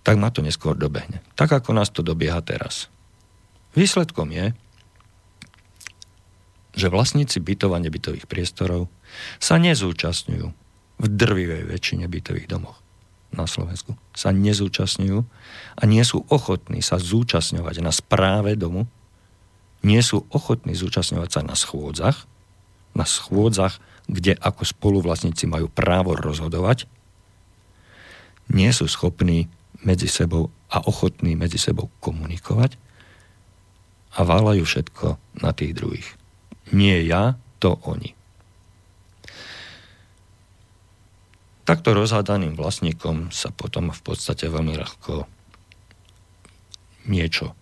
tak 0.04 0.20
ma 0.20 0.28
to 0.28 0.44
neskôr 0.44 0.76
dobehne. 0.76 1.24
Tak 1.40 1.56
ako 1.56 1.72
nás 1.72 1.88
to 1.88 2.04
dobieha 2.04 2.44
teraz. 2.44 2.92
Výsledkom 3.74 4.36
je, 4.36 4.52
že 6.76 6.92
vlastníci 6.92 7.40
bytov 7.40 7.78
a 7.78 7.80
nebytových 7.80 8.28
priestorov 8.28 8.92
sa 9.40 9.56
nezúčastňujú 9.62 10.63
v 11.04 11.06
drvivej 11.12 11.68
väčšine 11.68 12.08
bytových 12.08 12.48
domoch 12.48 12.80
na 13.36 13.44
Slovensku 13.44 14.00
sa 14.16 14.32
nezúčastňujú 14.32 15.20
a 15.76 15.82
nie 15.84 16.00
sú 16.08 16.24
ochotní 16.32 16.80
sa 16.80 16.96
zúčastňovať 16.96 17.84
na 17.84 17.92
správe 17.92 18.56
domu, 18.56 18.88
nie 19.84 20.00
sú 20.00 20.24
ochotní 20.32 20.78
zúčastňovať 20.80 21.30
sa 21.30 21.42
na 21.44 21.60
schôdzach, 21.60 22.24
na 22.96 23.04
schôdzach, 23.04 23.84
kde 24.08 24.38
ako 24.40 24.64
spoluvlastníci 24.64 25.50
majú 25.50 25.68
právo 25.68 26.16
rozhodovať, 26.16 26.88
nie 28.48 28.72
sú 28.72 28.88
schopní 28.88 29.52
medzi 29.84 30.08
sebou 30.08 30.48
a 30.72 30.80
ochotní 30.88 31.36
medzi 31.36 31.60
sebou 31.60 31.92
komunikovať 32.00 32.80
a 34.14 34.20
válajú 34.24 34.64
všetko 34.64 35.20
na 35.44 35.52
tých 35.52 35.76
druhých. 35.76 36.10
Nie 36.72 37.04
ja, 37.04 37.36
to 37.60 37.76
oni. 37.84 38.16
Takto 41.64 41.96
rozhádaným 41.96 42.60
vlastníkom 42.60 43.32
sa 43.32 43.48
potom 43.56 43.88
v 43.96 44.02
podstate 44.04 44.52
veľmi 44.52 44.76
ľahko 44.76 45.24
niečo 47.08 47.56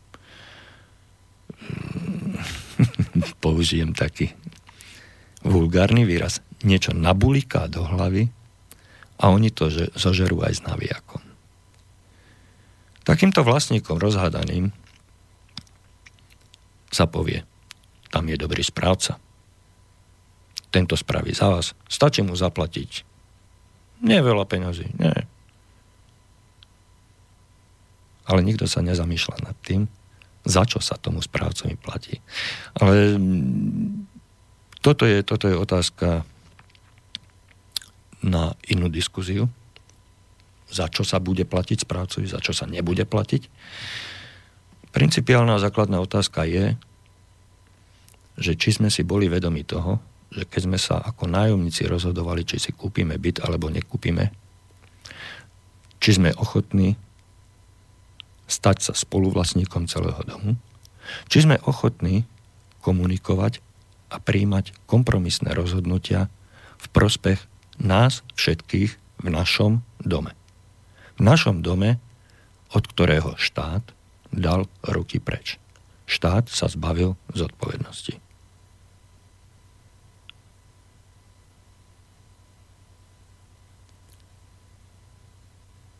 použijem 3.43 3.93
taký 3.93 4.33
vulgárny 5.45 6.05
výraz, 6.05 6.41
niečo 6.65 6.93
nabuliká 6.97 7.69
do 7.69 7.85
hlavy 7.85 8.29
a 9.21 9.29
oni 9.29 9.53
to 9.53 9.69
že, 9.69 9.93
zožerú 9.93 10.41
aj 10.41 10.53
s 10.57 10.65
navijakom. 10.65 11.21
Takýmto 13.05 13.45
vlastníkom 13.45 13.97
rozhádaným 13.97 14.73
sa 16.89 17.05
povie, 17.05 17.45
tam 18.09 18.29
je 18.29 18.37
dobrý 18.37 18.61
správca. 18.61 19.17
Tento 20.73 20.93
spraví 20.97 21.33
za 21.33 21.49
vás. 21.49 21.73
Stačí 21.89 22.21
mu 22.21 22.37
zaplatiť 22.37 23.10
nie 24.01 24.19
veľa 24.19 24.45
peňazí, 24.49 24.89
nie. 24.97 25.15
Ale 28.25 28.39
nikto 28.45 28.65
sa 28.65 28.85
nezamýšľa 28.85 29.37
nad 29.45 29.57
tým, 29.65 29.85
za 30.45 30.65
čo 30.65 30.81
sa 30.81 30.97
tomu 30.97 31.21
správcovi 31.21 31.77
platí. 31.77 32.17
Ale 32.77 33.17
mm, 33.17 34.09
toto 34.81 35.05
je, 35.05 35.21
toto 35.21 35.45
je 35.45 35.55
otázka 35.57 36.25
na 38.25 38.53
inú 38.69 38.89
diskuziu. 38.89 39.49
Za 40.71 40.87
čo 40.87 41.03
sa 41.03 41.19
bude 41.19 41.43
platiť 41.43 41.83
správcovi, 41.83 42.25
za 42.25 42.39
čo 42.39 42.55
sa 42.55 42.65
nebude 42.65 43.03
platiť. 43.03 43.51
Principiálna 44.95 45.59
základná 45.59 45.99
otázka 45.99 46.47
je, 46.47 46.79
že 48.39 48.55
či 48.55 48.79
sme 48.79 48.87
si 48.87 49.03
boli 49.03 49.27
vedomi 49.27 49.61
toho, 49.67 49.99
že 50.31 50.47
keď 50.47 50.61
sme 50.63 50.79
sa 50.79 51.03
ako 51.03 51.27
nájomníci 51.27 51.85
rozhodovali, 51.91 52.47
či 52.47 52.57
si 52.57 52.71
kúpime 52.71 53.19
byt 53.19 53.43
alebo 53.43 53.67
nekúpime, 53.67 54.31
či 55.99 56.17
sme 56.17 56.31
ochotní 56.39 56.95
stať 58.47 58.91
sa 58.91 58.93
spoluvlastníkom 58.95 59.91
celého 59.91 60.19
domu, 60.23 60.55
či 61.27 61.43
sme 61.43 61.59
ochotní 61.67 62.23
komunikovať 62.79 63.59
a 64.11 64.19
príjmať 64.19 64.75
kompromisné 64.87 65.55
rozhodnutia 65.55 66.27
v 66.79 66.87
prospech 66.91 67.39
nás 67.79 68.25
všetkých 68.35 68.91
v 69.21 69.27
našom 69.27 69.85
dome. 70.01 70.35
V 71.15 71.21
našom 71.21 71.61
dome, 71.61 72.01
od 72.71 72.83
ktorého 72.87 73.37
štát 73.37 73.83
dal 74.31 74.65
ruky 74.83 75.19
preč. 75.19 75.59
Štát 76.07 76.47
sa 76.51 76.67
zbavil 76.67 77.15
zodpovednosti. 77.31 78.30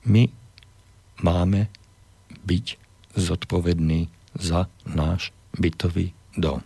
My 0.05 0.29
máme 1.21 1.69
byť 2.45 2.65
zodpovední 3.13 4.09
za 4.33 4.71
náš 4.87 5.35
bytový 5.59 6.15
dom. 6.33 6.63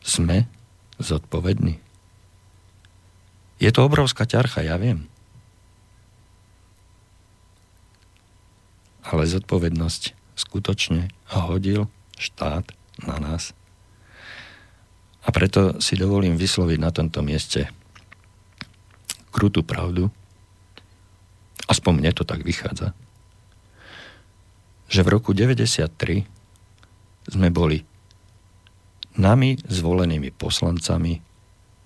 Sme 0.00 0.48
zodpovední. 0.96 1.76
Je 3.58 3.70
to 3.74 3.84
obrovská 3.84 4.24
ťarcha, 4.24 4.62
ja 4.64 4.78
viem. 4.78 5.10
Ale 9.02 9.26
zodpovednosť 9.26 10.14
skutočne 10.38 11.10
hodil 11.28 11.90
štát 12.16 12.70
na 13.02 13.16
nás. 13.18 13.52
A 15.26 15.34
preto 15.34 15.76
si 15.82 15.98
dovolím 15.98 16.38
vysloviť 16.38 16.78
na 16.78 16.90
tomto 16.94 17.20
mieste 17.20 17.68
krutú 19.38 19.62
pravdu, 19.62 20.10
aspoň 21.70 21.92
mne 21.94 22.10
to 22.10 22.26
tak 22.26 22.42
vychádza, 22.42 22.90
že 24.90 25.06
v 25.06 25.12
roku 25.14 25.30
93 25.30 26.26
sme 27.30 27.48
boli 27.54 27.86
nami 29.14 29.54
zvolenými 29.62 30.34
poslancami 30.34 31.22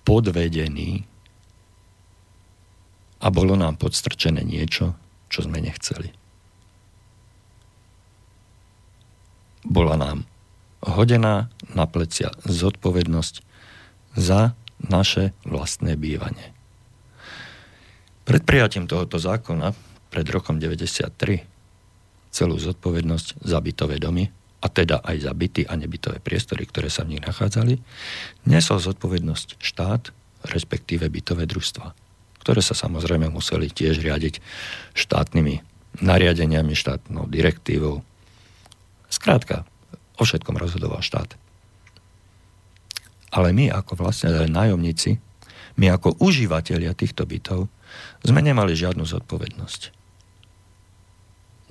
podvedení 0.01 1.05
a 3.21 3.27
bolo 3.29 3.53
nám 3.53 3.77
podstrčené 3.77 4.41
niečo, 4.41 4.97
čo 5.29 5.45
sme 5.45 5.61
nechceli. 5.61 6.09
Bola 9.61 9.93
nám 9.93 10.25
hodená 10.81 11.53
na 11.71 11.85
plecia 11.85 12.33
zodpovednosť 12.49 13.35
za 14.17 14.57
naše 14.83 15.31
vlastné 15.45 15.95
bývanie. 15.95 16.52
Pred 18.23 18.41
prijatím 18.47 18.87
tohoto 18.87 19.19
zákona, 19.19 19.75
pred 20.07 20.27
rokom 20.31 20.61
93, 20.61 21.43
celú 22.31 22.55
zodpovednosť 22.55 23.43
za 23.43 23.59
bytové 23.59 23.99
domy, 23.99 24.31
a 24.63 24.67
teda 24.71 25.03
aj 25.03 25.27
za 25.27 25.31
byty 25.35 25.67
a 25.67 25.75
nebytové 25.75 26.23
priestory, 26.23 26.63
ktoré 26.63 26.87
sa 26.87 27.03
v 27.03 27.15
nich 27.15 27.23
nachádzali, 27.27 27.83
nesol 28.47 28.79
zodpovednosť 28.79 29.59
štát, 29.59 30.15
respektíve 30.47 31.03
bytové 31.11 31.43
družstva, 31.43 31.91
ktoré 32.39 32.63
sa 32.63 32.71
samozrejme 32.71 33.27
museli 33.27 33.67
tiež 33.67 33.99
riadiť 33.99 34.39
štátnymi 34.95 35.59
nariadeniami, 35.99 36.73
štátnou 36.73 37.27
direktívou. 37.27 38.07
Skrátka, 39.11 39.67
o 40.15 40.23
všetkom 40.23 40.55
rozhodoval 40.55 41.03
štát. 41.03 41.35
Ale 43.35 43.51
my 43.51 43.67
ako 43.67 43.99
vlastne 43.99 44.31
nájomníci, 44.47 45.19
my 45.75 45.91
ako 45.91 46.17
užívateľia 46.23 46.95
týchto 46.95 47.27
bytov, 47.27 47.67
sme 48.23 48.39
nemali 48.39 48.77
žiadnu 48.77 49.03
zodpovednosť. 49.03 49.81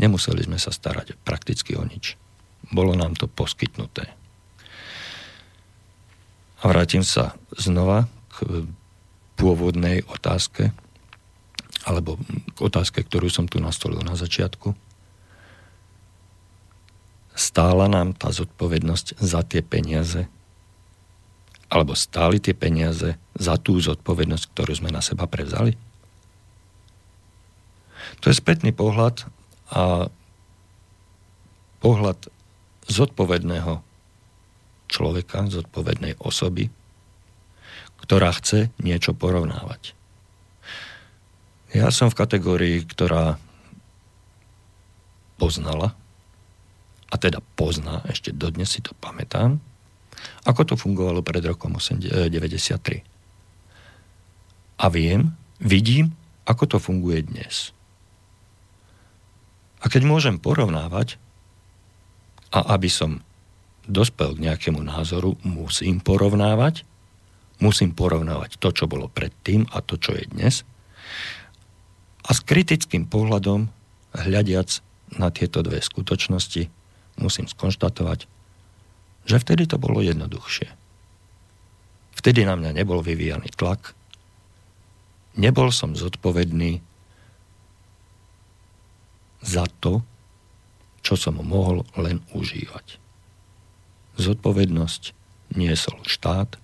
Nemuseli 0.02 0.42
sme 0.44 0.58
sa 0.58 0.74
starať 0.74 1.14
prakticky 1.22 1.78
o 1.78 1.84
nič. 1.86 2.18
Bolo 2.74 2.98
nám 2.98 3.14
to 3.14 3.30
poskytnuté. 3.30 4.10
A 6.62 6.70
vrátim 6.70 7.02
sa 7.02 7.34
znova 7.54 8.06
k 8.30 8.66
pôvodnej 9.34 10.06
otázke, 10.06 10.70
alebo 11.82 12.18
k 12.54 12.58
otázke, 12.62 13.02
ktorú 13.02 13.26
som 13.26 13.50
tu 13.50 13.58
nastolil 13.58 13.98
na 14.06 14.14
začiatku. 14.14 14.70
Stála 17.34 17.90
nám 17.90 18.14
tá 18.14 18.30
zodpovednosť 18.30 19.18
za 19.18 19.42
tie 19.42 19.64
peniaze, 19.64 20.30
alebo 21.72 21.98
stáli 21.98 22.38
tie 22.38 22.54
peniaze 22.54 23.18
za 23.34 23.54
tú 23.58 23.80
zodpovednosť, 23.80 24.44
ktorú 24.54 24.72
sme 24.78 24.90
na 24.94 25.02
seba 25.02 25.26
prevzali? 25.26 25.74
To 28.22 28.30
je 28.30 28.38
spätný 28.38 28.70
pohľad 28.70 29.26
a 29.74 30.06
pohľad 31.82 32.30
zodpovedného 32.86 33.82
človeka, 34.86 35.50
zodpovednej 35.50 36.14
osoby, 36.22 36.70
ktorá 38.06 38.30
chce 38.30 38.70
niečo 38.78 39.10
porovnávať. 39.16 39.98
Ja 41.72 41.90
som 41.90 42.12
v 42.12 42.18
kategórii, 42.20 42.84
ktorá 42.84 43.40
poznala, 45.40 45.96
a 47.12 47.14
teda 47.18 47.42
pozná, 47.58 48.06
ešte 48.06 48.30
dodnes 48.30 48.70
si 48.70 48.80
to 48.84 48.94
pamätám, 49.02 49.58
ako 50.46 50.62
to 50.62 50.74
fungovalo 50.78 51.24
pred 51.24 51.42
rokom 51.42 51.74
93. 51.76 53.02
A 54.78 54.86
viem, 54.86 55.34
vidím, 55.58 56.14
ako 56.46 56.76
to 56.76 56.78
funguje 56.78 57.26
dnes. 57.26 57.74
A 59.82 59.90
keď 59.90 60.02
môžem 60.06 60.38
porovnávať, 60.38 61.18
a 62.52 62.78
aby 62.78 62.86
som 62.86 63.24
dospel 63.88 64.38
k 64.38 64.44
nejakému 64.46 64.78
názoru, 64.84 65.34
musím 65.42 65.98
porovnávať, 65.98 66.86
musím 67.58 67.90
porovnávať 67.90 68.62
to, 68.62 68.70
čo 68.70 68.86
bolo 68.86 69.10
predtým 69.10 69.66
a 69.74 69.82
to, 69.82 69.98
čo 69.98 70.14
je 70.14 70.24
dnes. 70.30 70.54
A 72.22 72.30
s 72.30 72.40
kritickým 72.46 73.10
pohľadom, 73.10 73.66
hľadiac 74.14 74.84
na 75.18 75.34
tieto 75.34 75.64
dve 75.66 75.82
skutočnosti, 75.82 76.70
musím 77.18 77.46
skonštatovať, 77.50 78.30
že 79.26 79.36
vtedy 79.42 79.66
to 79.66 79.82
bolo 79.82 79.98
jednoduchšie. 80.04 80.70
Vtedy 82.12 82.46
na 82.46 82.54
mňa 82.54 82.76
nebol 82.76 83.02
vyvíjaný 83.02 83.50
tlak, 83.56 83.96
nebol 85.34 85.74
som 85.74 85.96
zodpovedný 85.96 86.84
za 89.42 89.66
to, 89.82 90.00
čo 91.02 91.18
som 91.18 91.42
mohol 91.42 91.82
len 91.98 92.22
užívať. 92.30 92.96
Zodpovednosť 94.16 95.12
niesol 95.58 95.98
štát, 96.06 96.56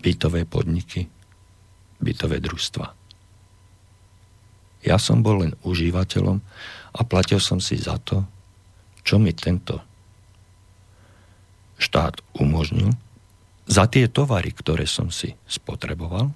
bytové 0.00 0.46
podniky, 0.46 1.10
bytové 1.98 2.38
družstva. 2.38 2.94
Ja 4.86 5.02
som 5.02 5.26
bol 5.26 5.42
len 5.42 5.52
užívateľom 5.66 6.38
a 6.94 7.00
platil 7.02 7.42
som 7.42 7.58
si 7.58 7.74
za 7.74 7.98
to, 7.98 8.22
čo 9.02 9.18
mi 9.18 9.34
tento 9.34 9.82
štát 11.82 12.22
umožnil, 12.38 12.94
za 13.66 13.90
tie 13.90 14.06
tovary, 14.06 14.54
ktoré 14.54 14.86
som 14.86 15.10
si 15.10 15.34
spotreboval, 15.50 16.30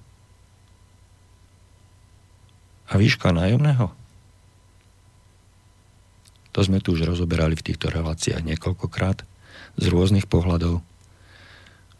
a 2.91 2.99
výška 2.99 3.31
nájomného? 3.31 3.87
To 6.51 6.59
sme 6.59 6.83
tu 6.83 6.91
už 6.91 7.07
rozoberali 7.07 7.55
v 7.55 7.71
týchto 7.71 7.87
reláciách 7.87 8.43
niekoľkokrát 8.43 9.23
z 9.79 9.85
rôznych 9.87 10.27
pohľadov. 10.27 10.83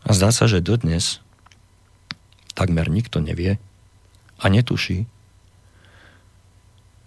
A 0.04 0.10
zdá 0.12 0.36
sa, 0.36 0.52
že 0.52 0.60
dodnes 0.60 1.24
takmer 2.52 2.92
nikto 2.92 3.24
nevie 3.24 3.56
a 4.44 4.46
netuší, 4.52 5.08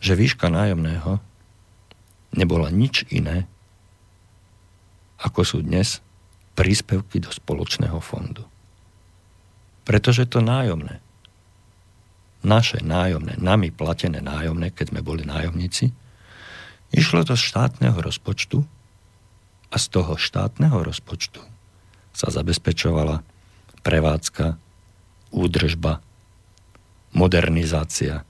že 0.01 0.17
výška 0.17 0.49
nájomného 0.49 1.21
nebola 2.33 2.73
nič 2.73 3.05
iné, 3.13 3.45
ako 5.21 5.45
sú 5.45 5.59
dnes 5.61 6.01
príspevky 6.57 7.21
do 7.21 7.29
spoločného 7.29 8.01
fondu. 8.01 8.49
Pretože 9.85 10.25
to 10.25 10.41
nájomné 10.41 11.04
naše 12.45 12.85
nájomné, 12.85 13.41
nami 13.41 13.73
platené 13.73 14.21
nájomné, 14.21 14.71
keď 14.71 14.93
sme 14.93 15.01
boli 15.01 15.25
nájomníci, 15.25 15.91
išlo 16.95 17.25
do 17.25 17.35
štátneho 17.35 17.99
rozpočtu 17.99 18.63
a 19.73 19.77
z 19.81 19.87
toho 19.91 20.15
štátneho 20.15 20.85
rozpočtu 20.85 21.43
sa 22.15 22.31
zabezpečovala 22.31 23.27
prevádzka, 23.83 24.61
údržba, 25.35 25.99
modernizácia 27.11 28.23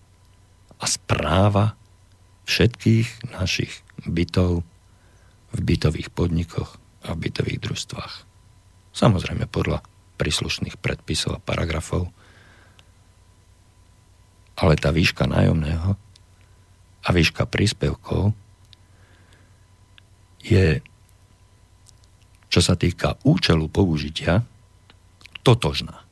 a 0.80 0.84
správa 0.88 1.76
všetkých 2.48 3.36
našich 3.36 3.84
bytov 4.08 4.64
v 5.52 5.58
bytových 5.60 6.08
podnikoch 6.10 6.80
a 7.04 7.12
v 7.12 7.28
bytových 7.28 7.60
družstvách. 7.60 8.14
Samozrejme 8.96 9.44
podľa 9.48 9.84
príslušných 10.16 10.80
predpisov 10.80 11.38
a 11.38 11.44
paragrafov, 11.44 12.08
ale 14.54 14.78
tá 14.78 14.94
výška 14.94 15.26
nájomného 15.26 15.98
a 17.04 17.08
výška 17.10 17.44
príspevkov 17.50 18.32
je, 20.44 20.78
čo 22.52 22.60
sa 22.60 22.78
týka 22.78 23.18
účelu 23.24 23.66
použitia, 23.66 24.44
totožná. 25.44 26.04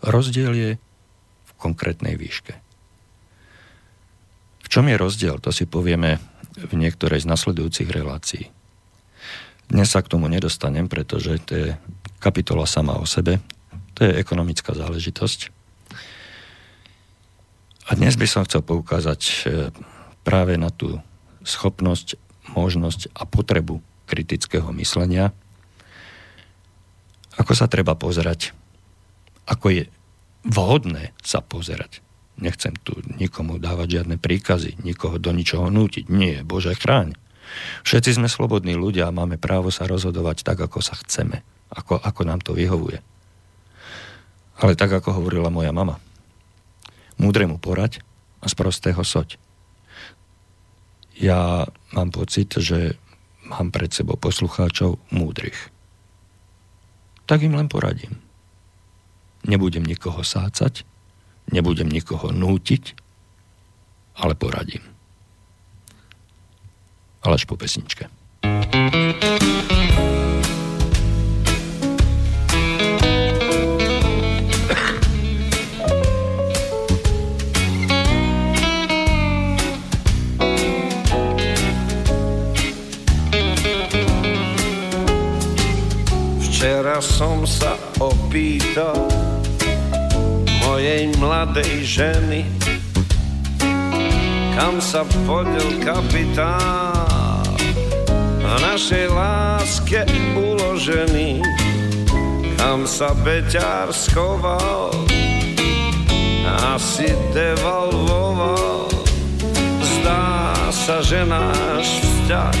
Rozdiel 0.00 0.52
je 0.56 0.70
v 1.44 1.50
konkrétnej 1.60 2.16
výške. 2.16 2.56
V 4.64 4.66
čom 4.70 4.86
je 4.88 4.96
rozdiel, 4.96 5.36
to 5.42 5.52
si 5.52 5.68
povieme 5.68 6.22
v 6.56 6.72
niektorej 6.78 7.24
z 7.24 7.30
nasledujúcich 7.30 7.88
relácií. 7.90 8.48
Dnes 9.70 9.86
sa 9.86 10.02
k 10.02 10.10
tomu 10.10 10.26
nedostanem, 10.26 10.90
pretože 10.90 11.38
to 11.46 11.52
je 11.54 11.68
kapitola 12.18 12.66
sama 12.66 12.98
o 12.98 13.06
sebe. 13.06 13.38
To 13.94 14.02
je 14.02 14.18
ekonomická 14.18 14.74
záležitosť. 14.74 15.59
A 17.90 17.98
dnes 17.98 18.14
by 18.14 18.22
som 18.30 18.46
chcel 18.46 18.62
poukázať 18.62 19.20
e, 19.26 19.34
práve 20.22 20.54
na 20.54 20.70
tú 20.70 21.02
schopnosť, 21.42 22.14
možnosť 22.54 23.10
a 23.10 23.26
potrebu 23.26 23.82
kritického 24.06 24.70
myslenia, 24.78 25.34
ako 27.34 27.50
sa 27.50 27.66
treba 27.66 27.98
pozerať, 27.98 28.54
ako 29.42 29.66
je 29.74 29.82
vhodné 30.46 31.10
sa 31.18 31.42
pozerať. 31.42 31.98
Nechcem 32.38 32.78
tu 32.78 32.94
nikomu 33.18 33.58
dávať 33.58 34.00
žiadne 34.00 34.22
príkazy, 34.22 34.78
nikoho 34.86 35.18
do 35.18 35.34
ničoho 35.34 35.66
nútiť. 35.66 36.06
Nie, 36.14 36.46
Bože, 36.46 36.78
chráň. 36.78 37.18
Všetci 37.82 38.22
sme 38.22 38.30
slobodní 38.30 38.78
ľudia 38.78 39.10
a 39.10 39.16
máme 39.16 39.34
právo 39.34 39.74
sa 39.74 39.90
rozhodovať 39.90 40.46
tak, 40.46 40.62
ako 40.62 40.78
sa 40.78 40.94
chceme, 40.94 41.42
ako, 41.74 41.98
ako 41.98 42.22
nám 42.22 42.38
to 42.38 42.54
vyhovuje. 42.54 43.02
Ale 44.62 44.78
tak, 44.78 44.94
ako 44.94 45.18
hovorila 45.18 45.50
moja 45.50 45.74
mama– 45.74 45.98
múdremu 47.20 47.60
porať 47.60 48.00
a 48.40 48.48
z 48.48 48.54
prostého 48.56 49.04
soť. 49.04 49.36
Ja 51.20 51.68
mám 51.92 52.08
pocit, 52.16 52.56
že 52.56 52.96
mám 53.44 53.68
pred 53.68 53.92
sebou 53.92 54.16
poslucháčov 54.16 54.96
múdrych. 55.12 55.68
Tak 57.28 57.44
im 57.44 57.52
len 57.52 57.68
poradím. 57.68 58.16
Nebudem 59.44 59.84
nikoho 59.84 60.24
sácať, 60.24 60.88
nebudem 61.52 61.92
nikoho 61.92 62.32
nútiť, 62.32 62.96
ale 64.16 64.32
poradím. 64.32 64.82
Alež 67.20 67.44
po 67.44 67.60
pesničke. 67.60 68.08
Som 87.20 87.44
sa 87.44 87.76
opýtal 88.00 88.96
mojej 90.64 91.12
mladej 91.20 91.84
ženy, 91.84 92.48
kam 94.56 94.80
sa 94.80 95.04
podel 95.28 95.84
kapitál 95.84 97.44
a 98.40 98.52
našej 98.72 99.12
láske 99.12 100.08
uložený, 100.32 101.44
kam 102.56 102.88
sa 102.88 103.12
beťar 103.12 103.92
schoval, 103.92 104.88
asi 106.72 107.12
devalvoval. 107.36 108.88
Zdá 109.84 110.56
sa, 110.72 111.04
že 111.04 111.28
náš 111.28 112.00
vzťah 112.00 112.56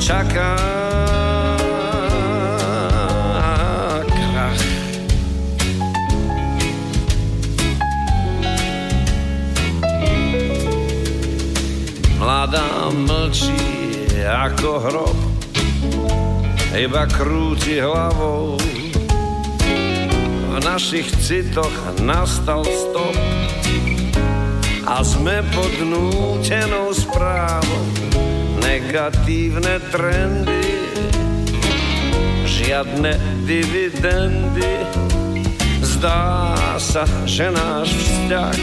čaká 0.00 0.87
Mladá 12.38 12.94
mlčí 12.94 13.50
ako 14.22 14.70
hrob, 14.78 15.18
iba 16.70 17.02
krúti 17.10 17.82
hlavou. 17.82 18.54
V 20.46 20.54
našich 20.62 21.10
citoch 21.18 21.74
nastal 21.98 22.62
stop 22.62 23.18
a 24.86 25.02
sme 25.02 25.42
pod 25.50 25.82
nútenou 25.82 26.94
správou. 26.94 27.82
Negatívne 28.62 29.82
trendy, 29.90 30.62
žiadne 32.46 33.18
dividendy. 33.50 34.86
Zdá 35.82 36.54
sa, 36.78 37.02
že 37.26 37.50
náš 37.50 37.98
vzťah 37.98 38.58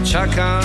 čaká 0.00 0.64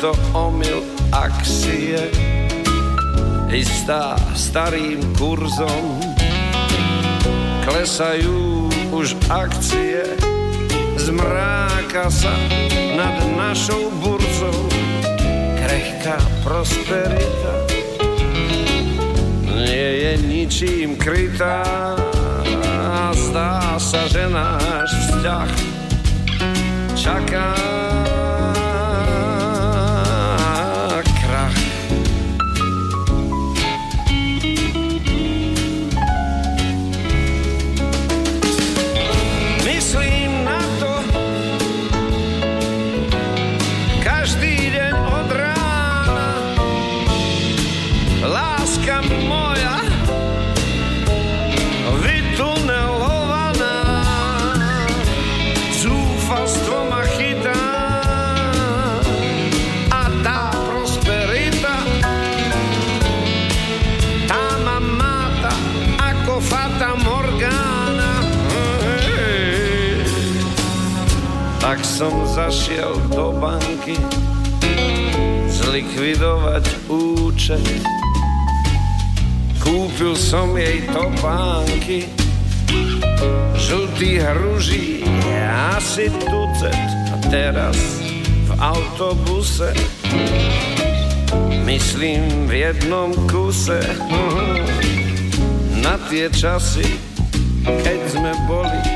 to 0.00 0.12
omyl 0.34 0.82
akcie 1.14 2.10
istá 3.50 4.18
starým 4.34 5.00
kurzom 5.16 6.02
klesajú 7.64 8.68
už 8.92 9.16
akcie 9.30 10.04
zmráka 11.00 12.10
sa 12.10 12.34
nad 12.98 13.16
našou 13.38 13.90
burzou 14.02 14.68
krehká 15.62 16.18
prosperita 16.42 17.66
nie 19.66 19.90
je 20.04 20.12
ničím 20.22 20.90
krytá. 20.96 21.64
Zdá 23.16 23.80
sa, 23.80 24.04
že 24.08 24.28
náš 24.28 24.90
vzťah 24.92 25.50
čaká 26.96 27.65
som 71.96 72.12
zašiel 72.28 72.92
do 73.08 73.32
banky 73.40 73.96
zlikvidovať 75.48 76.92
účet. 76.92 77.64
Kúpil 79.64 80.12
som 80.12 80.52
jej 80.60 80.84
topánky, 80.92 82.12
žltý 83.56 84.20
hruží, 84.20 85.08
asi 85.72 86.12
tucet. 86.20 86.76
teraz 87.32 88.04
v 88.44 88.50
autobuse 88.60 89.72
Myslím 91.66 92.46
v 92.46 92.70
jednom 92.70 93.10
kuse 93.26 93.82
Na 95.84 95.96
tie 96.12 96.28
časy, 96.28 96.86
keď 97.64 98.00
sme 98.06 98.32
boli 98.46 98.95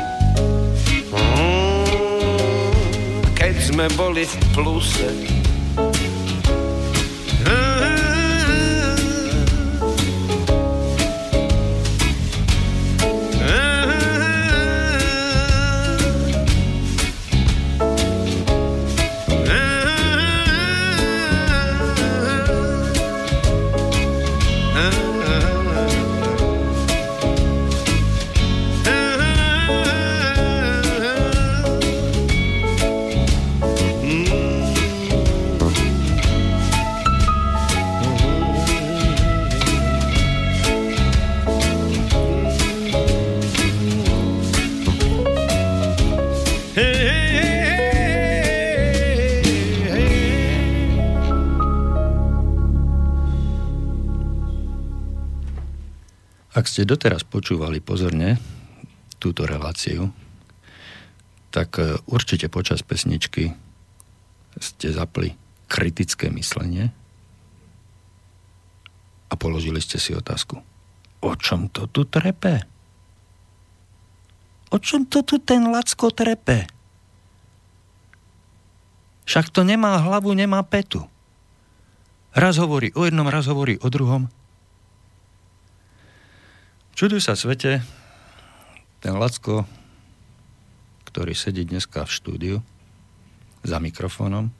sme 3.81 3.97
boli 3.97 4.29
v 4.29 4.37
pluse 4.53 5.40
doteraz 56.91 57.23
počúvali 57.23 57.79
pozorne 57.79 58.35
túto 59.23 59.47
reláciu, 59.47 60.11
tak 61.55 61.79
e, 61.79 61.95
určite 62.11 62.51
počas 62.51 62.83
pesničky 62.83 63.55
ste 64.59 64.91
zapli 64.91 65.39
kritické 65.71 66.35
myslenie 66.35 66.91
a 69.31 69.35
položili 69.39 69.79
ste 69.79 70.03
si 70.03 70.19
otázku. 70.19 70.59
O 71.23 71.33
čom 71.39 71.71
to 71.71 71.87
tu 71.87 72.03
trepe? 72.11 72.67
O 74.75 74.83
čom 74.83 75.07
to 75.07 75.23
tu 75.23 75.39
ten 75.39 75.71
Lacko 75.71 76.11
trepe? 76.11 76.67
Však 79.31 79.55
to 79.55 79.63
nemá 79.63 80.03
hlavu, 80.03 80.35
nemá 80.35 80.59
petu. 80.67 81.07
Raz 82.35 82.59
hovorí 82.59 82.91
o 82.99 83.07
jednom, 83.07 83.31
raz 83.31 83.47
hovorí 83.47 83.79
o 83.79 83.87
druhom. 83.87 84.27
Čuduj 87.01 87.25
sa 87.25 87.33
svete, 87.33 87.81
ten 89.01 89.17
Lacko, 89.17 89.65
ktorý 91.09 91.33
sedí 91.33 91.65
dneska 91.65 92.05
v 92.05 92.13
štúdiu 92.13 92.57
za 93.65 93.81
mikrofónom, 93.81 94.53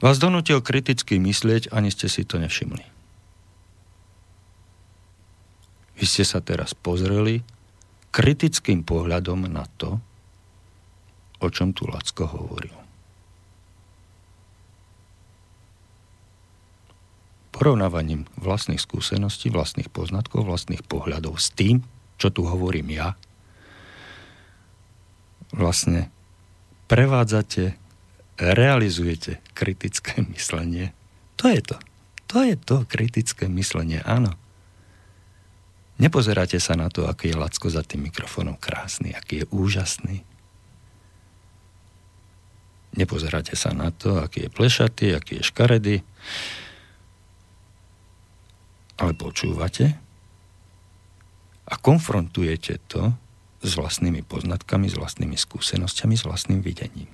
vás 0.00 0.16
donútil 0.16 0.64
kriticky 0.64 1.20
myslieť, 1.20 1.76
ani 1.76 1.92
ste 1.92 2.08
si 2.08 2.24
to 2.24 2.40
nevšimli. 2.40 2.80
Vy 6.00 6.04
ste 6.08 6.24
sa 6.24 6.40
teraz 6.40 6.72
pozreli 6.72 7.44
kritickým 8.08 8.80
pohľadom 8.80 9.44
na 9.44 9.68
to, 9.68 10.00
o 11.44 11.52
čom 11.52 11.76
tu 11.76 11.84
Lacko 11.84 12.24
hovoril. 12.24 12.77
Porovnávaním 17.58 18.30
vlastných 18.38 18.78
skúseností, 18.78 19.50
vlastných 19.50 19.90
poznatkov, 19.90 20.46
vlastných 20.46 20.86
pohľadov 20.86 21.42
s 21.42 21.50
tým, 21.50 21.82
čo 22.14 22.30
tu 22.30 22.46
hovorím 22.46 22.94
ja, 22.94 23.18
vlastne 25.50 26.06
prevádzate, 26.86 27.74
realizujete 28.38 29.42
kritické 29.58 30.22
myslenie. 30.34 30.94
To 31.42 31.50
je 31.50 31.58
to. 31.58 31.76
To 32.30 32.46
je 32.46 32.54
to 32.54 32.86
kritické 32.86 33.50
myslenie, 33.50 33.98
áno. 34.06 34.30
Nepozeráte 35.98 36.62
sa 36.62 36.78
na 36.78 36.86
to, 36.86 37.10
aký 37.10 37.34
je 37.34 37.40
Lacko 37.40 37.66
za 37.66 37.82
tým 37.82 38.06
mikrofónom 38.06 38.54
krásny, 38.54 39.18
aký 39.18 39.42
je 39.42 39.46
úžasný. 39.50 40.22
Nepozeráte 42.94 43.58
sa 43.58 43.74
na 43.74 43.90
to, 43.90 44.22
aký 44.22 44.46
je 44.46 44.50
plešatý, 44.54 45.06
aký 45.18 45.42
je 45.42 45.48
škaredý 45.50 45.96
ale 48.98 49.14
počúvate 49.14 49.94
a 51.68 51.74
konfrontujete 51.78 52.82
to 52.90 53.14
s 53.62 53.74
vlastnými 53.74 54.22
poznatkami, 54.26 54.90
s 54.90 54.98
vlastnými 54.98 55.34
skúsenosťami, 55.34 56.14
s 56.14 56.26
vlastným 56.26 56.60
videním. 56.62 57.10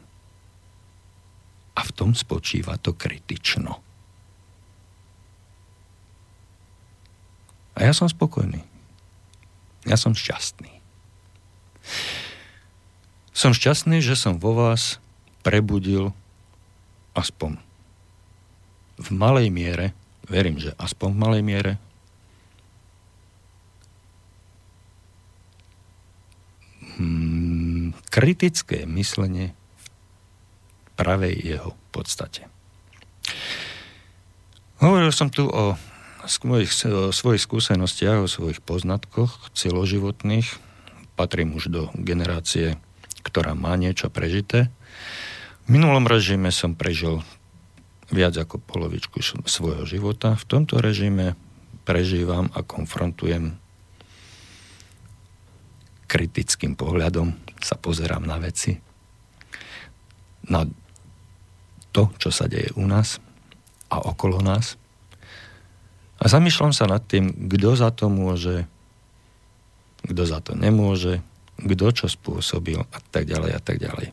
A 1.75 1.81
v 1.83 1.91
tom 1.93 2.17
spočíva 2.17 2.81
to 2.81 2.95
kritično. 2.95 3.81
A 7.75 7.79
ja 7.83 7.91
som 7.91 8.07
spokojný. 8.07 8.63
Ja 9.85 9.99
som 9.99 10.15
šťastný. 10.15 10.71
Som 13.35 13.51
šťastný, 13.51 13.99
že 13.99 14.15
som 14.15 14.39
vo 14.39 14.55
vás 14.55 15.03
prebudil 15.43 16.15
aspoň 17.19 17.59
v 18.95 19.09
malej 19.11 19.51
miere 19.51 19.91
verím, 20.29 20.61
že 20.61 20.77
aspoň 20.77 21.09
v 21.13 21.21
malej 21.21 21.43
miere, 21.45 21.73
hmm, 26.97 27.93
kritické 28.09 28.87
myslenie 28.87 29.53
v 29.53 29.87
pravej 30.95 31.35
jeho 31.35 31.71
podstate. 31.95 32.47
Hovoril 34.83 35.15
som 35.15 35.31
tu 35.31 35.47
o 35.47 35.79
svojich, 36.27 36.71
o 36.91 37.15
svojich 37.15 37.43
skúsenostiach, 37.43 38.27
o 38.27 38.29
svojich 38.29 38.61
poznatkoch 38.61 39.55
celoživotných. 39.55 40.51
Patrím 41.15 41.55
už 41.55 41.71
do 41.71 41.83
generácie, 41.95 42.75
ktorá 43.23 43.55
má 43.55 43.79
niečo 43.79 44.11
prežité. 44.11 44.69
V 45.65 45.79
minulom 45.79 46.05
režime 46.05 46.51
som 46.51 46.77
prežil 46.77 47.25
viac 48.13 48.35
ako 48.37 48.61
polovičku 48.61 49.21
svojho 49.45 49.85
života. 49.89 50.37
V 50.37 50.45
tomto 50.45 50.81
režime 50.81 51.39
prežívam 51.85 52.49
a 52.53 52.65
konfrontujem 52.65 53.57
kritickým 56.05 56.77
pohľadom, 56.77 57.35
sa 57.59 57.81
pozerám 57.81 58.23
na 58.23 58.37
veci, 58.39 58.77
na 60.47 60.69
to, 61.91 62.13
čo 62.21 62.29
sa 62.29 62.45
deje 62.45 62.71
u 62.77 62.85
nás 62.85 63.19
a 63.89 63.99
okolo 64.05 64.45
nás. 64.45 64.77
A 66.21 66.29
zamýšľam 66.31 66.73
sa 66.77 66.87
nad 66.87 67.03
tým, 67.03 67.49
kto 67.51 67.75
za 67.75 67.91
to 67.91 68.13
môže, 68.13 68.69
kto 70.05 70.23
za 70.23 70.39
to 70.45 70.53
nemôže, 70.55 71.25
kto 71.59 71.87
čo 71.91 72.07
spôsobil 72.07 72.79
a 72.79 72.99
tak 73.11 73.27
ďalej 73.27 73.51
a 73.57 73.61
tak 73.63 73.81
ďalej. 73.81 74.13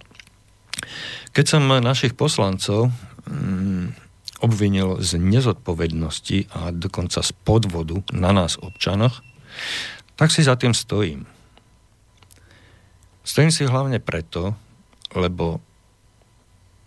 Keď 1.31 1.45
som 1.45 1.63
našich 1.67 2.17
poslancov 2.17 2.89
obvinil 4.41 4.97
z 4.99 5.21
nezodpovednosti 5.21 6.49
a 6.51 6.73
dokonca 6.73 7.21
z 7.21 7.31
podvodu 7.45 8.01
na 8.11 8.33
nás 8.33 8.57
občanoch, 8.57 9.21
tak 10.17 10.33
si 10.33 10.41
za 10.41 10.57
tým 10.57 10.73
stojím. 10.73 11.29
Stojím 13.21 13.53
si 13.53 13.69
hlavne 13.69 14.01
preto, 14.01 14.57
lebo 15.13 15.61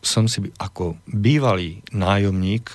som 0.02 0.27
si 0.27 0.43
ako 0.59 0.98
bývalý 1.06 1.81
nájomník 1.94 2.69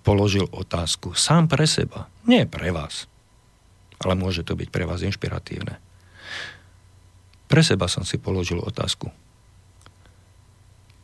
položil 0.00 0.48
otázku 0.48 1.12
sám 1.12 1.46
pre 1.46 1.68
seba, 1.68 2.08
nie 2.24 2.48
pre 2.48 2.72
vás, 2.72 3.04
ale 4.00 4.16
môže 4.16 4.42
to 4.42 4.56
byť 4.56 4.68
pre 4.72 4.88
vás 4.88 5.04
inšpiratívne. 5.04 5.76
Pre 7.46 7.62
seba 7.62 7.84
som 7.86 8.02
si 8.02 8.16
položil 8.16 8.58
otázku 8.58 9.12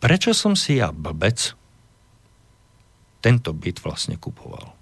prečo 0.02 0.36
som 0.36 0.58
si 0.58 0.78
ja 0.78 0.92
blbec 0.92 1.54
tento 3.20 3.50
byt 3.56 3.82
vlastne 3.82 4.20
kupoval? 4.20 4.76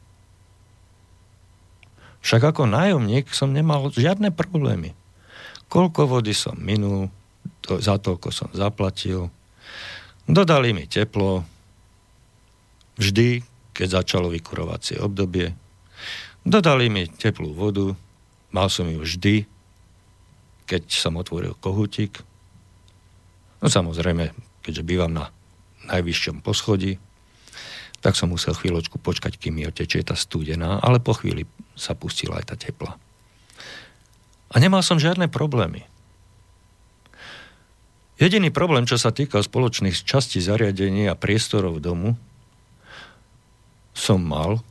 Však 2.25 2.57
ako 2.57 2.65
nájomník 2.65 3.29
som 3.37 3.53
nemal 3.53 3.93
žiadne 3.93 4.33
problémy. 4.33 4.97
Koľko 5.69 6.09
vody 6.09 6.33
som 6.33 6.57
minul, 6.57 7.13
to, 7.61 7.77
za 7.81 8.01
toľko 8.01 8.33
som 8.33 8.49
zaplatil. 8.57 9.29
Dodali 10.25 10.73
mi 10.73 10.89
teplo. 10.89 11.45
Vždy, 12.97 13.45
keď 13.77 14.01
začalo 14.01 14.33
vykurovacie 14.33 14.97
obdobie. 15.05 15.53
Dodali 16.45 16.89
mi 16.89 17.05
teplú 17.05 17.53
vodu. 17.53 17.93
Mal 18.55 18.69
som 18.73 18.89
ju 18.89 19.05
vždy, 19.05 19.45
keď 20.65 20.89
som 20.89 21.21
otvoril 21.21 21.53
kohutík. 21.61 22.25
No 23.61 23.69
samozrejme, 23.69 24.33
keďže 24.65 24.83
bývam 24.83 25.13
na 25.13 25.29
najvyššom 25.85 26.41
poschodí, 26.41 26.97
tak 28.01 28.17
som 28.17 28.33
musel 28.33 28.57
chvíľočku 28.57 28.97
počkať, 29.01 29.37
kým 29.37 29.61
mi 29.61 29.69
otečie 29.69 30.01
tá 30.05 30.17
studená, 30.17 30.81
ale 30.81 31.01
po 31.01 31.17
chvíli 31.17 31.45
sa 31.77 31.93
pustila 31.93 32.41
aj 32.41 32.53
tá 32.53 32.57
tepla. 32.57 32.97
A 34.53 34.61
nemal 34.61 34.85
som 34.85 35.01
žiadne 35.01 35.29
problémy. 35.29 35.89
Jediný 38.21 38.55
problém, 38.55 38.87
čo 38.87 38.95
sa 38.95 39.11
týka 39.11 39.43
spoločných 39.43 40.07
častí 40.07 40.39
zariadení 40.39 41.11
a 41.11 41.19
priestorov 41.19 41.83
domu, 41.83 42.15
som 43.91 44.23
mal, 44.23 44.63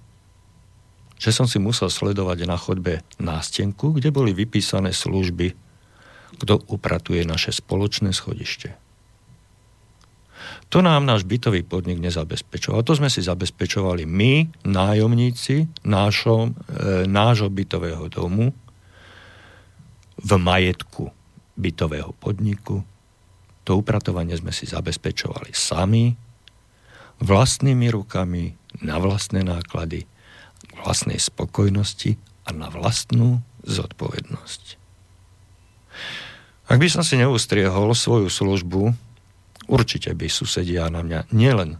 že 1.19 1.31
som 1.31 1.47
si 1.47 1.59
musel 1.59 1.91
sledovať 1.91 2.43
na 2.47 2.55
chodbe 2.59 3.03
nástenku, 3.19 3.95
kde 3.95 4.11
boli 4.11 4.31
vypísané 4.35 4.95
služby, 4.95 5.55
kto 6.39 6.59
upratuje 6.71 7.23
naše 7.27 7.51
spoločné 7.51 8.15
schodište. 8.15 8.82
To 10.73 10.81
nám 10.81 11.05
náš 11.05 11.21
bytový 11.29 11.61
podnik 11.61 12.01
nezabezpečoval. 12.01 12.81
To 12.81 12.97
sme 12.97 13.05
si 13.05 13.21
zabezpečovali 13.21 14.09
my, 14.09 14.65
nájomníci 14.65 15.69
nášho, 15.85 16.49
e, 16.49 17.05
nášho 17.05 17.45
bytového 17.53 18.09
domu 18.09 18.49
v 20.17 20.31
majetku 20.33 21.13
bytového 21.53 22.17
podniku. 22.17 22.81
To 23.69 23.77
upratovanie 23.77 24.33
sme 24.33 24.49
si 24.49 24.65
zabezpečovali 24.65 25.53
sami, 25.53 26.17
vlastnými 27.21 27.93
rukami, 27.93 28.57
na 28.81 28.97
vlastné 28.97 29.45
náklady, 29.45 30.09
vlastnej 30.81 31.21
spokojnosti 31.21 32.17
a 32.43 32.49
na 32.49 32.73
vlastnú 32.73 33.45
zodpovednosť. 33.61 34.81
Ak 36.65 36.81
by 36.81 36.89
som 36.89 37.05
si 37.05 37.21
neustriehol 37.21 37.93
svoju 37.93 38.25
službu 38.25 39.12
určite 39.67 40.11
by 40.13 40.27
susedia 40.27 40.87
na 40.89 41.03
mňa 41.03 41.33
nielen 41.33 41.79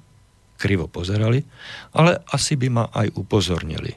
krivo 0.58 0.88
pozerali, 0.88 1.44
ale 1.92 2.24
asi 2.32 2.56
by 2.56 2.68
ma 2.72 2.86
aj 2.94 3.12
upozornili. 3.20 3.92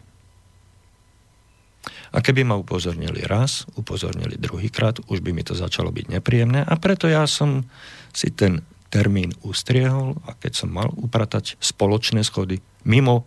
A 2.17 2.19
keby 2.25 2.49
ma 2.49 2.57
upozornili 2.57 3.23
raz, 3.29 3.69
upozornili 3.77 4.41
druhýkrát, 4.41 5.05
už 5.07 5.21
by 5.21 5.31
mi 5.37 5.45
to 5.45 5.53
začalo 5.53 5.93
byť 5.93 6.07
nepríjemné 6.17 6.65
a 6.65 6.75
preto 6.81 7.07
ja 7.07 7.29
som 7.29 7.67
si 8.11 8.33
ten 8.33 8.65
termín 8.89 9.35
ustriehol 9.45 10.17
a 10.25 10.33
keď 10.33 10.65
som 10.65 10.71
mal 10.73 10.89
upratať 10.97 11.61
spoločné 11.61 12.25
schody 12.25 12.63
mimo 12.87 13.27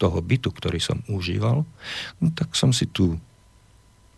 toho 0.00 0.18
bytu, 0.18 0.50
ktorý 0.50 0.82
som 0.82 0.98
užíval, 1.06 1.62
no 2.18 2.26
tak 2.34 2.58
som 2.58 2.74
si 2.74 2.90
tú 2.90 3.14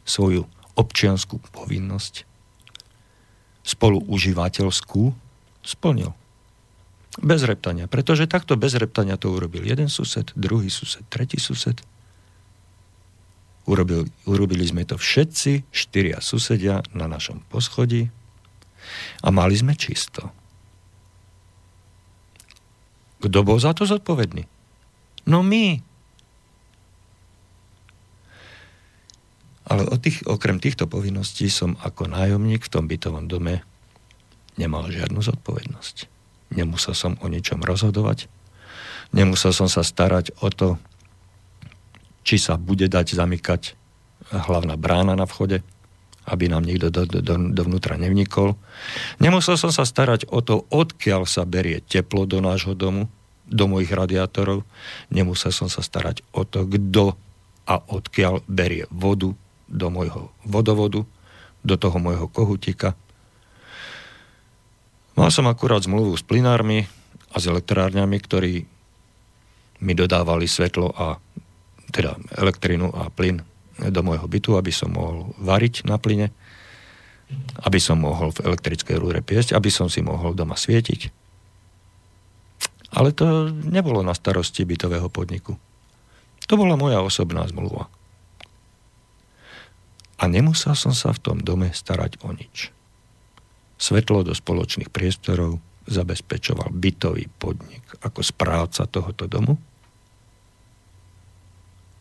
svoju 0.07 0.49
občianskú 0.79 1.43
povinnosť 1.53 2.25
spoluužívateľskú 3.67 5.26
splnil. 5.67 6.15
Bez 7.19 7.43
reptania. 7.43 7.91
Pretože 7.91 8.31
takto 8.31 8.55
bez 8.55 8.79
reptania 8.79 9.19
to 9.19 9.35
urobil 9.35 9.67
jeden 9.67 9.91
sused, 9.91 10.31
druhý 10.39 10.71
sused, 10.71 11.03
tretí 11.11 11.43
sused. 11.43 11.83
Urobil, 13.67 14.07
urobili 14.31 14.63
sme 14.63 14.87
to 14.87 14.95
všetci, 14.95 15.67
štyria 15.75 16.23
susedia 16.23 16.87
na 16.95 17.11
našom 17.11 17.43
poschodí 17.51 18.15
a 19.27 19.35
mali 19.35 19.59
sme 19.59 19.75
čisto. 19.75 20.31
Kto 23.19 23.43
bol 23.43 23.59
za 23.59 23.75
to 23.75 23.83
zodpovedný? 23.89 24.47
No 25.27 25.43
my. 25.43 25.83
Ale 29.67 29.83
o 29.91 29.97
tých, 29.99 30.23
okrem 30.31 30.63
týchto 30.63 30.87
povinností 30.87 31.51
som 31.51 31.75
ako 31.83 32.07
nájomník 32.07 32.63
v 32.63 32.71
tom 32.71 32.87
bytovom 32.87 33.27
dome 33.27 33.67
nemal 34.57 34.89
žiadnu 34.89 35.21
zodpovednosť. 35.21 35.97
Nemusel 36.57 36.95
som 36.97 37.13
o 37.21 37.27
ničom 37.29 37.61
rozhodovať. 37.63 38.29
Nemusel 39.15 39.55
som 39.55 39.71
sa 39.71 39.87
starať 39.87 40.35
o 40.43 40.51
to, 40.51 40.81
či 42.27 42.43
sa 42.43 42.59
bude 42.59 42.91
dať 42.91 43.15
zamykať 43.15 43.79
hlavná 44.35 44.75
brána 44.75 45.15
na 45.15 45.31
vchode, 45.31 45.63
aby 46.27 46.51
nám 46.51 46.67
nikto 46.67 46.91
do, 46.91 47.07
do, 47.07 47.35
dovnútra 47.55 47.95
nevnikol. 47.95 48.59
Nemusel 49.23 49.55
som 49.55 49.71
sa 49.71 49.87
starať 49.87 50.27
o 50.27 50.43
to, 50.43 50.67
odkiaľ 50.75 51.23
sa 51.23 51.47
berie 51.47 51.79
teplo 51.87 52.27
do 52.27 52.43
nášho 52.43 52.75
domu, 52.75 53.07
do 53.47 53.71
mojich 53.71 53.95
radiátorov. 53.95 54.67
Nemusel 55.15 55.55
som 55.55 55.71
sa 55.71 55.87
starať 55.87 56.27
o 56.35 56.43
to, 56.43 56.67
kto 56.67 57.15
a 57.67 57.75
odkiaľ 57.79 58.43
berie 58.51 58.91
vodu 58.91 59.31
do 59.71 59.87
môjho 59.91 60.35
vodovodu, 60.43 61.07
do 61.63 61.75
toho 61.79 61.99
môjho 61.99 62.27
kohutika. 62.31 62.99
Mal 65.17 65.33
som 65.33 65.49
akurát 65.49 65.81
zmluvu 65.81 66.13
s 66.13 66.23
plinármi 66.23 66.85
a 67.33 67.37
s 67.41 67.49
elektrárňami, 67.49 68.17
ktorí 68.21 68.69
mi 69.81 69.93
dodávali 69.97 70.45
svetlo 70.45 70.93
a 70.93 71.17
teda 71.89 72.21
elektrinu 72.37 72.93
a 72.93 73.09
plyn 73.09 73.41
do 73.77 74.01
môjho 74.05 74.29
bytu, 74.29 74.57
aby 74.57 74.73
som 74.73 74.93
mohol 74.93 75.33
variť 75.41 75.89
na 75.89 75.97
plyne, 75.97 76.33
aby 77.65 77.81
som 77.81 78.01
mohol 78.01 78.33
v 78.33 78.45
elektrickej 78.45 78.97
rúre 78.97 79.21
piesť, 79.25 79.57
aby 79.57 79.73
som 79.73 79.89
si 79.89 80.05
mohol 80.05 80.33
doma 80.33 80.57
svietiť. 80.57 81.13
Ale 82.97 83.13
to 83.13 83.53
nebolo 83.53 84.01
na 84.01 84.17
starosti 84.17 84.65
bytového 84.65 85.09
podniku. 85.13 85.57
To 86.47 86.55
bola 86.55 86.79
moja 86.79 87.03
osobná 87.03 87.45
zmluva. 87.49 87.91
A 90.17 90.25
nemusel 90.29 90.73
som 90.73 90.97
sa 90.97 91.13
v 91.13 91.21
tom 91.21 91.39
dome 91.45 91.73
starať 91.77 92.25
o 92.25 92.33
nič. 92.33 92.76
Svetlo 93.77 94.25
do 94.25 94.33
spoločných 94.33 94.89
priestorov 94.89 95.61
zabezpečoval 95.87 96.73
bytový 96.73 97.29
podnik 97.37 97.85
ako 98.03 98.21
správca 98.25 98.89
tohoto 98.89 99.29
domu 99.31 99.55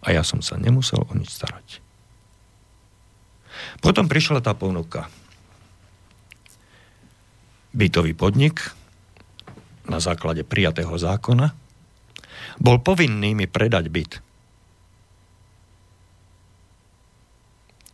a 0.05 0.07
ja 0.13 0.21
som 0.21 0.39
sa 0.39 0.55
nemusel 0.55 1.01
o 1.01 1.13
nič 1.13 1.33
starať. 1.33 1.81
Potom 3.81 4.05
prišla 4.05 4.43
tá 4.43 4.53
ponuka. 4.53 5.09
Bytový 7.75 8.15
podnik 8.15 8.71
na 9.85 9.99
základe 9.99 10.47
prijatého 10.47 10.93
zákona 10.95 11.51
bol 12.61 12.79
povinný 12.79 13.35
mi 13.35 13.45
predať 13.49 13.85
byt. 13.91 14.13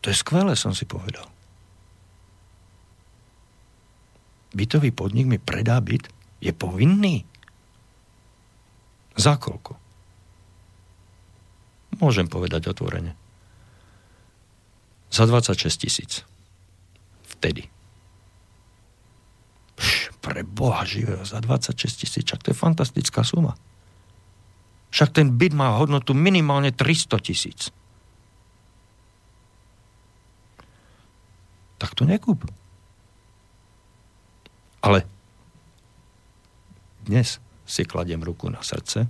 To 0.02 0.10
je 0.10 0.18
skvelé, 0.18 0.58
som 0.58 0.74
si 0.74 0.86
povedal. 0.86 1.26
Bytový 4.52 4.92
podnik 4.92 5.28
mi 5.28 5.38
predá 5.40 5.80
byt, 5.80 6.08
je 6.42 6.52
povinný? 6.52 7.24
Za 9.16 9.38
koľko? 9.38 9.78
Môžem 12.00 12.26
povedať 12.26 12.72
otvorene. 12.72 13.14
Za 15.12 15.28
26 15.28 15.84
tisíc. 15.84 16.24
Vtedy. 17.28 17.68
Pš, 19.76 20.16
pre 20.24 20.42
Boha 20.48 20.88
živého, 20.88 21.22
za 21.28 21.44
26 21.44 22.08
tisíc, 22.08 22.24
čak 22.24 22.42
to 22.42 22.56
je 22.56 22.58
fantastická 22.58 23.22
suma. 23.28 23.60
Však 24.92 25.10
ten 25.16 25.36
byt 25.36 25.56
má 25.56 25.76
hodnotu 25.80 26.12
minimálne 26.16 26.72
300 26.72 27.20
tisíc. 27.24 27.72
Tak 31.80 31.96
to 31.96 32.06
nekúp. 32.06 32.46
Ale 34.82 35.06
dnes 37.06 37.38
si 37.66 37.86
kladiem 37.86 38.22
ruku 38.22 38.50
na 38.50 38.62
srdce 38.66 39.06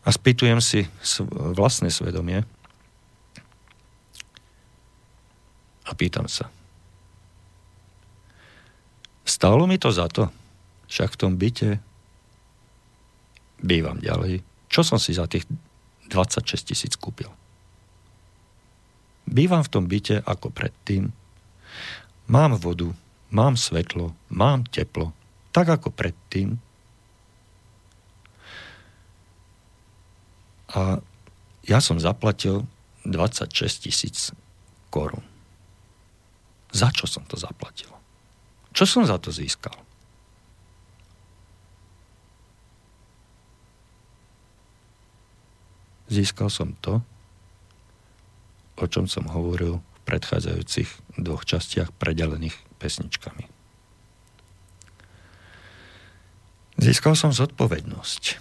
a 0.00 0.08
spýtujem 0.08 0.60
si 0.64 0.88
vlastné 1.30 1.92
svedomie 1.92 2.40
a 5.84 5.90
pýtam 5.92 6.24
sa. 6.24 6.48
Stálo 9.28 9.68
mi 9.68 9.76
to 9.76 9.92
za 9.92 10.08
to? 10.08 10.32
Však 10.90 11.14
v 11.14 11.20
tom 11.20 11.32
byte 11.36 11.78
bývam 13.60 14.00
ďalej. 14.00 14.42
Čo 14.72 14.82
som 14.82 14.98
si 14.98 15.14
za 15.14 15.28
tých 15.28 15.44
26 16.08 16.66
tisíc 16.66 16.92
kúpil? 16.96 17.30
Bývam 19.30 19.62
v 19.62 19.70
tom 19.70 19.84
byte 19.86 20.24
ako 20.26 20.50
predtým. 20.50 21.14
Mám 22.26 22.58
vodu, 22.58 22.90
mám 23.30 23.54
svetlo, 23.54 24.14
mám 24.30 24.66
teplo, 24.66 25.14
tak 25.54 25.70
ako 25.70 25.90
predtým. 25.90 26.58
A 30.70 31.02
ja 31.66 31.78
som 31.82 31.98
zaplatil 31.98 32.66
26 33.06 33.86
tisíc 33.90 34.30
korún. 34.90 35.22
Za 36.70 36.94
čo 36.94 37.10
som 37.10 37.26
to 37.26 37.34
zaplatil? 37.34 37.90
Čo 38.70 38.86
som 38.86 39.02
za 39.02 39.18
to 39.18 39.34
získal? 39.34 39.74
Získal 46.10 46.50
som 46.50 46.74
to, 46.82 47.02
o 48.78 48.86
čom 48.86 49.06
som 49.06 49.30
hovoril 49.30 49.78
v 49.78 49.98
predchádzajúcich 50.06 51.18
dvoch 51.18 51.46
častiach 51.46 51.94
predelených 51.94 52.69
pesničkami. 52.80 53.44
Získal 56.80 57.12
som 57.12 57.28
zodpovednosť. 57.28 58.40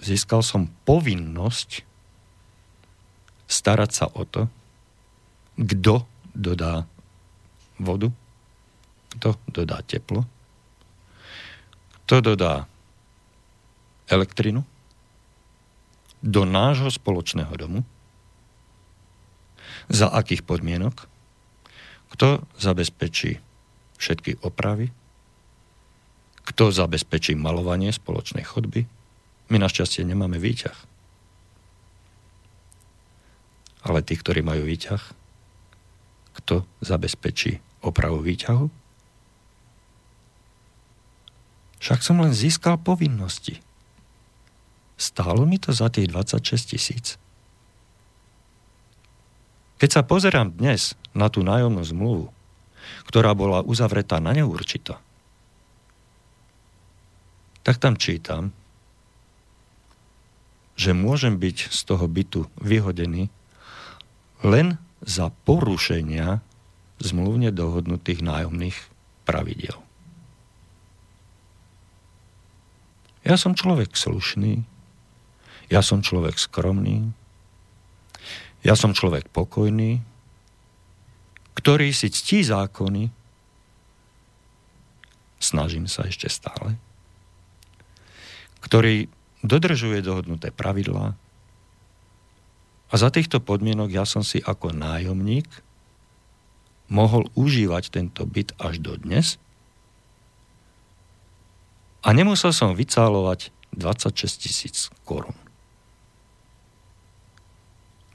Získal 0.00 0.40
som 0.40 0.72
povinnosť 0.88 1.84
starať 3.44 3.90
sa 3.92 4.06
o 4.08 4.24
to, 4.24 4.48
kto 5.60 6.08
dodá 6.32 6.88
vodu, 7.76 8.08
kto 9.12 9.36
dodá 9.50 9.84
teplo, 9.84 10.24
kto 12.08 12.32
dodá 12.32 12.64
elektrinu 14.08 14.64
do 16.24 16.48
nášho 16.48 16.88
spoločného 16.88 17.52
domu, 17.58 17.84
za 19.90 20.06
akých 20.06 20.46
podmienok, 20.46 21.09
kto 22.10 22.42
zabezpečí 22.58 23.38
všetky 24.00 24.42
opravy, 24.42 24.90
kto 26.50 26.74
zabezpečí 26.74 27.38
malovanie 27.38 27.94
spoločnej 27.94 28.42
chodby. 28.42 28.88
My 29.52 29.56
našťastie 29.60 30.02
nemáme 30.02 30.40
výťah. 30.40 30.74
Ale 33.86 34.00
tí, 34.02 34.16
ktorí 34.18 34.40
majú 34.42 34.66
výťah, 34.66 35.02
kto 36.40 36.64
zabezpečí 36.80 37.60
opravu 37.84 38.24
výťahu? 38.24 38.66
Však 41.80 42.00
som 42.04 42.20
len 42.20 42.36
získal 42.36 42.76
povinnosti. 42.76 43.60
Stálo 45.00 45.48
mi 45.48 45.56
to 45.56 45.72
za 45.72 45.88
tých 45.88 46.12
26 46.12 46.76
tisíc. 46.76 47.06
Keď 49.80 49.88
sa 49.88 50.04
pozerám 50.04 50.52
dnes 50.52 50.92
na 51.16 51.32
tú 51.32 51.40
nájomnú 51.40 51.80
zmluvu, 51.80 52.28
ktorá 53.08 53.32
bola 53.32 53.64
uzavretá 53.64 54.20
na 54.20 54.36
neurčito, 54.36 55.00
tak 57.64 57.80
tam 57.80 57.96
čítam, 57.96 58.52
že 60.76 60.92
môžem 60.92 61.40
byť 61.40 61.72
z 61.72 61.80
toho 61.84 62.04
bytu 62.08 62.48
vyhodený 62.60 63.32
len 64.44 64.76
za 65.00 65.32
porušenia 65.48 66.44
zmluvne 67.00 67.48
dohodnutých 67.48 68.20
nájomných 68.20 68.76
pravidel. 69.24 69.76
Ja 73.24 73.36
som 73.36 73.52
človek 73.52 73.96
slušný, 73.96 74.64
ja 75.68 75.80
som 75.84 76.00
človek 76.00 76.40
skromný, 76.40 77.12
ja 78.60 78.76
som 78.76 78.92
človek 78.92 79.32
pokojný, 79.32 80.00
ktorý 81.56 81.92
si 81.92 82.12
ctí 82.12 82.44
zákony, 82.44 83.08
snažím 85.40 85.88
sa 85.88 86.04
ešte 86.04 86.28
stále, 86.28 86.76
ktorý 88.60 89.08
dodržuje 89.40 90.04
dohodnuté 90.04 90.52
pravidlá. 90.52 91.16
A 92.90 92.94
za 92.98 93.08
týchto 93.08 93.40
podmienok 93.40 93.88
ja 93.88 94.04
som 94.04 94.20
si 94.20 94.42
ako 94.44 94.76
nájomník 94.76 95.48
mohol 96.90 97.30
užívať 97.38 97.94
tento 97.94 98.26
byt 98.26 98.58
až 98.58 98.82
do 98.82 98.98
dnes. 98.98 99.38
A 102.02 102.10
nemusel 102.10 102.50
som 102.50 102.74
vycálovať 102.74 103.54
26 103.78 104.42
tisíc 104.42 104.76
korún. 105.06 105.36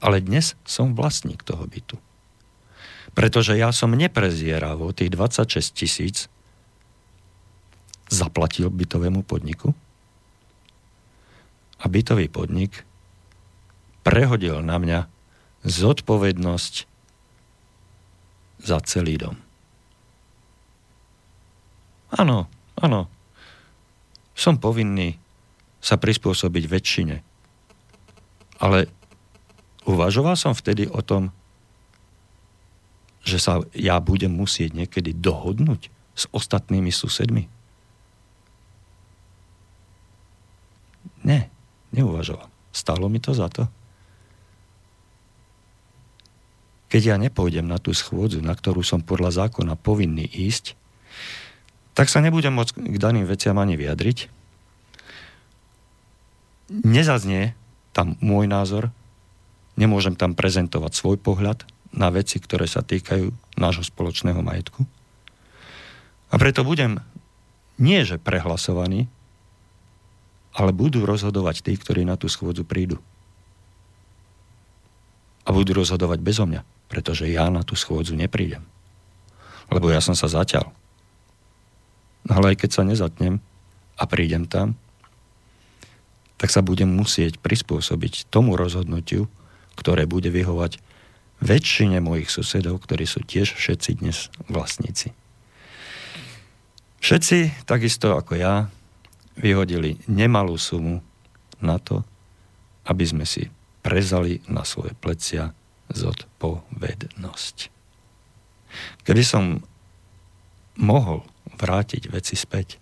Ale 0.00 0.20
dnes 0.20 0.54
som 0.68 0.92
vlastník 0.92 1.40
toho 1.42 1.64
bytu. 1.64 1.96
Pretože 3.16 3.56
ja 3.56 3.72
som 3.72 3.96
neprezieravo 3.96 4.92
tých 4.92 5.14
26 5.14 5.72
tisíc 5.72 6.16
zaplatil 8.06 8.68
bytovému 8.70 9.24
podniku, 9.24 9.72
a 11.80 11.84
bytový 11.88 12.32
podnik 12.32 12.88
prehodil 14.00 14.64
na 14.64 14.80
mňa 14.80 15.00
zodpovednosť 15.66 16.74
za 18.64 18.78
celý 18.86 19.20
dom. 19.20 19.36
Áno, 22.16 22.48
áno. 22.80 23.10
Som 24.32 24.56
povinný 24.62 25.18
sa 25.82 26.00
prispôsobiť 26.00 26.64
väčšine. 26.64 27.16
Ale 28.62 28.88
uvažoval 29.86 30.34
som 30.34 30.52
vtedy 30.52 30.90
o 30.90 31.00
tom, 31.00 31.30
že 33.26 33.38
sa 33.42 33.62
ja 33.74 33.98
budem 33.98 34.30
musieť 34.30 34.74
niekedy 34.74 35.14
dohodnúť 35.14 35.90
s 36.14 36.24
ostatnými 36.30 36.90
susedmi. 36.94 37.50
Nie. 41.26 41.50
Neuvažoval. 41.90 42.46
Stalo 42.70 43.10
mi 43.10 43.18
to 43.18 43.32
za 43.32 43.50
to? 43.50 43.66
Keď 46.86 47.02
ja 47.02 47.16
nepôjdem 47.18 47.66
na 47.66 47.82
tú 47.82 47.90
schôdzu, 47.90 48.38
na 48.44 48.54
ktorú 48.54 48.86
som 48.86 49.02
podľa 49.02 49.48
zákona 49.48 49.74
povinný 49.74 50.22
ísť, 50.22 50.78
tak 51.98 52.12
sa 52.12 52.22
nebudem 52.22 52.54
môcť 52.54 52.78
k 52.78 52.96
daným 53.00 53.26
veciam 53.26 53.58
ani 53.58 53.74
vyjadriť. 53.74 54.30
Nezaznie 56.86 57.58
tam 57.90 58.14
môj 58.22 58.46
názor, 58.46 58.94
nemôžem 59.76 60.16
tam 60.16 60.32
prezentovať 60.32 60.92
svoj 60.96 61.16
pohľad 61.20 61.68
na 61.92 62.08
veci, 62.12 62.40
ktoré 62.40 62.68
sa 62.68 62.84
týkajú 62.84 63.32
nášho 63.60 63.84
spoločného 63.84 64.40
majetku. 64.40 64.84
A 66.32 66.34
preto 66.36 66.66
budem 66.66 66.98
nie 67.76 68.02
že 68.02 68.16
prehlasovaný, 68.16 69.06
ale 70.56 70.72
budú 70.72 71.04
rozhodovať 71.04 71.60
tí, 71.60 71.76
ktorí 71.76 72.08
na 72.08 72.16
tú 72.16 72.32
schôdzu 72.32 72.64
prídu. 72.64 72.96
A 75.46 75.52
budú 75.52 75.76
rozhodovať 75.76 76.18
bezo 76.24 76.48
mňa, 76.48 76.64
pretože 76.88 77.28
ja 77.28 77.52
na 77.52 77.60
tú 77.62 77.76
schôdzu 77.76 78.16
neprídem. 78.16 78.64
Lebo 79.68 79.92
ja 79.92 80.00
som 80.00 80.16
sa 80.16 80.26
zaťal. 80.26 80.72
Ale 82.26 82.56
aj 82.56 82.66
keď 82.66 82.70
sa 82.72 82.82
nezatnem 82.82 83.38
a 84.00 84.04
prídem 84.08 84.48
tam, 84.48 84.74
tak 86.36 86.50
sa 86.50 86.64
budem 86.64 86.88
musieť 86.88 87.38
prispôsobiť 87.38 88.28
tomu 88.28 88.58
rozhodnutiu, 88.58 89.28
ktoré 89.76 90.08
bude 90.08 90.32
vyhovať 90.32 90.80
väčšine 91.44 92.00
mojich 92.00 92.32
susedov, 92.32 92.80
ktorí 92.84 93.04
sú 93.04 93.20
tiež 93.22 93.52
všetci 93.52 94.00
dnes 94.00 94.32
vlastníci. 94.48 95.12
Všetci, 97.04 97.68
takisto 97.68 98.16
ako 98.16 98.34
ja, 98.40 98.72
vyhodili 99.36 100.00
nemalú 100.08 100.56
sumu 100.56 101.04
na 101.60 101.76
to, 101.76 102.02
aby 102.88 103.04
sme 103.04 103.28
si 103.28 103.52
prezali 103.84 104.40
na 104.48 104.64
svoje 104.64 104.96
plecia 104.96 105.52
zodpovednosť. 105.92 107.56
Keby 109.06 109.22
som 109.22 109.62
mohol 110.80 111.22
vrátiť 111.56 112.10
veci 112.10 112.34
späť, 112.34 112.80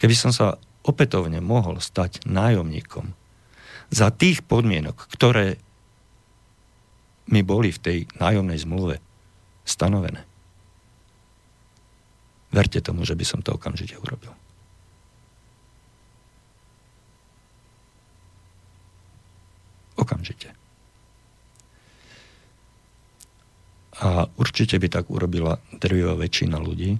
keby 0.00 0.14
som 0.16 0.32
sa 0.32 0.56
opätovne 0.80 1.44
mohol 1.44 1.78
stať 1.78 2.24
nájomníkom 2.24 3.12
za 3.90 4.14
tých 4.14 4.46
podmienok, 4.46 5.10
ktoré 5.10 5.58
mi 7.30 7.42
boli 7.42 7.70
v 7.74 7.82
tej 7.82 7.98
nájomnej 8.18 8.58
zmluve 8.62 9.02
stanovené. 9.66 10.26
Verte 12.50 12.82
tomu, 12.82 13.06
že 13.06 13.14
by 13.14 13.24
som 13.26 13.40
to 13.42 13.54
okamžite 13.54 13.94
urobil. 13.94 14.34
Okamžite. 19.94 20.50
A 24.00 24.26
určite 24.40 24.80
by 24.80 24.88
tak 24.90 25.06
urobila 25.12 25.60
drvivá 25.76 26.16
väčšina 26.18 26.56
ľudí, 26.58 26.98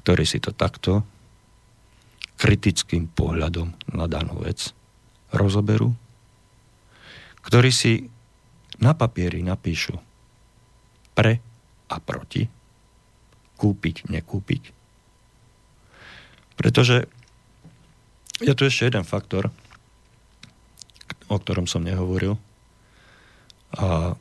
ktorí 0.00 0.24
si 0.24 0.40
to 0.42 0.50
takto 0.50 1.04
kritickým 2.40 3.04
pohľadom 3.12 3.94
na 3.94 4.08
danú 4.08 4.40
vec 4.40 4.72
rozoberú, 5.34 5.94
ktorí 7.46 7.70
si 7.70 8.06
na 8.80 8.96
papieri 8.96 9.44
napíšu 9.44 9.96
pre 11.14 11.42
a 11.90 11.96
proti, 11.98 12.46
kúpiť, 13.60 14.08
nekúpiť. 14.08 14.62
Pretože 16.56 17.08
je 18.40 18.52
tu 18.56 18.62
ešte 18.64 18.88
jeden 18.88 19.04
faktor, 19.04 19.52
o 21.28 21.36
ktorom 21.36 21.68
som 21.68 21.84
nehovoril 21.84 22.40
a 23.76 24.16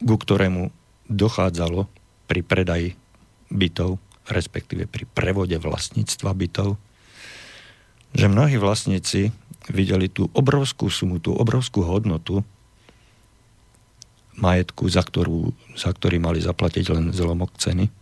ku 0.00 0.16
ktorému 0.16 0.70
dochádzalo 1.10 1.90
pri 2.30 2.40
predaji 2.46 2.88
bytov, 3.50 3.98
respektíve 4.30 4.86
pri 4.86 5.04
prevode 5.10 5.58
vlastníctva 5.58 6.30
bytov, 6.36 6.78
že 8.14 8.30
mnohí 8.30 8.56
vlastníci 8.60 9.34
videli 9.68 10.08
tú 10.08 10.32
obrovskú 10.32 10.88
sumu, 10.88 11.20
tú 11.20 11.36
obrovskú 11.36 11.84
hodnotu 11.84 12.40
majetku, 14.40 14.88
za, 14.88 15.04
ktorú, 15.04 15.52
za 15.76 15.92
ktorý 15.92 16.16
mali 16.16 16.40
zaplatiť 16.40 16.84
len 16.96 17.04
zlomok 17.12 17.52
ceny. 17.60 17.92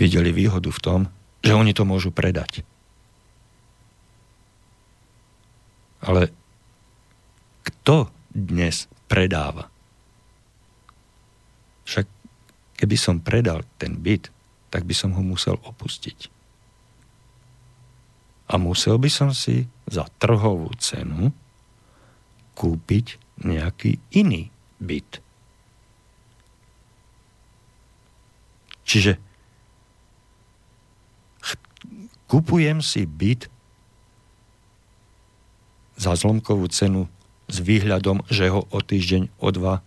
videli 0.00 0.32
výhodu 0.32 0.72
v 0.72 0.80
tom, 0.80 1.00
že 1.44 1.52
oni 1.52 1.76
to 1.76 1.84
môžu 1.84 2.08
predať. 2.08 2.64
Ale 6.00 6.32
kto 7.64 8.08
dnes 8.32 8.88
predáva? 9.06 9.68
Však 11.84 12.08
keby 12.80 12.96
som 12.96 13.20
predal 13.20 13.64
ten 13.76 14.00
byt, 14.00 14.32
tak 14.72 14.88
by 14.88 14.96
som 14.96 15.12
ho 15.12 15.22
musel 15.22 15.60
opustiť. 15.60 16.32
A 18.50 18.60
musel 18.60 18.96
by 19.00 19.08
som 19.12 19.30
si 19.32 19.68
za 19.88 20.08
trhovú 20.16 20.72
cenu 20.80 21.30
kúpiť 22.54 23.18
nejaký 23.42 23.98
iný 24.14 24.48
byt. 24.78 25.20
Čiže 28.84 29.18
kupujem 32.30 32.84
si 32.84 33.08
byt 33.08 33.50
za 35.94 36.14
zlomkovú 36.14 36.66
cenu 36.70 37.06
s 37.46 37.60
výhľadom, 37.60 38.24
že 38.32 38.50
ho 38.50 38.64
o 38.66 38.78
týždeň, 38.80 39.30
o 39.38 39.48
dva, 39.52 39.84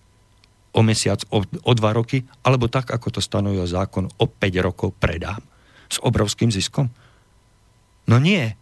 o 0.72 0.82
mesiac, 0.86 1.20
o, 1.34 1.44
o 1.44 1.72
dva 1.74 1.92
roky, 1.92 2.24
alebo 2.46 2.70
tak, 2.70 2.94
ako 2.94 3.18
to 3.18 3.22
stanovil 3.22 3.66
zákon, 3.66 4.08
o 4.22 4.26
5 4.30 4.66
rokov 4.66 4.94
predám 4.98 5.42
s 5.90 5.98
obrovským 6.04 6.54
ziskom? 6.54 6.88
No 8.08 8.22
nie. 8.22 8.56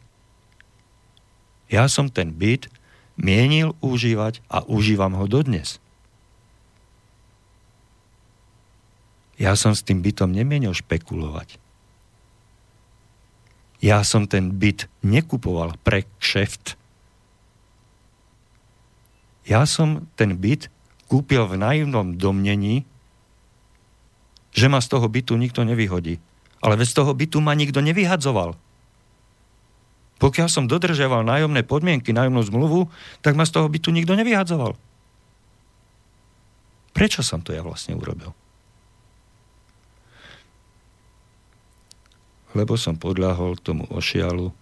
Ja 1.71 1.89
som 1.89 2.13
ten 2.13 2.35
byt 2.35 2.69
mienil 3.15 3.73
užívať 3.79 4.43
a 4.51 4.61
užívam 4.67 5.15
ho 5.17 5.25
dodnes. 5.25 5.79
Ja 9.35 9.55
som 9.59 9.75
s 9.75 9.83
tým 9.83 9.99
bytom 9.99 10.31
nemienil 10.31 10.71
špekulovať. 10.71 11.59
Ja 13.83 13.99
som 14.07 14.25
ten 14.25 14.55
byt 14.55 14.87
nekupoval 15.03 15.75
pre 15.83 16.07
kšeft. 16.17 16.79
Ja 19.45 19.67
som 19.67 20.07
ten 20.15 20.39
byt 20.39 20.71
kúpil 21.05 21.45
v 21.45 21.59
naivnom 21.59 22.17
domnení, 22.17 22.87
že 24.55 24.71
ma 24.71 24.79
z 24.79 24.87
toho 24.89 25.05
bytu 25.05 25.35
nikto 25.35 25.67
nevyhodí. 25.67 26.17
Ale 26.63 26.79
z 26.81 26.95
toho 26.95 27.11
bytu 27.13 27.43
ma 27.43 27.53
nikto 27.53 27.83
nevyhadzoval. 27.83 28.57
Pokiaľ 30.15 30.47
som 30.47 30.69
dodržiaval 30.69 31.27
nájomné 31.27 31.67
podmienky, 31.67 32.15
nájomnú 32.15 32.39
zmluvu, 32.47 32.87
tak 33.19 33.35
ma 33.35 33.43
z 33.43 33.59
toho 33.59 33.67
bytu 33.67 33.91
nikto 33.91 34.15
nevyhadzoval. 34.15 34.79
Prečo 36.95 37.19
som 37.19 37.43
to 37.43 37.51
ja 37.51 37.59
vlastne 37.59 37.99
urobil? 37.99 38.31
Lebo 42.55 42.79
som 42.79 42.95
podľahol 42.95 43.59
tomu 43.59 43.83
ošialu 43.91 44.55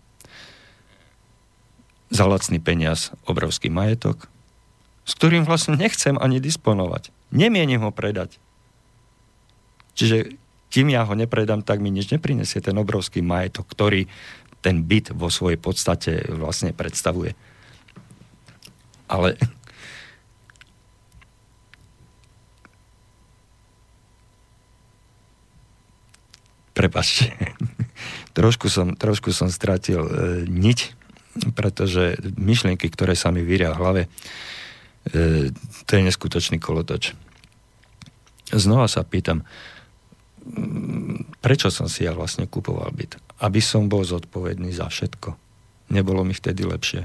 za 2.10 2.26
lacný 2.26 2.58
peniaz 2.58 3.14
obrovský 3.30 3.70
majetok, 3.70 4.26
s 5.06 5.14
ktorým 5.14 5.46
vlastne 5.46 5.78
nechcem 5.78 6.18
ani 6.18 6.42
disponovať. 6.42 7.14
Nemienim 7.30 7.86
ho 7.86 7.94
predať. 7.94 8.42
Čiže 9.94 10.42
kým 10.74 10.90
ja 10.90 11.06
ho 11.06 11.14
nepredám, 11.14 11.62
tak 11.62 11.86
mi 11.86 11.94
nič 11.94 12.10
neprinesie 12.10 12.58
ten 12.58 12.74
obrovský 12.82 13.22
majetok, 13.22 13.70
ktorý 13.70 14.10
ten 14.64 14.88
byt 14.88 15.12
vo 15.12 15.28
svojej 15.28 15.60
podstate 15.60 16.24
vlastne 16.32 16.72
predstavuje. 16.72 17.36
Ale 19.12 19.36
prepačte, 26.80 27.36
trošku 28.32 28.72
som, 28.72 28.96
trošku 28.96 29.36
som 29.36 29.52
stratil 29.52 30.00
e, 30.00 30.48
niť, 30.48 30.80
pretože 31.54 32.18
myšlienky, 32.40 32.88
ktoré 32.88 33.20
sa 33.20 33.36
mi 33.36 33.44
vyria 33.44 33.76
v 33.76 33.80
hlave, 33.80 34.02
e, 35.12 35.52
to 35.86 35.92
je 35.92 36.02
neskutočný 36.08 36.58
kolotoč. 36.64 37.14
Znova 38.54 38.86
sa 38.92 39.02
pýtam, 39.04 39.44
prečo 41.40 41.72
som 41.72 41.88
si 41.88 42.04
ja 42.04 42.12
vlastne 42.12 42.46
kupoval 42.46 42.92
byt? 42.92 43.23
Aby 43.44 43.60
som 43.60 43.92
bol 43.92 44.08
zodpovedný 44.08 44.72
za 44.72 44.88
všetko. 44.88 45.36
Nebolo 45.92 46.24
mi 46.24 46.32
vtedy 46.32 46.64
lepšie? 46.64 47.04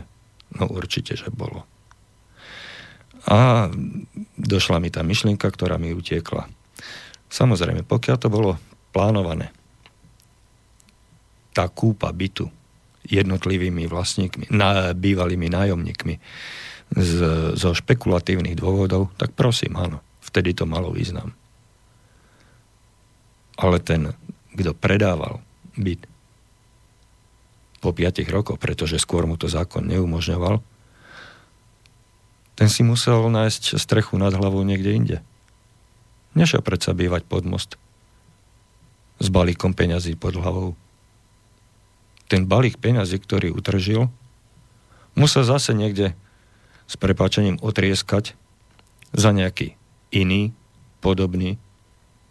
No 0.55 0.71
určite, 0.71 1.19
že 1.19 1.35
bolo. 1.35 1.67
A 3.27 3.69
došla 4.39 4.79
mi 4.79 4.89
tá 4.89 5.03
myšlienka, 5.03 5.51
ktorá 5.51 5.77
mi 5.77 5.91
utiekla. 5.91 6.47
Samozrejme, 7.29 7.85
pokiaľ 7.85 8.17
to 8.17 8.31
bolo 8.31 8.57
plánované, 8.95 9.53
tá 11.53 11.67
kúpa 11.69 12.15
bytu 12.15 12.49
jednotlivými 13.05 13.91
vlastníkmi, 13.91 14.49
na, 14.55 14.95
bývalými 14.95 15.51
nájomníkmi 15.51 16.15
z, 16.95 17.13
zo 17.59 17.71
špekulatívnych 17.75 18.57
dôvodov, 18.57 19.13
tak 19.21 19.35
prosím, 19.35 19.77
áno, 19.77 20.01
vtedy 20.25 20.55
to 20.55 20.65
malo 20.65 20.95
význam. 20.95 21.35
Ale 23.59 23.83
ten, 23.83 24.15
kto 24.55 24.73
predával 24.73 25.43
byt, 25.75 26.07
po 27.79 27.95
5 27.95 28.27
rokoch, 28.31 28.59
pretože 28.59 28.99
skôr 28.99 29.25
mu 29.25 29.39
to 29.39 29.47
zákon 29.47 29.87
neumožňoval, 29.87 30.61
ten 32.59 32.67
si 32.67 32.83
musel 32.83 33.31
nájsť 33.31 33.79
strechu 33.79 34.19
nad 34.19 34.35
hlavou 34.35 34.67
niekde 34.67 34.91
inde. 34.91 35.17
Nešiel 36.35 36.59
predsa 36.59 36.91
bývať 36.91 37.23
pod 37.23 37.47
most 37.47 37.79
s 39.23 39.27
balíkom 39.31 39.75
peňazí 39.75 40.19
pod 40.19 40.35
hlavou. 40.35 40.75
Ten 42.27 42.51
balík 42.51 42.83
peňazí, 42.83 43.23
ktorý 43.23 43.55
utržil, 43.55 44.11
musel 45.15 45.47
zase 45.47 45.71
niekde 45.71 46.19
s 46.91 46.95
prepáčením 46.99 47.63
otrieskať 47.63 48.35
za 49.15 49.31
nejaký 49.31 49.79
iný, 50.11 50.51
podobný, 50.99 51.63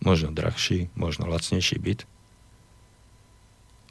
možno 0.03 0.36
drahší, 0.36 0.91
možno 0.94 1.32
lacnejší 1.32 1.80
byt– 1.80 2.03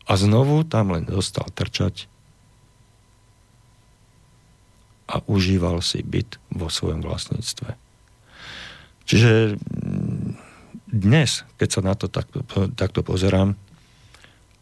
a 0.06 0.12
znovu 0.14 0.62
tam 0.62 0.94
len 0.94 1.02
dostal 1.02 1.50
trčať 1.50 2.06
a 5.06 5.22
užíval 5.26 5.82
si 5.82 6.02
byt 6.02 6.38
vo 6.50 6.66
svojom 6.66 7.02
vlastníctve. 7.02 7.78
Čiže 9.06 9.54
mm, 9.54 10.30
dnes, 10.90 11.46
keď 11.58 11.68
sa 11.70 11.80
na 11.82 11.94
to 11.94 12.10
takto, 12.10 12.42
takto 12.74 13.06
pozerám, 13.06 13.54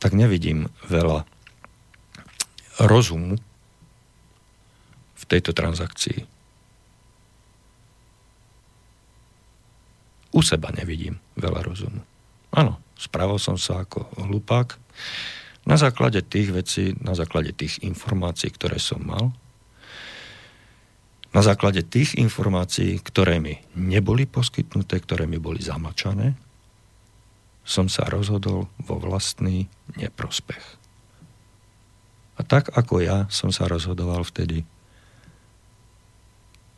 tak 0.01 0.13
nevidím 0.13 0.69
veľa 0.85 1.25
rozumu 2.85 3.41
v 5.17 5.25
tejto 5.25 5.57
transakcii. 5.57 6.29
U 10.35 10.41
seba 10.45 10.69
nevidím 10.77 11.17
veľa 11.41 11.65
rozumu. 11.65 12.05
Áno, 12.53 12.77
spravil 12.99 13.41
som 13.41 13.57
sa 13.57 13.87
ako 13.87 14.13
hlupák, 14.29 14.84
na 15.65 15.77
základe 15.81 16.21
tých 16.21 16.53
vecí, 16.53 16.85
na 17.01 17.17
základe 17.17 17.57
tých 17.57 17.81
informácií, 17.81 18.53
ktoré 18.53 18.77
som 18.77 19.01
mal, 19.01 19.33
na 21.35 21.43
základe 21.43 21.83
tých 21.83 22.15
informácií, 22.15 23.03
ktoré 23.03 23.43
mi 23.43 23.59
neboli 23.75 24.23
poskytnuté, 24.23 25.03
ktoré 25.03 25.27
mi 25.27 25.43
boli 25.43 25.59
zamačané, 25.59 26.39
som 27.67 27.91
sa 27.91 28.07
rozhodol 28.07 28.71
vo 28.79 28.97
vlastný 29.03 29.67
neprospech. 29.99 30.63
A 32.39 32.41
tak 32.47 32.71
ako 32.77 33.03
ja 33.03 33.19
som 33.33 33.51
sa 33.51 33.67
rozhodoval 33.67 34.23
vtedy, 34.23 34.63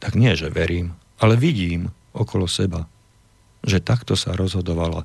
tak 0.00 0.16
nie, 0.16 0.32
že 0.32 0.52
verím, 0.52 0.96
ale 1.20 1.36
vidím 1.36 1.92
okolo 2.16 2.48
seba, 2.48 2.88
že 3.66 3.82
takto 3.82 4.16
sa 4.16 4.32
rozhodovala 4.36 5.04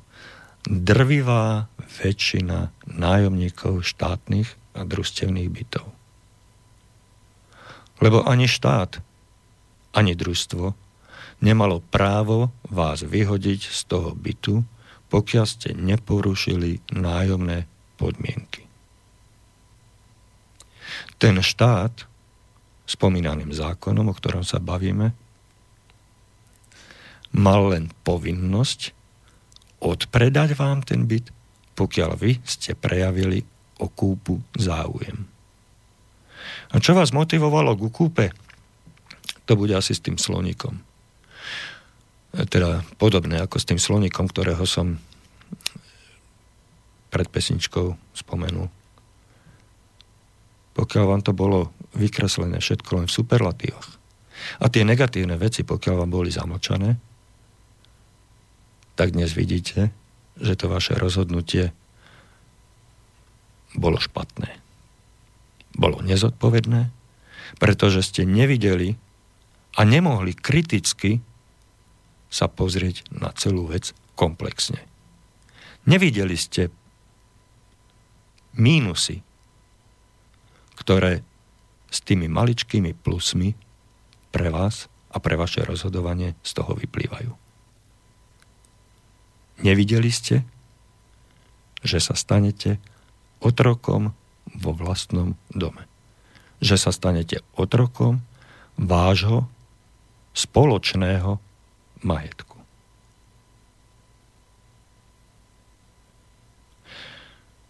drvivá 0.66 1.66
väčšina 1.78 2.70
nájomníkov 2.86 3.82
štátnych 3.82 4.48
a 4.78 4.86
družstevných 4.86 5.50
bytov. 5.50 5.86
Lebo 8.02 8.26
ani 8.26 8.50
štát, 8.50 8.98
ani 9.94 10.16
družstvo 10.18 10.74
nemalo 11.42 11.82
právo 11.82 12.54
vás 12.66 13.02
vyhodiť 13.02 13.60
z 13.70 13.80
toho 13.86 14.14
bytu, 14.14 14.62
pokiaľ 15.12 15.44
ste 15.44 15.76
neporušili 15.76 16.80
nájomné 16.94 17.68
podmienky. 18.00 18.64
Ten 21.20 21.38
štát, 21.38 22.08
spomínaným 22.88 23.54
zákonom, 23.54 24.10
o 24.10 24.14
ktorom 24.16 24.42
sa 24.42 24.58
bavíme, 24.58 25.14
mal 27.32 27.62
len 27.70 27.92
povinnosť 28.02 29.01
odpredať 29.82 30.54
vám 30.54 30.86
ten 30.86 31.10
byt, 31.10 31.34
pokiaľ 31.74 32.10
vy 32.14 32.38
ste 32.46 32.78
prejavili 32.78 33.42
o 33.82 33.90
kúpu 33.90 34.38
záujem. 34.54 35.26
A 36.72 36.78
čo 36.78 36.94
vás 36.94 37.10
motivovalo 37.10 37.74
k 37.74 37.82
kúpe? 37.90 38.26
To 39.50 39.58
bude 39.58 39.74
asi 39.74 39.92
s 39.92 40.00
tým 40.00 40.16
sloníkom. 40.16 40.78
Teda 42.48 42.80
podobné 42.96 43.42
ako 43.42 43.58
s 43.58 43.68
tým 43.68 43.76
sloníkom, 43.76 44.30
ktorého 44.30 44.64
som 44.64 44.96
pred 47.12 47.28
pesničkou 47.28 48.16
spomenul. 48.16 48.72
Pokiaľ 50.72 51.04
vám 51.04 51.20
to 51.20 51.36
bolo 51.36 51.76
vykreslené 51.92 52.56
všetko 52.56 53.04
len 53.04 53.06
v 53.10 53.16
superlatívoch 53.20 53.88
a 54.64 54.64
tie 54.72 54.80
negatívne 54.80 55.36
veci, 55.36 55.60
pokiaľ 55.60 55.94
vám 56.02 56.10
boli 56.10 56.32
zamlčané, 56.32 57.11
tak 58.94 59.16
dnes 59.16 59.32
vidíte, 59.32 59.90
že 60.36 60.54
to 60.56 60.68
vaše 60.68 60.96
rozhodnutie 60.96 61.72
bolo 63.72 63.96
špatné. 63.96 64.52
Bolo 65.72 66.04
nezodpovedné, 66.04 66.92
pretože 67.56 68.04
ste 68.04 68.28
nevideli 68.28 69.00
a 69.76 69.88
nemohli 69.88 70.36
kriticky 70.36 71.24
sa 72.28 72.48
pozrieť 72.48 73.08
na 73.12 73.32
celú 73.32 73.68
vec 73.68 73.96
komplexne. 74.16 74.80
Nevideli 75.88 76.36
ste 76.36 76.68
mínusy, 78.56 79.24
ktoré 80.76 81.24
s 81.92 81.98
tými 82.04 82.28
maličkými 82.28 82.96
plusmi 82.96 83.56
pre 84.32 84.48
vás 84.48 84.88
a 85.12 85.20
pre 85.20 85.36
vaše 85.36 85.64
rozhodovanie 85.64 86.36
z 86.40 86.50
toho 86.56 86.72
vyplývajú. 86.76 87.41
Nevideli 89.62 90.10
ste, 90.10 90.42
že 91.82 91.98
sa 92.02 92.18
stanete 92.18 92.82
otrokom 93.38 94.14
vo 94.58 94.70
vlastnom 94.74 95.38
dome. 95.54 95.86
Že 96.62 96.76
sa 96.78 96.90
stanete 96.90 97.42
otrokom 97.54 98.22
vášho 98.78 99.46
spoločného 100.34 101.38
majetku. 102.02 102.58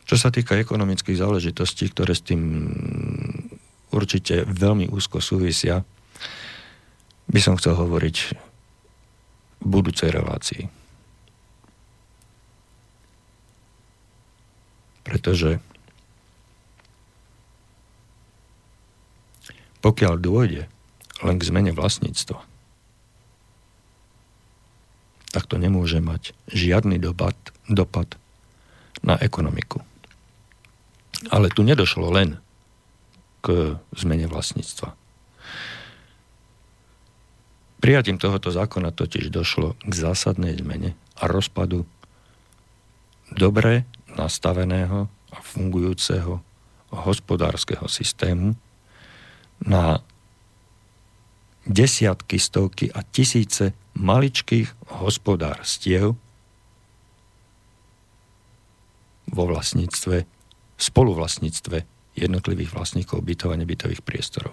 Čo 0.09 0.17
sa 0.21 0.29
týka 0.29 0.61
ekonomických 0.61 1.17
záležitostí, 1.17 1.89
ktoré 1.89 2.13
s 2.13 2.21
tým 2.21 2.69
určite 3.93 4.45
veľmi 4.45 4.93
úzko 4.93 5.25
súvisia, 5.25 5.85
by 7.33 7.41
som 7.41 7.57
chcel 7.57 7.81
hovoriť 7.81 8.17
v 9.65 9.67
budúcej 9.69 10.13
relácii. 10.13 10.82
Pretože 15.03 15.59
pokiaľ 19.83 20.15
dôjde 20.23 20.71
len 21.27 21.37
k 21.39 21.47
zmene 21.47 21.75
vlastníctva, 21.75 22.39
tak 25.33 25.49
to 25.49 25.57
nemôže 25.57 25.99
mať 25.99 26.37
žiadny 26.53 27.01
dopad, 27.01 27.35
dopad 27.67 28.15
na 29.01 29.19
ekonomiku. 29.19 29.81
Ale 31.33 31.51
tu 31.51 31.67
nedošlo 31.67 32.13
len 32.13 32.39
k 33.43 33.79
zmene 33.97 34.31
vlastníctva. 34.31 34.95
Prijatím 37.83 38.23
tohoto 38.23 38.55
zákona 38.55 38.95
totiž 38.95 39.35
došlo 39.35 39.75
k 39.83 39.93
zásadnej 39.93 40.55
zmene 40.55 40.95
a 41.19 41.27
rozpadu 41.27 41.83
dobre 43.35 43.83
nastaveného 44.19 45.09
a 45.33 45.39
fungujúceho 45.41 46.41
hospodárskeho 46.93 47.89
systému 47.89 48.53
na 49.65 50.05
desiatky, 51.65 52.37
stovky 52.37 52.91
a 52.93 53.07
tisíce 53.07 53.73
maličkých 53.95 54.69
hospodárstiev 55.01 56.19
vo 59.33 59.45
vlastníctve, 59.49 60.27
spoluvlastníctve 60.77 61.77
jednotlivých 62.19 62.71
vlastníkov 62.75 63.25
bytov 63.25 63.57
a 63.57 63.61
nebytových 63.61 64.05
priestorov. 64.05 64.53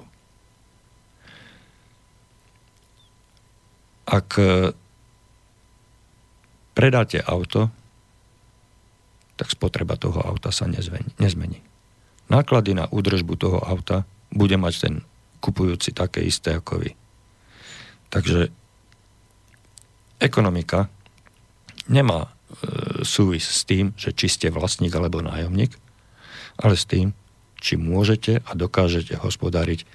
Ak 4.09 4.29
e, 4.39 4.73
predáte 6.73 7.19
auto, 7.21 7.69
tak 9.39 9.55
spotreba 9.55 9.95
toho 9.95 10.19
auta 10.19 10.51
sa 10.51 10.67
nezmení. 10.67 11.63
Náklady 12.27 12.75
na 12.75 12.91
údržbu 12.91 13.33
toho 13.39 13.59
auta 13.63 14.03
bude 14.35 14.59
mať 14.59 14.73
ten 14.83 14.93
kupujúci 15.39 15.95
také 15.95 16.27
isté 16.27 16.59
ako 16.59 16.83
vy. 16.83 16.91
Takže 18.11 18.51
ekonomika 20.19 20.91
nemá 21.87 22.27
e, 22.27 22.29
súvis 23.07 23.47
s 23.47 23.63
tým, 23.63 23.95
že 23.95 24.11
či 24.11 24.27
ste 24.27 24.51
vlastník 24.51 24.91
alebo 24.91 25.23
nájomník, 25.23 25.71
ale 26.59 26.75
s 26.75 26.83
tým, 26.83 27.15
či 27.63 27.79
môžete 27.79 28.43
a 28.43 28.51
dokážete 28.59 29.15
hospodáriť 29.15 29.87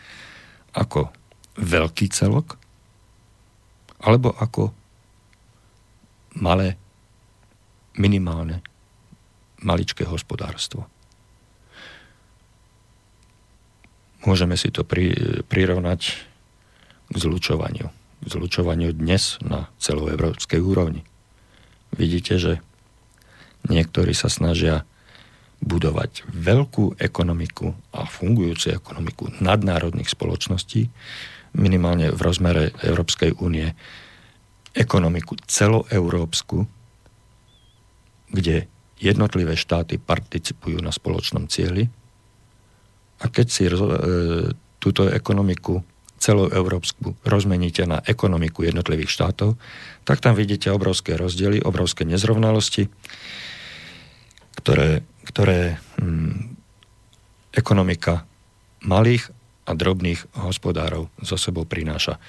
ako 0.72 1.12
veľký 1.60 2.08
celok, 2.10 2.56
alebo 4.00 4.32
ako 4.32 4.72
malé, 6.34 6.80
minimálne, 7.94 8.64
maličké 9.64 10.04
hospodárstvo. 10.04 10.86
Môžeme 14.24 14.56
si 14.56 14.72
to 14.72 14.84
pri, 14.84 15.12
prirovnať 15.48 16.00
k 17.12 17.16
zlučovaniu. 17.16 17.92
K 18.24 18.26
zlučovaniu 18.28 18.96
dnes 18.96 19.36
na 19.44 19.68
celoevropskej 19.76 20.60
úrovni. 20.64 21.04
Vidíte, 21.92 22.40
že 22.40 22.52
niektorí 23.68 24.16
sa 24.16 24.32
snažia 24.32 24.88
budovať 25.64 26.28
veľkú 26.28 27.00
ekonomiku 27.00 27.72
a 27.92 28.04
fungujúcu 28.04 28.76
ekonomiku 28.76 29.24
nadnárodných 29.40 30.12
spoločností, 30.12 30.88
minimálne 31.56 32.12
v 32.12 32.20
rozmere 32.20 32.72
Európskej 32.84 33.40
únie, 33.40 33.72
ekonomiku 34.74 35.38
celoeurópsku, 35.46 36.66
kde 38.34 38.66
jednotlivé 39.04 39.54
štáty 39.54 40.00
participujú 40.00 40.80
na 40.80 40.88
spoločnom 40.88 41.44
cieli, 41.46 41.86
a 43.22 43.30
keď 43.30 43.46
si 43.46 43.62
roz, 43.70 43.80
e, 43.80 43.88
túto 44.82 45.06
ekonomiku 45.08 45.80
celú 46.20 46.48
európsku 46.48 47.16
rozmeníte 47.24 47.84
na 47.84 48.00
ekonomiku 48.00 48.64
jednotlivých 48.64 49.12
štátov, 49.12 49.60
tak 50.08 50.24
tam 50.24 50.32
vidíte 50.32 50.72
obrovské 50.72 51.20
rozdiely, 51.20 51.60
obrovské 51.60 52.08
nezrovnalosti, 52.08 52.88
ktoré, 54.56 55.04
ktoré 55.28 55.76
hm, 56.00 56.56
ekonomika 57.52 58.24
malých 58.84 59.28
a 59.64 59.72
drobných 59.72 60.20
hospodárov 60.36 61.08
zo 61.20 61.36
sebou 61.36 61.64
prináša. 61.64 62.20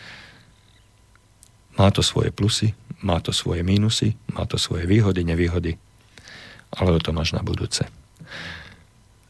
Má 1.76 1.92
to 1.92 2.00
svoje 2.00 2.32
plusy, 2.32 2.72
má 3.04 3.20
to 3.20 3.36
svoje 3.36 3.64
mínusy, 3.64 4.16
má 4.32 4.48
to 4.48 4.56
svoje 4.56 4.88
výhody, 4.88 5.28
nevýhody, 5.28 5.76
ale 6.74 6.98
o 6.98 7.04
tom 7.04 7.20
až 7.22 7.38
na 7.38 7.46
budúce. 7.46 7.86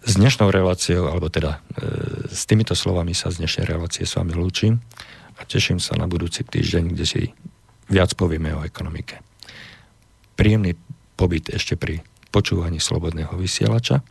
S 0.05 0.21
dnešnou 0.21 0.53
reláciou, 0.53 1.09
alebo 1.09 1.33
teda 1.33 1.57
e, 1.57 2.29
s 2.29 2.45
týmito 2.45 2.77
slovami 2.77 3.17
sa 3.17 3.33
z 3.33 3.41
dnešnej 3.41 3.65
relácie 3.65 4.05
s 4.05 4.13
vami 4.13 4.37
lúčim 4.37 4.77
a 5.35 5.41
teším 5.43 5.81
sa 5.81 5.97
na 5.97 6.05
budúci 6.05 6.45
týždeň, 6.45 6.83
kde 6.93 7.05
si 7.09 7.21
viac 7.89 8.13
povieme 8.13 8.53
o 8.53 8.61
ekonomike. 8.61 9.17
Príjemný 10.37 10.77
pobyt 11.17 11.49
ešte 11.49 11.73
pri 11.73 12.05
počúvaní 12.29 12.77
slobodného 12.77 13.33
vysielača 13.33 14.03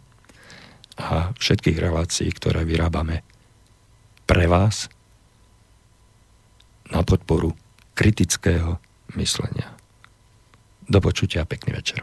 a 0.98 1.34
všetkých 1.36 1.78
relácií, 1.78 2.30
ktoré 2.32 2.66
vyrábame 2.66 3.22
pre 4.24 4.48
vás 4.48 4.88
na 6.90 7.04
podporu 7.04 7.52
kritického 7.94 8.80
myslenia. 9.14 9.74
Do 10.84 11.00
počutia 11.00 11.44
a 11.44 11.48
pekný 11.48 11.76
večer. 11.76 12.02